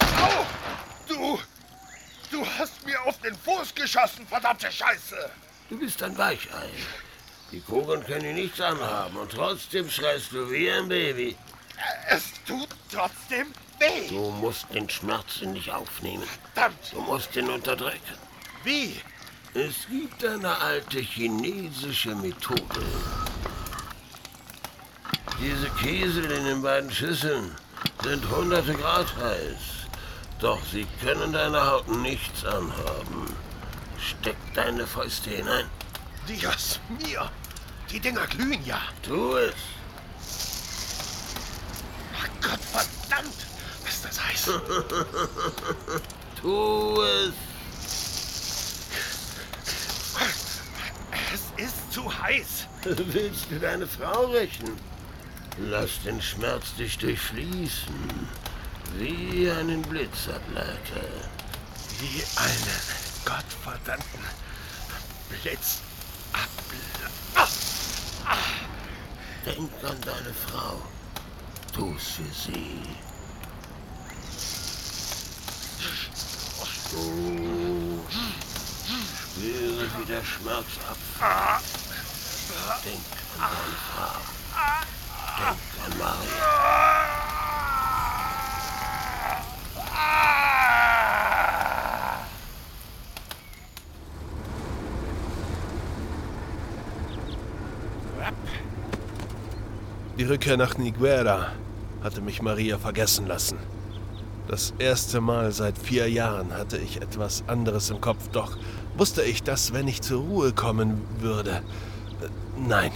Au! 0.00 0.46
Du! 1.08 1.38
Du 2.30 2.46
hast 2.58 2.84
mir 2.86 3.00
auf 3.02 3.20
den 3.20 3.36
Fuß 3.36 3.74
geschossen, 3.74 4.26
verdammte 4.26 4.70
Scheiße! 4.70 5.30
Du 5.68 5.78
bist 5.78 6.02
ein 6.02 6.16
Weichei. 6.16 6.70
Die 7.50 7.60
Kugeln 7.60 8.04
können 8.04 8.22
dir 8.22 8.32
nichts 8.32 8.60
anhaben 8.60 9.16
und 9.16 9.32
trotzdem 9.32 9.90
schreist 9.90 10.32
du 10.32 10.50
wie 10.50 10.70
ein 10.70 10.88
Baby. 10.88 11.36
Es 12.08 12.32
tut 12.46 12.68
trotzdem 12.92 13.52
weh. 13.78 14.08
Du 14.08 14.30
musst 14.30 14.66
den 14.72 14.88
Schmerz 14.88 15.40
in 15.40 15.54
dich 15.54 15.70
aufnehmen. 15.70 16.28
Verdammt! 16.54 16.92
Du 16.92 17.00
musst 17.00 17.34
ihn 17.34 17.50
unterdrücken. 17.50 18.18
Wie? 18.62 19.00
Es 19.56 19.86
gibt 19.88 20.24
eine 20.24 20.58
alte 20.58 20.98
chinesische 20.98 22.12
Methode. 22.16 22.82
Diese 25.40 25.70
Kiesel 25.78 26.24
in 26.24 26.44
den 26.44 26.60
beiden 26.60 26.90
Schüsseln 26.90 27.54
sind 28.02 28.28
hunderte 28.28 28.74
Grad 28.74 29.06
heiß. 29.16 29.86
Doch 30.40 30.58
sie 30.72 30.84
können 31.00 31.32
deiner 31.32 31.70
Haut 31.70 31.86
nichts 31.86 32.44
anhaben. 32.44 33.32
Steck 33.96 34.36
deine 34.54 34.88
Fäuste 34.88 35.30
hinein. 35.30 35.66
Dios 36.28 36.80
mio! 36.98 37.22
Die 37.92 38.00
Dinger 38.00 38.26
glühen 38.26 38.66
ja. 38.66 38.80
Tu 39.02 39.36
es. 39.36 39.54
Ach 42.18 42.28
Gott 42.42 42.60
verdammt! 42.60 43.46
Ist 43.86 44.04
das 44.04 44.20
heiß? 44.20 44.44
tu 46.42 47.00
es. 47.02 47.34
Es 51.34 51.66
ist 51.66 51.83
zu 51.94 52.22
heiß. 52.22 52.66
Willst 52.84 53.46
du 53.50 53.60
deine 53.60 53.86
Frau 53.86 54.26
rächen? 54.26 54.76
Lass 55.58 56.02
den 56.04 56.20
Schmerz 56.20 56.74
dich 56.74 56.98
durchfließen. 56.98 57.94
Wie 58.98 59.48
einen 59.48 59.80
Blitzableiter. 59.82 61.06
Wie 62.00 62.24
einen 62.36 62.80
gottverdammten 63.24 64.24
Blitz. 65.30 65.82
Denk 69.46 69.70
an 69.84 70.00
deine 70.00 70.34
Frau. 70.34 70.82
Tu's 71.72 72.16
für 72.16 72.34
sie. 72.34 72.80
Du 76.90 78.00
spüre, 79.36 79.86
wie 79.98 80.06
der 80.06 80.24
Schmerz 80.24 80.66
abfällt. 80.88 81.83
Denk 82.84 82.98
an 83.40 83.48
Frau. 83.94 84.20
Denk 85.38 85.58
an 85.84 85.98
Maria. 85.98 87.14
Die 100.18 100.24
Rückkehr 100.24 100.56
nach 100.56 100.78
Niguera 100.78 101.48
hatte 102.02 102.20
mich 102.20 102.40
Maria 102.42 102.78
vergessen 102.78 103.26
lassen. 103.26 103.58
Das 104.46 104.74
erste 104.78 105.20
Mal 105.22 105.52
seit 105.52 105.78
vier 105.78 106.10
Jahren 106.10 106.52
hatte 106.52 106.76
ich 106.76 107.00
etwas 107.00 107.44
anderes 107.46 107.88
im 107.88 108.00
Kopf, 108.00 108.28
doch 108.28 108.58
wusste 108.96 109.22
ich, 109.22 109.42
dass 109.42 109.72
wenn 109.72 109.88
ich 109.88 110.02
zur 110.02 110.20
Ruhe 110.20 110.52
kommen 110.52 111.00
würde, 111.18 111.62
nein, 112.56 112.92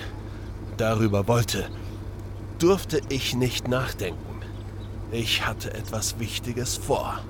darüber 0.77 1.29
wollte, 1.29 1.69
durfte 2.59 3.01
ich 3.09 3.35
nicht 3.35 3.69
nachdenken. 3.69 4.19
Ich 5.11 5.47
hatte 5.47 5.73
etwas 5.73 6.19
Wichtiges 6.19 6.77
vor. 6.77 7.21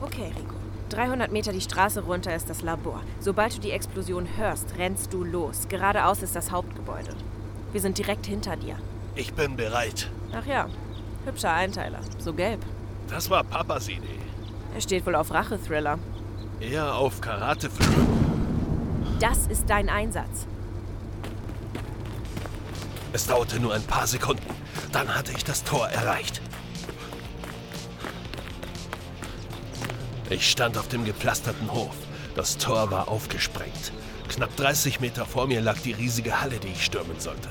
Okay, 0.00 0.32
Rico. 0.36 0.54
300 0.90 1.30
Meter 1.32 1.52
die 1.52 1.60
Straße 1.60 2.02
runter 2.02 2.34
ist 2.34 2.50
das 2.50 2.62
Labor. 2.62 3.02
Sobald 3.20 3.56
du 3.56 3.60
die 3.60 3.70
Explosion 3.70 4.26
hörst, 4.36 4.76
rennst 4.78 5.12
du 5.12 5.24
los. 5.24 5.68
Geradeaus 5.68 6.22
ist 6.22 6.34
das 6.34 6.50
Hauptgebäude. 6.50 7.14
Wir 7.72 7.80
sind 7.80 7.98
direkt 7.98 8.26
hinter 8.26 8.56
dir. 8.56 8.76
Ich 9.14 9.32
bin 9.32 9.56
bereit. 9.56 10.10
Ach 10.32 10.46
ja, 10.46 10.68
hübscher 11.24 11.52
Einteiler. 11.52 12.00
So 12.18 12.32
gelb. 12.32 12.60
Das 13.08 13.28
war 13.30 13.44
Papas 13.44 13.88
Idee. 13.88 14.18
Er 14.74 14.80
steht 14.80 15.06
wohl 15.06 15.14
auf 15.14 15.30
Rache-Thriller. 15.30 15.98
Eher 16.60 16.96
auf 16.96 17.20
karate 17.20 17.70
Das 19.20 19.46
ist 19.46 19.70
dein 19.70 19.88
Einsatz. 19.88 20.46
Es 23.12 23.26
dauerte 23.26 23.60
nur 23.60 23.74
ein 23.74 23.82
paar 23.84 24.08
Sekunden. 24.08 24.42
Dann 24.90 25.14
hatte 25.14 25.32
ich 25.32 25.44
das 25.44 25.62
Tor 25.62 25.88
erreicht. 25.88 26.40
Ich 30.30 30.50
stand 30.50 30.76
auf 30.76 30.88
dem 30.88 31.04
gepflasterten 31.04 31.72
Hof. 31.72 31.94
Das 32.34 32.58
Tor 32.58 32.90
war 32.90 33.08
aufgesprengt. 33.08 33.92
Knapp 34.28 34.54
30 34.56 35.00
Meter 35.00 35.26
vor 35.26 35.46
mir 35.46 35.60
lag 35.60 35.78
die 35.78 35.92
riesige 35.92 36.40
Halle, 36.40 36.58
die 36.58 36.68
ich 36.68 36.84
stürmen 36.84 37.20
sollte. 37.20 37.48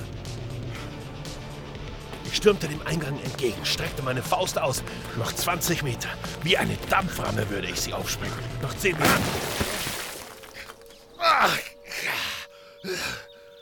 Stürmte 2.38 2.68
dem 2.68 2.80
Eingang 2.86 3.20
entgegen, 3.24 3.66
streckte 3.66 4.00
meine 4.00 4.22
Faust 4.22 4.60
aus. 4.60 4.84
Noch 5.16 5.32
20 5.32 5.82
Meter. 5.82 6.08
Wie 6.44 6.56
eine 6.56 6.78
Dampframme 6.88 7.50
würde 7.50 7.68
ich 7.68 7.80
sie 7.80 7.92
aufspringen. 7.92 8.38
Noch 8.62 8.72
10 8.78 8.96
Meter. 8.96 9.18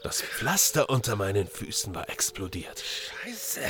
Das 0.03 0.21
Pflaster 0.21 0.91
unter 0.91 1.17
meinen 1.17 1.49
Füßen 1.49 1.95
war 1.95 2.11
explodiert. 2.11 2.83
Scheiße. 3.25 3.63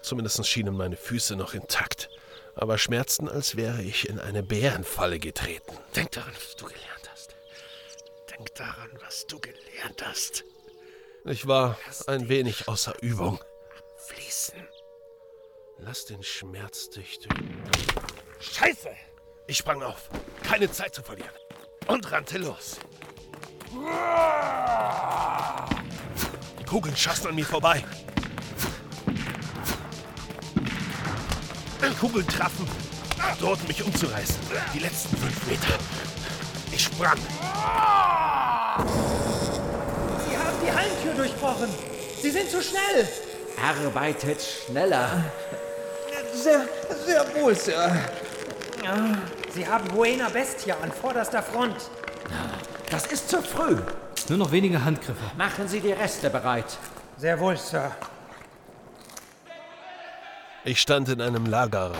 Zumindest 0.00 0.46
schienen 0.46 0.76
meine 0.76 0.96
Füße 0.96 1.34
noch 1.34 1.52
intakt, 1.52 2.08
aber 2.54 2.78
schmerzten, 2.78 3.28
als 3.28 3.56
wäre 3.56 3.82
ich 3.82 4.08
in 4.08 4.20
eine 4.20 4.44
Bärenfalle 4.44 5.18
getreten. 5.18 5.76
Denk 5.96 6.12
daran, 6.12 6.32
was 6.36 6.54
du 6.54 6.66
gelernt 6.66 7.10
hast. 7.12 7.34
Denk 8.30 8.54
daran, 8.54 8.90
was 9.04 9.26
du 9.26 9.40
gelernt 9.40 10.04
hast. 10.04 10.44
Ich 11.24 11.48
war 11.48 11.76
ein 12.06 12.28
wenig 12.28 12.68
außer 12.68 12.94
Übung. 13.02 13.40
Fließen. 14.10 14.66
Lass 15.78 16.04
den 16.04 16.22
Schmerz 16.22 16.90
dich 16.90 17.20
durch. 17.20 17.38
Scheiße! 18.40 18.90
Ich 19.46 19.58
sprang 19.58 19.82
auf. 19.82 20.10
Keine 20.42 20.70
Zeit 20.70 20.94
zu 20.94 21.02
verlieren. 21.02 21.30
Und 21.86 22.10
rannte 22.10 22.38
los. 22.38 22.80
Die 26.58 26.64
Kugeln 26.64 26.96
schossen 26.96 27.28
an 27.28 27.36
mir 27.36 27.46
vorbei. 27.46 27.84
Die 31.80 31.94
Kugeln 31.96 32.26
trafen, 32.26 32.68
drohten 33.38 33.68
mich 33.68 33.82
umzureißen. 33.82 34.40
Die 34.74 34.80
letzten 34.80 35.16
fünf 35.16 35.46
Meter. 35.46 35.78
ich 36.72 36.82
sprang. 36.82 37.18
Sie 40.28 40.36
haben 40.36 40.58
die 40.64 40.72
Hallentür 40.72 41.14
durchbrochen. 41.14 41.68
Sie 42.20 42.30
sind 42.30 42.50
zu 42.50 42.60
schnell. 42.60 43.08
Arbeitet 43.62 44.40
schneller. 44.42 45.24
Sehr, 46.32 46.68
sehr 47.04 47.34
wohl, 47.34 47.54
Sir. 47.54 47.90
Sie 49.52 49.66
haben 49.66 49.88
Buena 49.88 50.28
Bestia 50.28 50.76
an 50.82 50.90
vorderster 50.92 51.42
Front. 51.42 51.76
Das 52.90 53.06
ist 53.06 53.28
zu 53.28 53.42
früh. 53.42 53.76
Nur 54.28 54.38
noch 54.38 54.52
wenige 54.52 54.84
Handgriffe. 54.84 55.24
Machen 55.36 55.68
Sie 55.68 55.80
die 55.80 55.92
Reste 55.92 56.30
bereit. 56.30 56.78
Sehr 57.16 57.38
wohl, 57.38 57.56
Sir. 57.56 57.90
Ich 60.64 60.80
stand 60.80 61.08
in 61.08 61.20
einem 61.20 61.46
Lagerraum. 61.46 61.96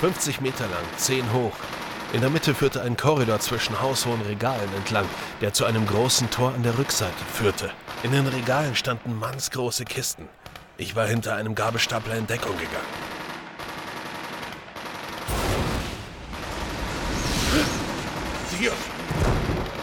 50 0.00 0.40
Meter 0.40 0.64
lang, 0.64 0.84
10 0.96 1.32
hoch. 1.32 1.52
In 2.12 2.22
der 2.22 2.30
Mitte 2.30 2.54
führte 2.54 2.82
ein 2.82 2.96
Korridor 2.96 3.38
zwischen 3.40 3.80
haushohen 3.80 4.22
Regalen 4.22 4.74
entlang, 4.76 5.06
der 5.40 5.52
zu 5.52 5.64
einem 5.64 5.86
großen 5.86 6.30
Tor 6.30 6.54
an 6.54 6.62
der 6.62 6.76
Rückseite 6.78 7.24
führte. 7.32 7.70
In 8.02 8.12
den 8.12 8.26
Regalen 8.26 8.74
standen 8.74 9.18
mannsgroße 9.18 9.84
Kisten. 9.84 10.28
Ich 10.80 10.96
war 10.96 11.06
hinter 11.06 11.36
einem 11.36 11.54
Gabelstapler 11.54 12.16
in 12.16 12.26
Deckung 12.26 12.56
gegangen. 12.56 12.86
Hier! 18.58 18.72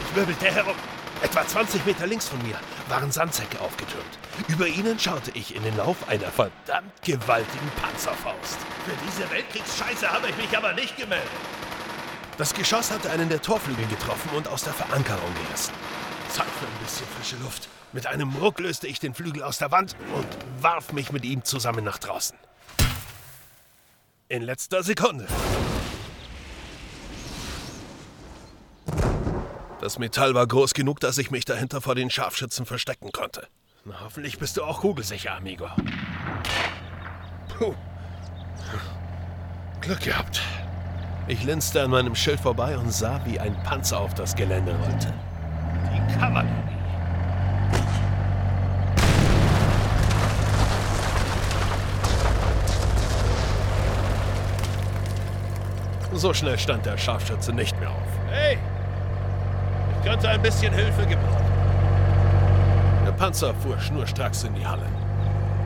Ich 0.02 0.16
wirbelte 0.16 0.45
herum. 0.48 0.76
Etwa 1.22 1.45
20 1.45 1.86
Meter 1.86 2.08
links 2.08 2.28
von 2.28 2.41
mir 2.41 2.56
waren 2.89 3.12
Sandsäcke 3.12 3.62
aufgetürmt. 3.62 4.18
Über 4.48 4.66
ihnen 4.66 4.98
schaute 4.98 5.30
ich 5.36 5.56
in 5.56 5.62
den 5.62 5.78
Lauf 5.78 5.98
einer 6.10 6.32
verdammt 6.32 7.00
gewaltigen 7.04 7.72
Panzerfaust. 7.80 8.58
Für 8.86 8.95
diese 9.06 9.30
Weltkriegsscheiße 9.30 10.12
habe 10.12 10.30
ich 10.30 10.38
mich 10.38 10.58
aber 10.58 10.74
nicht 10.74 10.98
gemeldet. 10.98 11.30
Das 12.39 12.56
Geschoss 12.56 12.89
hatte 12.89 13.12
einen 13.12 13.30
der 13.30 13.43
Torflügel 13.43 13.86
getroffen 13.86 14.32
und 14.36 14.48
aus 14.48 14.64
der 14.64 14.74
Verankerung 14.74 15.32
gerissen. 15.45 15.74
Zeit 16.30 16.48
für 16.60 16.66
ein 16.66 16.84
bisschen 16.84 17.06
frische 17.16 17.36
Luft. 17.43 17.70
Mit 17.98 18.06
einem 18.06 18.32
Ruck 18.36 18.60
löste 18.60 18.86
ich 18.86 19.00
den 19.00 19.16
Flügel 19.16 19.41
aus 19.41 19.58
der 19.58 19.72
Wand 19.72 19.95
und 20.14 20.28
warf 20.62 20.93
mich 20.93 21.12
mit 21.12 21.26
ihm 21.26 21.43
zusammen 21.43 21.84
nach 21.84 21.98
draußen. 21.98 22.38
In 24.30 24.43
letzter 24.43 24.84
Sekunde. 24.84 25.26
Das 29.82 29.98
Metall 29.98 30.36
war 30.36 30.45
groß 30.45 30.76
genug, 30.76 31.00
dass 31.00 31.18
ich 31.18 31.32
mich 31.32 31.43
dahinter 31.43 31.82
vor 31.82 31.95
den 31.95 32.12
Scharfschützen 32.12 32.68
verstecken 32.68 33.12
konnte. 33.12 33.48
Na, 33.84 33.95
hoffentlich 34.04 34.38
bist 34.38 34.58
du 34.58 34.64
auch 34.64 34.82
kugelsicher, 34.82 35.34
Amigo. 35.34 35.68
Puh. 37.58 37.74
Glück 39.82 40.02
gehabt. 40.02 40.39
Ich 41.28 41.43
linste 41.43 41.82
an 41.82 41.89
meinem 41.89 42.14
Schild 42.14 42.41
vorbei 42.41 42.78
und 42.78 42.93
sah, 42.93 43.20
wie 43.26 43.39
ein 43.39 43.56
Panzer 43.64 44.00
auf 44.00 44.14
das 44.14 44.36
Gelände 44.36 44.76
rollte. 44.76 45.12
Die 45.91 46.20
Kavallerie. 46.20 46.76
So 56.18 56.34
schnell 56.34 56.57
stand 56.57 56.84
der 56.84 56.97
Scharfschütze 56.97 57.53
nicht 57.53 57.80
mehr 57.80 57.91
auf. 57.91 58.07
Hey! 58.32 58.57
Ich 59.99 60.09
könnte 60.09 60.28
ein 60.28 60.41
bisschen 60.41 60.74
Hilfe 60.74 61.05
gebrauchen. 61.05 61.45
Der 63.05 63.11
Panzer 63.11 63.53
fuhr 63.53 63.80
schnurstracks 63.80 64.43
in 64.43 64.55
die 64.55 64.65
Halle. 64.65 64.88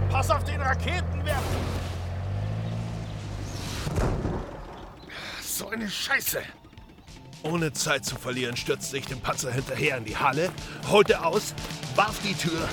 Pass 0.10 0.30
auf 0.30 0.44
den 0.44 0.60
Raketenwerfer! 0.60 1.42
So 5.42 5.70
eine 5.70 5.90
Scheiße! 5.90 6.42
Ohne 7.44 7.72
Zeit 7.72 8.04
zu 8.04 8.18
verlieren, 8.18 8.58
stürzte 8.58 8.98
ich 8.98 9.06
dem 9.06 9.22
Panzer 9.22 9.54
hinterher 9.54 9.98
in 9.98 10.04
die 10.04 10.18
Halle, 10.18 10.50
holte 10.90 11.24
aus, 11.24 11.56
warf 11.96 12.20
die 12.26 12.34
Tür 12.34 12.68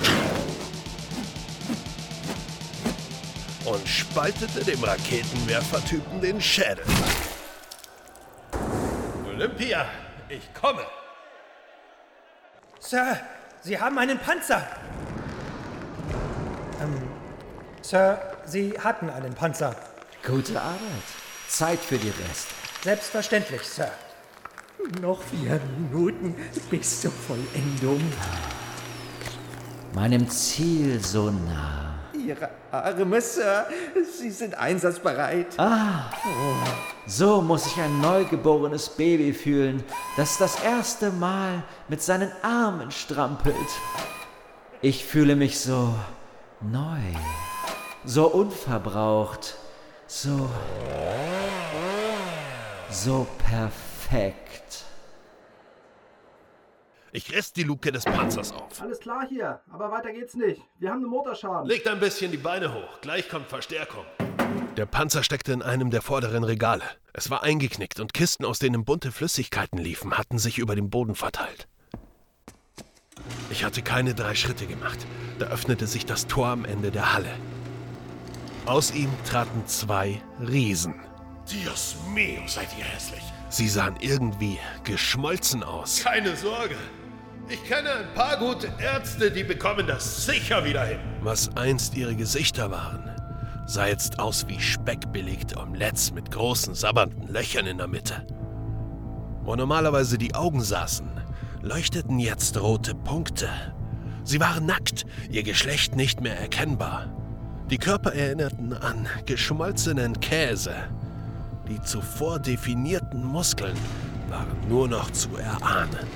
und 3.63 3.87
spaltete 3.87 4.65
dem 4.65 4.83
Raketenwerfertypen 4.83 6.19
den 6.19 6.41
Schädel. 6.41 6.83
Olympia, 9.39 9.85
ich 10.27 10.53
komme! 10.53 10.81
Sir, 12.81 13.17
Sie 13.61 13.79
haben 13.79 13.97
einen 13.97 14.19
Panzer. 14.19 14.67
Ähm, 16.81 17.09
Sir, 17.81 18.19
Sie 18.43 18.77
hatten 18.77 19.09
einen 19.09 19.33
Panzer. 19.33 19.77
Gute 20.27 20.59
Arbeit. 20.59 20.81
Zeit 21.47 21.79
für 21.79 21.97
die 21.97 22.09
Rest. 22.09 22.49
Selbstverständlich, 22.83 23.61
Sir. 23.61 23.89
Noch 24.99 25.23
vier 25.23 25.61
Minuten 25.77 26.35
bis 26.69 26.99
zur 26.99 27.11
Vollendung. 27.11 28.01
Meinem 29.95 30.29
Ziel 30.29 30.99
so 31.01 31.31
nah. 31.31 31.88
Ihre 32.29 32.49
Arme, 32.71 33.21
Sir. 33.21 33.65
Sie 34.19 34.29
sind 34.29 34.53
einsatzbereit. 34.53 35.57
Ah, 35.57 36.11
so 37.07 37.41
muss 37.41 37.63
sich 37.63 37.81
ein 37.81 38.01
neugeborenes 38.01 38.89
Baby 38.89 39.33
fühlen, 39.33 39.83
das 40.15 40.37
das 40.37 40.61
erste 40.63 41.09
Mal 41.09 41.63
mit 41.87 42.03
seinen 42.03 42.31
Armen 42.43 42.91
strampelt. 42.91 43.55
Ich 44.81 45.05
fühle 45.05 45.35
mich 45.35 45.59
so 45.59 45.95
neu, 46.61 46.99
so 48.05 48.27
unverbraucht, 48.27 49.55
so. 50.05 50.49
so 52.91 53.25
perfekt. 53.39 54.85
Ich 57.11 57.33
riss 57.35 57.53
die 57.53 57.63
Luke 57.63 57.91
des 57.91 58.05
Panzers 58.05 58.51
auf. 58.51 58.81
Alles 58.81 58.99
klar 58.99 59.25
hier, 59.27 59.61
aber 59.71 59.91
weiter 59.91 60.11
geht's 60.11 60.35
nicht. 60.35 60.61
Wir 60.77 60.89
haben 60.91 60.99
einen 60.99 61.09
Motorschaden. 61.09 61.67
Legt 61.67 61.87
ein 61.87 61.99
bisschen 61.99 62.31
die 62.31 62.37
Beine 62.37 62.73
hoch. 62.73 63.01
Gleich 63.01 63.27
kommt 63.29 63.47
Verstärkung. 63.47 64.05
Der 64.77 64.85
Panzer 64.85 65.23
steckte 65.23 65.51
in 65.51 65.61
einem 65.61 65.89
der 65.89 66.01
vorderen 66.01 66.43
Regale. 66.43 66.83
Es 67.13 67.29
war 67.29 67.43
eingeknickt 67.43 67.99
und 67.99 68.13
Kisten, 68.13 68.45
aus 68.45 68.59
denen 68.59 68.85
bunte 68.85 69.11
Flüssigkeiten 69.11 69.79
liefen, 69.79 70.17
hatten 70.17 70.37
sich 70.37 70.59
über 70.59 70.75
den 70.75 70.89
Boden 70.89 71.15
verteilt. 71.15 71.67
Ich 73.49 73.63
hatte 73.63 73.81
keine 73.81 74.13
drei 74.13 74.35
Schritte 74.35 74.67
gemacht. 74.67 74.99
Da 75.39 75.47
öffnete 75.47 75.87
sich 75.87 76.05
das 76.05 76.27
Tor 76.27 76.47
am 76.47 76.65
Ende 76.65 76.91
der 76.91 77.13
Halle. 77.13 77.33
Aus 78.65 78.93
ihm 78.93 79.09
traten 79.27 79.65
zwei 79.65 80.21
Riesen. 80.39 80.93
Dios 81.51 81.95
mio, 82.13 82.41
seid 82.47 82.67
ihr 82.77 82.85
hässlich. 82.85 83.23
Sie 83.49 83.67
sahen 83.67 83.95
irgendwie 83.99 84.59
geschmolzen 84.83 85.63
aus. 85.63 86.03
Keine 86.03 86.35
Sorge. 86.35 86.75
Ich 87.51 87.63
kenne 87.63 87.89
ein 87.89 88.13
paar 88.13 88.37
gute 88.37 88.71
Ärzte, 88.77 89.31
die 89.31 89.43
bekommen 89.43 89.87
das 89.87 90.27
sicher 90.27 90.63
wieder 90.65 90.85
hin. 90.85 90.99
Was 91.21 91.49
einst 91.57 91.95
ihre 91.97 92.15
Gesichter 92.15 92.69
waren, 92.69 93.09
sah 93.65 93.87
jetzt 93.87 94.19
aus 94.19 94.47
wie 94.47 94.59
speckbelegte 94.59 95.57
Omelettes 95.57 96.13
mit 96.13 96.29
großen, 96.29 96.75
sabbernden 96.75 97.27
Löchern 97.27 97.65
in 97.65 97.79
der 97.79 97.87
Mitte. 97.87 98.27
Wo 99.41 99.55
normalerweise 99.55 100.19
die 100.19 100.35
Augen 100.35 100.61
saßen, 100.61 101.09
leuchteten 101.63 102.19
jetzt 102.19 102.61
rote 102.61 102.93
Punkte. 102.93 103.49
Sie 104.23 104.39
waren 104.39 104.67
nackt, 104.67 105.07
ihr 105.31 105.41
Geschlecht 105.41 105.95
nicht 105.95 106.21
mehr 106.21 106.39
erkennbar. 106.39 107.07
Die 107.71 107.79
Körper 107.79 108.13
erinnerten 108.13 108.73
an 108.73 109.07
geschmolzenen 109.25 110.19
Käse. 110.19 110.75
Die 111.67 111.81
zuvor 111.81 112.37
definierten 112.37 113.23
Muskeln 113.23 113.77
waren 114.29 114.69
nur 114.69 114.87
noch 114.87 115.09
zu 115.11 115.35
erahnen. 115.35 116.07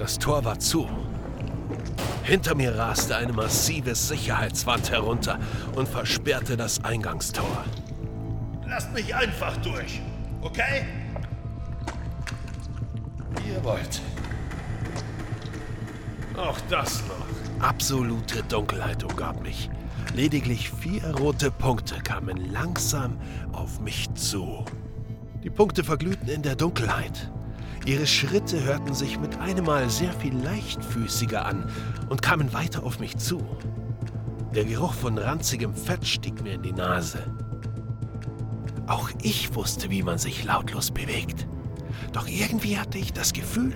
Das 0.00 0.18
Tor 0.18 0.42
war 0.46 0.58
zu. 0.58 0.88
Hinter 2.22 2.54
mir 2.54 2.74
raste 2.74 3.14
eine 3.16 3.34
massive 3.34 3.94
Sicherheitswand 3.94 4.90
herunter 4.90 5.38
und 5.76 5.86
versperrte 5.86 6.56
das 6.56 6.82
Eingangstor. 6.82 7.66
Lasst 8.66 8.90
mich 8.94 9.14
einfach 9.14 9.58
durch, 9.58 10.00
okay? 10.40 10.86
Wie 13.42 13.50
ihr 13.50 13.62
wollt. 13.62 14.00
Auch 16.34 16.58
das 16.70 17.02
noch. 17.06 17.62
Absolute 17.62 18.42
Dunkelheit 18.44 19.04
umgab 19.04 19.42
mich. 19.42 19.68
Lediglich 20.14 20.70
vier 20.70 21.14
rote 21.18 21.50
Punkte 21.50 21.96
kamen 22.02 22.50
langsam 22.50 23.18
auf 23.52 23.80
mich 23.80 24.10
zu. 24.14 24.64
Die 25.44 25.50
Punkte 25.50 25.84
verglühten 25.84 26.30
in 26.30 26.40
der 26.40 26.56
Dunkelheit. 26.56 27.30
Ihre 27.86 28.06
Schritte 28.06 28.62
hörten 28.62 28.94
sich 28.94 29.18
mit 29.18 29.38
einem 29.38 29.64
Mal 29.64 29.88
sehr 29.88 30.12
viel 30.12 30.36
leichtfüßiger 30.36 31.44
an 31.44 31.70
und 32.08 32.22
kamen 32.22 32.52
weiter 32.52 32.82
auf 32.82 33.00
mich 33.00 33.16
zu. 33.16 33.40
Der 34.54 34.64
Geruch 34.64 34.92
von 34.92 35.16
ranzigem 35.16 35.74
Fett 35.74 36.06
stieg 36.06 36.42
mir 36.42 36.54
in 36.54 36.62
die 36.62 36.72
Nase. 36.72 37.18
Auch 38.86 39.08
ich 39.22 39.54
wusste, 39.54 39.88
wie 39.90 40.02
man 40.02 40.18
sich 40.18 40.44
lautlos 40.44 40.90
bewegt. 40.90 41.46
Doch 42.12 42.26
irgendwie 42.26 42.78
hatte 42.78 42.98
ich 42.98 43.12
das 43.12 43.32
Gefühl, 43.32 43.74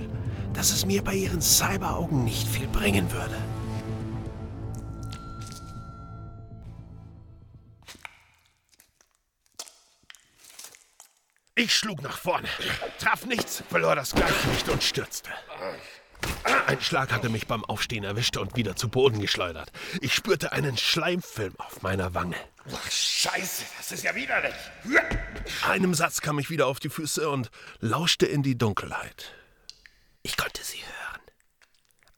dass 0.52 0.72
es 0.72 0.84
mir 0.84 1.02
bei 1.02 1.14
ihren 1.14 1.40
Cyberaugen 1.40 2.24
nicht 2.24 2.46
viel 2.46 2.66
bringen 2.68 3.10
würde. 3.12 3.36
Ich 11.56 11.72
schlug 11.72 12.02
nach 12.02 12.18
vorne, 12.18 12.48
traf 12.98 13.26
nichts, 13.26 13.62
verlor 13.68 13.94
das 13.94 14.12
Gleichgewicht 14.12 14.68
und 14.68 14.82
stürzte. 14.82 15.30
Ein 16.66 16.80
Schlag 16.80 17.12
hatte 17.12 17.28
mich 17.28 17.46
beim 17.46 17.64
Aufstehen 17.64 18.02
erwischt 18.02 18.36
und 18.36 18.56
wieder 18.56 18.74
zu 18.74 18.88
Boden 18.88 19.20
geschleudert. 19.20 19.70
Ich 20.00 20.14
spürte 20.14 20.50
einen 20.50 20.76
Schleimfilm 20.76 21.54
auf 21.58 21.82
meiner 21.82 22.12
Wange. 22.12 22.36
Ach, 22.72 22.90
Scheiße, 22.90 23.62
das 23.76 23.92
ist 23.92 24.02
ja 24.02 24.16
widerlich. 24.16 24.54
Einem 25.64 25.94
Satz 25.94 26.20
kam 26.20 26.40
ich 26.40 26.50
wieder 26.50 26.66
auf 26.66 26.80
die 26.80 26.88
Füße 26.88 27.30
und 27.30 27.50
lauschte 27.78 28.26
in 28.26 28.42
die 28.42 28.58
Dunkelheit. 28.58 29.32
Ich 30.22 30.36
konnte 30.36 30.64
sie 30.64 30.78
hören. 30.78 31.22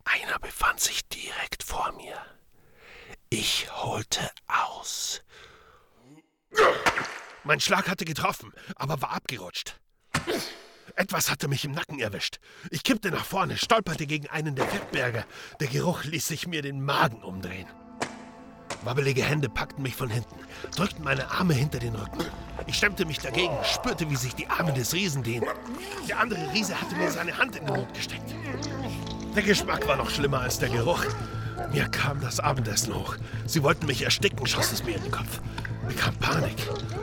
Einer 0.04 0.38
befand 0.38 0.80
sich 0.80 1.06
direkt 1.08 1.62
vor 1.62 1.92
mir. 1.92 2.16
Ich 3.28 3.68
holte 3.70 4.30
aus. 4.46 5.22
Mein 7.46 7.60
Schlag 7.60 7.88
hatte 7.88 8.04
getroffen, 8.04 8.52
aber 8.74 9.00
war 9.00 9.12
abgerutscht. 9.12 9.78
Etwas 10.96 11.30
hatte 11.30 11.46
mich 11.46 11.64
im 11.64 11.70
Nacken 11.70 12.00
erwischt. 12.00 12.40
Ich 12.70 12.82
kippte 12.82 13.12
nach 13.12 13.24
vorne, 13.24 13.56
stolperte 13.56 14.06
gegen 14.06 14.28
einen 14.28 14.56
der 14.56 14.66
Fettberge. 14.66 15.24
Der 15.60 15.68
Geruch 15.68 16.02
ließ 16.02 16.26
sich 16.26 16.48
mir 16.48 16.62
den 16.62 16.84
Magen 16.84 17.22
umdrehen. 17.22 17.68
Wabbelige 18.82 19.22
Hände 19.22 19.48
packten 19.48 19.82
mich 19.84 19.94
von 19.94 20.10
hinten, 20.10 20.40
drückten 20.74 21.04
meine 21.04 21.30
Arme 21.30 21.54
hinter 21.54 21.78
den 21.78 21.94
Rücken. 21.94 22.24
Ich 22.66 22.78
stemmte 22.78 23.04
mich 23.04 23.20
dagegen, 23.20 23.56
spürte, 23.62 24.10
wie 24.10 24.16
sich 24.16 24.34
die 24.34 24.48
Arme 24.48 24.72
des 24.72 24.92
Riesen 24.92 25.22
dehnten. 25.22 25.48
Der 26.08 26.18
andere 26.18 26.52
Riese 26.52 26.80
hatte 26.80 26.96
mir 26.96 27.12
seine 27.12 27.38
Hand 27.38 27.54
in 27.54 27.64
den 27.64 27.76
Mund 27.76 27.94
gesteckt. 27.94 28.34
Der 29.36 29.42
Geschmack 29.44 29.86
war 29.86 29.96
noch 29.96 30.10
schlimmer 30.10 30.40
als 30.40 30.58
der 30.58 30.70
Geruch. 30.70 31.04
Mir 31.72 31.88
kam 31.88 32.20
das 32.20 32.40
Abendessen 32.40 32.92
hoch. 32.94 33.16
Sie 33.46 33.62
wollten 33.62 33.86
mich 33.86 34.02
ersticken, 34.02 34.46
schoss 34.46 34.72
es 34.72 34.82
mir 34.82 34.96
in 34.96 35.02
den 35.04 35.12
Kopf. 35.12 35.40
Bekam 35.88 36.14
Panik, 36.16 36.56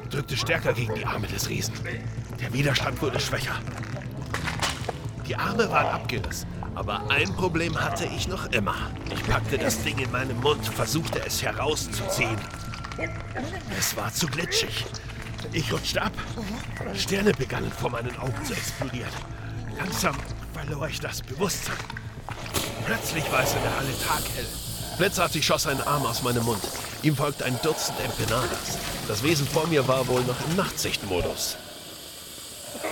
drückte 0.09 0.37
stärker 0.37 0.73
gegen 0.73 0.93
die 0.95 1.05
Arme 1.05 1.27
des 1.27 1.49
Riesen. 1.49 1.73
Der 2.39 2.53
Widerstand 2.53 3.01
wurde 3.01 3.19
schwächer. 3.19 3.55
Die 5.27 5.35
Arme 5.35 5.69
waren 5.69 5.87
abgerissen, 5.87 6.47
aber 6.75 7.09
ein 7.09 7.33
Problem 7.35 7.79
hatte 7.79 8.05
ich 8.05 8.27
noch 8.27 8.51
immer. 8.51 8.75
Ich 9.13 9.23
packte 9.27 9.57
das 9.57 9.81
Ding 9.83 9.97
in 9.97 10.11
meinen 10.11 10.39
Mund, 10.41 10.65
versuchte 10.65 11.21
es 11.25 11.41
herauszuziehen. 11.41 12.37
Es 13.77 13.95
war 13.95 14.13
zu 14.13 14.27
glitschig. 14.27 14.85
Ich 15.51 15.71
rutschte 15.71 16.01
ab. 16.01 16.13
Sterne 16.95 17.31
begannen 17.33 17.71
vor 17.71 17.89
meinen 17.89 18.15
Augen 18.17 18.45
zu 18.45 18.53
explodieren. 18.53 19.11
Langsam 19.77 20.15
verlor 20.53 20.87
ich 20.87 20.99
das 20.99 21.21
Bewusstsein. 21.21 21.75
Plötzlich 22.85 23.31
war 23.31 23.43
es 23.43 23.53
in 23.53 23.61
der 23.61 23.75
Halle 23.77 23.93
taghell. 24.05 24.62
Blitzartig 24.97 25.45
schoss 25.45 25.67
ein 25.67 25.81
Arm 25.81 26.05
aus 26.05 26.21
meinem 26.21 26.43
Mund. 26.43 26.61
Ihm 27.01 27.15
folgte 27.15 27.45
ein 27.45 27.59
Dutzend 27.63 27.99
Empanadas. 27.99 28.77
Das 29.07 29.23
Wesen 29.23 29.47
vor 29.47 29.67
mir 29.67 29.87
war 29.87 30.07
wohl 30.07 30.21
noch 30.21 30.35
im 30.47 30.55
Nachtsichtmodus. 30.55 31.57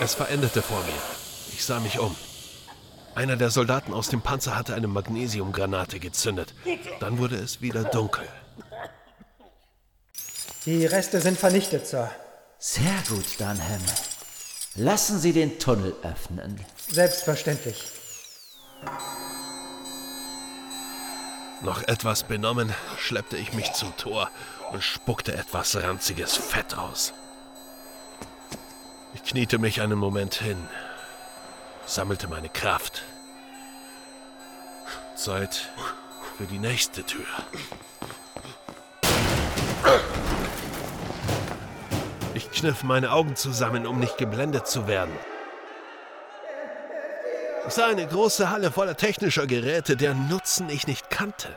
Es 0.00 0.14
verendete 0.14 0.62
vor 0.62 0.80
mir. 0.82 1.02
Ich 1.52 1.64
sah 1.64 1.80
mich 1.80 1.98
um. 1.98 2.14
Einer 3.14 3.36
der 3.36 3.50
Soldaten 3.50 3.92
aus 3.92 4.08
dem 4.08 4.20
Panzer 4.20 4.56
hatte 4.56 4.74
eine 4.74 4.88
Magnesiumgranate 4.88 6.00
gezündet. 6.00 6.54
Dann 7.00 7.18
wurde 7.18 7.36
es 7.36 7.60
wieder 7.60 7.84
dunkel. 7.84 8.26
Die 10.64 10.86
Reste 10.86 11.20
sind 11.20 11.38
vernichtet, 11.38 11.86
Sir. 11.86 12.10
Sehr 12.58 13.02
gut, 13.08 13.24
Dunham. 13.38 13.82
Lassen 14.74 15.18
Sie 15.18 15.32
den 15.32 15.58
Tunnel 15.58 15.94
öffnen. 16.02 16.58
Selbstverständlich. 16.88 17.84
Noch 21.62 21.82
etwas 21.84 22.24
benommen, 22.24 22.74
schleppte 22.98 23.36
ich 23.36 23.52
mich 23.52 23.72
zum 23.72 23.96
Tor 23.96 24.28
und 24.72 24.82
spuckte 24.82 25.32
etwas 25.34 25.76
ranziges 25.76 26.36
Fett 26.36 26.76
aus. 26.76 27.12
Ich 29.14 29.22
kniete 29.22 29.58
mich 29.58 29.80
einen 29.80 29.98
Moment 29.98 30.34
hin, 30.34 30.58
sammelte 31.86 32.26
meine 32.26 32.48
Kraft. 32.48 33.02
Zeit 35.14 35.68
für 36.36 36.46
die 36.46 36.58
nächste 36.58 37.04
Tür. 37.04 37.26
Ich 42.34 42.50
kniff 42.50 42.82
meine 42.82 43.12
Augen 43.12 43.36
zusammen, 43.36 43.86
um 43.86 44.00
nicht 44.00 44.18
geblendet 44.18 44.66
zu 44.66 44.88
werden. 44.88 45.12
Ich 47.66 47.74
sah 47.74 47.86
eine 47.86 48.06
große 48.06 48.50
Halle 48.50 48.72
voller 48.72 48.96
technischer 48.96 49.46
Geräte, 49.46 49.96
deren 49.96 50.28
Nutzen 50.28 50.68
ich 50.68 50.86
nicht 50.86 51.10
kannte. 51.10 51.48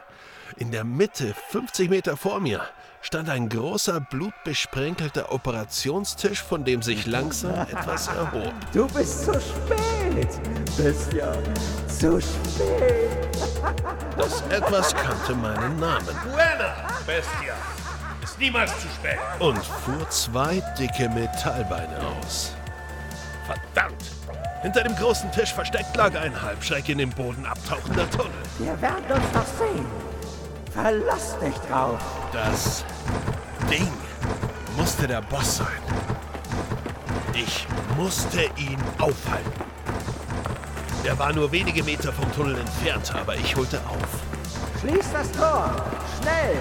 In 0.57 0.71
der 0.71 0.83
Mitte, 0.83 1.33
50 1.49 1.89
Meter 1.89 2.15
vor 2.15 2.39
mir, 2.39 2.61
stand 3.01 3.27
ein 3.29 3.49
großer, 3.49 3.99
blutbesprenkelter 3.99 5.31
Operationstisch, 5.31 6.41
von 6.43 6.63
dem 6.63 6.81
sich 6.83 7.07
langsam 7.07 7.55
etwas 7.55 8.07
erhob. 8.07 8.53
Du 8.71 8.87
bist 8.87 9.25
zu 9.25 9.33
spät, 9.33 10.39
Bestia. 10.77 11.35
Zu 11.87 12.21
spät. 12.21 13.09
Das 14.15 14.41
Etwas 14.49 14.93
kannte 14.95 15.33
meinen 15.33 15.79
Namen 15.79 16.15
Buena, 16.23 16.87
Bestia. 17.05 17.55
Ist 18.23 18.39
niemals 18.39 18.71
zu 18.79 18.87
spät. 18.89 19.19
und 19.39 19.57
fuhr 19.65 20.09
zwei 20.09 20.61
dicke 20.79 21.09
Metallbeine 21.09 21.97
aus. 22.21 22.53
Verdammt! 23.45 24.14
Hinter 24.65 24.81
dem 24.81 24.95
großen 24.95 25.31
Tisch 25.31 25.53
versteckt 25.53 25.95
lag 25.95 26.15
ein 26.15 26.41
halbschreck 26.41 26.89
in 26.89 26.97
den 26.97 27.11
Boden 27.11 27.45
abtauchender 27.45 28.09
Tunnel. 28.09 28.33
Wir 28.57 28.81
werden 28.81 29.05
uns 29.11 29.31
noch 29.31 29.45
sehen. 29.59 29.85
Verlass 30.73 31.37
dich 31.37 31.53
drauf. 31.69 31.99
Das 32.33 32.83
Ding 33.69 33.87
musste 34.75 35.05
der 35.05 35.21
Boss 35.21 35.57
sein. 35.57 35.67
Ich 37.35 37.67
musste 37.95 38.45
ihn 38.57 38.79
aufhalten. 38.97 39.53
Er 41.03 41.19
war 41.19 41.31
nur 41.31 41.51
wenige 41.51 41.83
Meter 41.83 42.11
vom 42.11 42.33
Tunnel 42.33 42.57
entfernt, 42.57 43.13
aber 43.13 43.35
ich 43.35 43.55
holte 43.55 43.79
auf. 43.87 44.81
Schließ 44.81 45.11
das 45.13 45.31
Tor. 45.33 45.75
Schnell. 46.19 46.57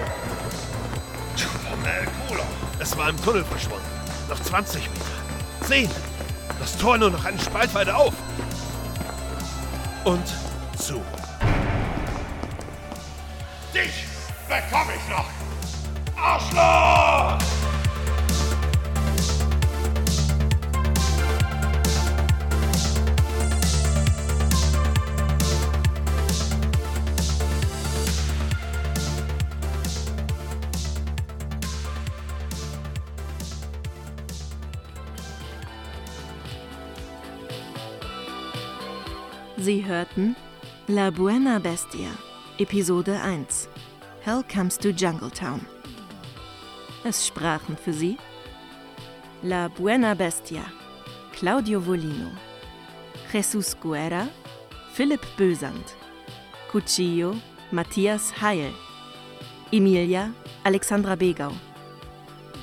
Es 2.79 2.95
war 2.95 3.09
im 3.09 3.23
Tunnel 3.23 3.43
verschwunden. 3.45 3.83
Noch 4.29 4.39
20 4.39 4.91
Meter. 4.91 5.67
10. 5.67 5.89
Das 6.59 6.77
Tor 6.77 6.97
nur 6.97 7.09
noch 7.11 7.25
einen 7.25 7.39
Spalt 7.39 7.73
weiter 7.73 7.97
auf. 7.97 8.13
Und 10.03 10.27
zu. 10.77 11.01
Dich 13.73 14.05
bekomme 14.47 14.91
ich 14.95 15.09
noch. 15.09 15.25
Arschloch! 16.17 17.04
Sie 39.65 39.83
hörten 39.83 40.35
La 40.87 41.09
Buena 41.09 41.57
Bestia, 41.57 42.11
Episode 42.59 43.19
1. 43.19 43.67
Hell 44.21 44.43
Comes 44.43 44.77
to 44.77 44.89
Jungletown. 44.89 45.59
Es 47.03 47.25
sprachen 47.25 47.75
für 47.75 47.91
Sie 47.91 48.15
La 49.41 49.67
Buena 49.69 50.13
Bestia, 50.13 50.61
Claudio 51.33 51.83
Volino, 51.83 52.29
Jesus 53.33 53.75
Guerra, 53.79 54.27
Philipp 54.93 55.25
Bösand, 55.35 55.95
Cuchillo, 56.71 57.35
Matthias 57.71 58.39
Heil, 58.39 58.71
Emilia, 59.71 60.31
Alexandra 60.63 61.15
Begau, 61.15 61.53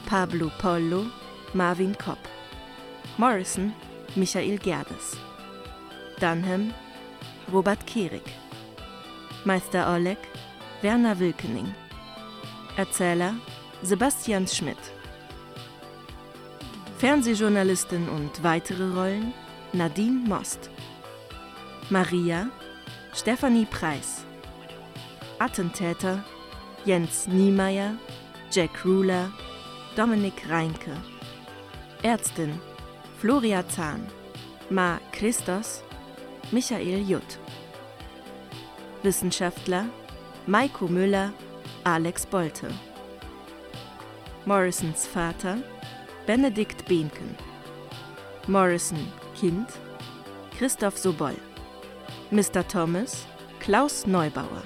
Pablo 0.07 0.53
Pollo, 0.61 1.07
Marvin 1.53 1.97
Kopp, 1.99 2.21
Morrison, 3.19 3.75
Michael 4.15 4.57
Gerdes, 4.59 5.17
Dunham, 6.21 6.73
Robert 7.51 7.87
Kehrig, 7.87 8.23
Meister 9.45 9.93
Oleg, 9.95 10.19
Werner 10.83 11.19
Wilkening, 11.19 11.75
Erzähler 12.77 13.35
Sebastian 13.83 14.47
Schmidt, 14.47 14.77
Fernsehjournalistin 16.99 18.09
und 18.09 18.43
weitere 18.43 18.89
Rollen 18.95 19.33
Nadine 19.73 20.29
Most, 20.29 20.71
Maria 21.91 22.49
Stefanie 23.15 23.67
Preis, 23.67 24.25
Attentäter 25.39 26.25
Jens 26.85 27.27
Niemeyer, 27.27 27.95
Jack 28.51 28.85
Ruler, 28.85 29.31
Dominik 29.97 30.49
Reinke, 30.49 30.97
Ärztin 32.03 32.61
Floria 33.21 33.67
Zahn, 33.69 34.07
Ma 34.71 34.99
Christos, 35.13 35.83
Michael 36.53 37.09
Jutt. 37.09 37.39
Wissenschaftler 39.03 39.87
Maiko 40.47 40.87
Müller, 40.87 41.33
Alex 41.83 42.27
Bolte. 42.27 42.69
Morrisons 44.45 45.07
Vater 45.07 45.57
Benedikt 46.27 46.85
Behnken. 46.87 47.35
Morrison, 48.49 48.99
Kind, 49.35 49.67
Christoph 50.59 50.99
Sobol. 50.99 51.37
Mr. 52.31 52.69
Thomas, 52.69 53.25
Klaus 53.59 54.07
Neubauer. 54.07 54.63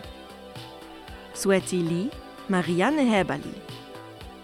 Sweaty 1.37 1.83
Lee, 1.83 2.11
Marianne 2.49 3.03
Häberli. 3.03 3.55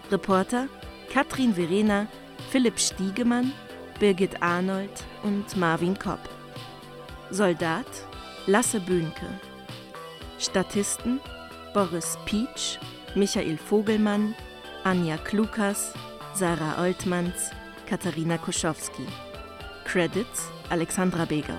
Reporter 0.09 0.69
Katrin 1.11 1.53
Verena, 1.53 2.07
Philipp 2.51 2.79
Stiegemann, 2.79 3.51
Birgit 3.99 4.41
Arnold 4.41 5.03
und 5.23 5.57
Marvin 5.57 5.99
Kopp. 5.99 6.21
Soldat 7.33 7.87
Lasse 8.45 8.79
Böhnke. 8.79 9.27
Statisten 10.37 11.19
Boris 11.73 12.15
Pietsch, 12.25 12.77
Michael 13.15 13.57
Vogelmann, 13.57 14.35
Anja 14.83 15.17
Klukas, 15.17 15.93
Sarah 16.35 16.79
Oltmanns, 16.79 17.49
Katharina 17.89 18.37
Koschowski. 18.37 19.07
Credits 19.83 20.47
Alexandra 20.69 21.25
Begau. 21.25 21.57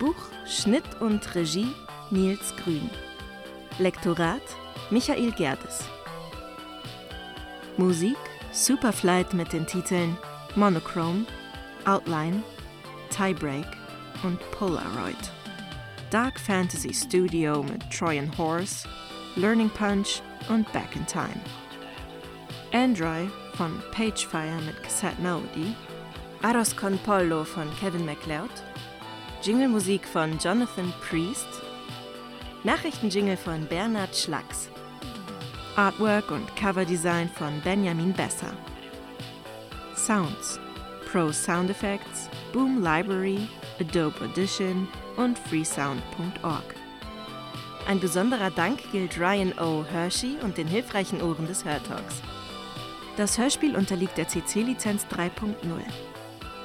Buch, 0.00 0.16
Schnitt 0.46 1.00
und 1.00 1.32
Regie 1.36 1.72
Nils 2.10 2.52
Grün. 2.56 2.90
Lektorat 3.78 4.42
Michael 4.90 5.30
Gerdes. 5.30 5.84
Musik 7.76 8.18
Superflight 8.50 9.32
mit 9.32 9.52
den 9.52 9.64
Titeln 9.64 10.18
Monochrome, 10.56 11.24
Outline, 11.84 12.42
Tiebreak 13.10 13.75
und 14.22 14.38
Polaroid. 14.52 15.16
Dark 16.10 16.38
Fantasy 16.38 16.94
Studio 16.94 17.62
mit 17.62 17.90
Trojan 17.90 18.30
Horse, 18.38 18.88
Learning 19.36 19.70
Punch 19.70 20.22
und 20.48 20.70
Back 20.72 20.94
in 20.94 21.06
Time. 21.06 21.40
Android 22.72 23.30
von 23.54 23.82
Pagefire 23.92 24.60
mit 24.64 24.82
Cassette 24.82 25.20
Melody, 25.20 25.74
Aros 26.42 26.74
con 26.74 26.98
Pollo 26.98 27.44
von 27.44 27.68
Kevin 27.80 28.04
MacLeod, 28.04 28.50
Jinglemusik 29.42 30.06
von 30.06 30.38
Jonathan 30.38 30.92
Priest, 31.00 31.48
Nachrichtenjingle 32.64 33.36
von 33.36 33.66
Bernhard 33.66 34.14
Schlacks, 34.14 34.68
Artwork 35.76 36.30
und 36.30 36.54
Coverdesign 36.56 37.28
von 37.28 37.60
Benjamin 37.62 38.12
Besser. 38.12 38.52
Sounds 39.94 40.58
Pro 41.10 41.32
Sound 41.32 41.70
Effects, 41.70 42.28
Boom 42.52 42.82
Library, 42.82 43.48
Adobe 43.80 44.24
Audition 44.24 44.88
und 45.16 45.38
freesound.org. 45.38 46.74
Ein 47.86 48.00
besonderer 48.00 48.50
Dank 48.50 48.80
gilt 48.90 49.18
Ryan 49.18 49.52
O. 49.58 49.84
Hershey 49.84 50.36
und 50.42 50.58
den 50.58 50.66
hilfreichen 50.66 51.22
Ohren 51.22 51.46
des 51.46 51.64
Hörtalks. 51.64 52.20
Das 53.16 53.38
Hörspiel 53.38 53.76
unterliegt 53.76 54.18
der 54.18 54.28
CC-Lizenz 54.28 55.06
3.0. 55.06 55.54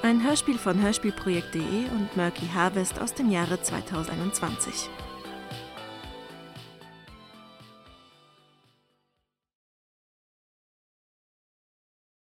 Ein 0.02 0.24
Hörspiel 0.24 0.58
von 0.58 0.82
Hörspielprojekt.de 0.82 1.88
und 1.94 2.16
Murky 2.16 2.48
Harvest 2.52 3.00
aus 3.00 3.14
dem 3.14 3.30
Jahre 3.30 3.62
2021. 3.62 4.90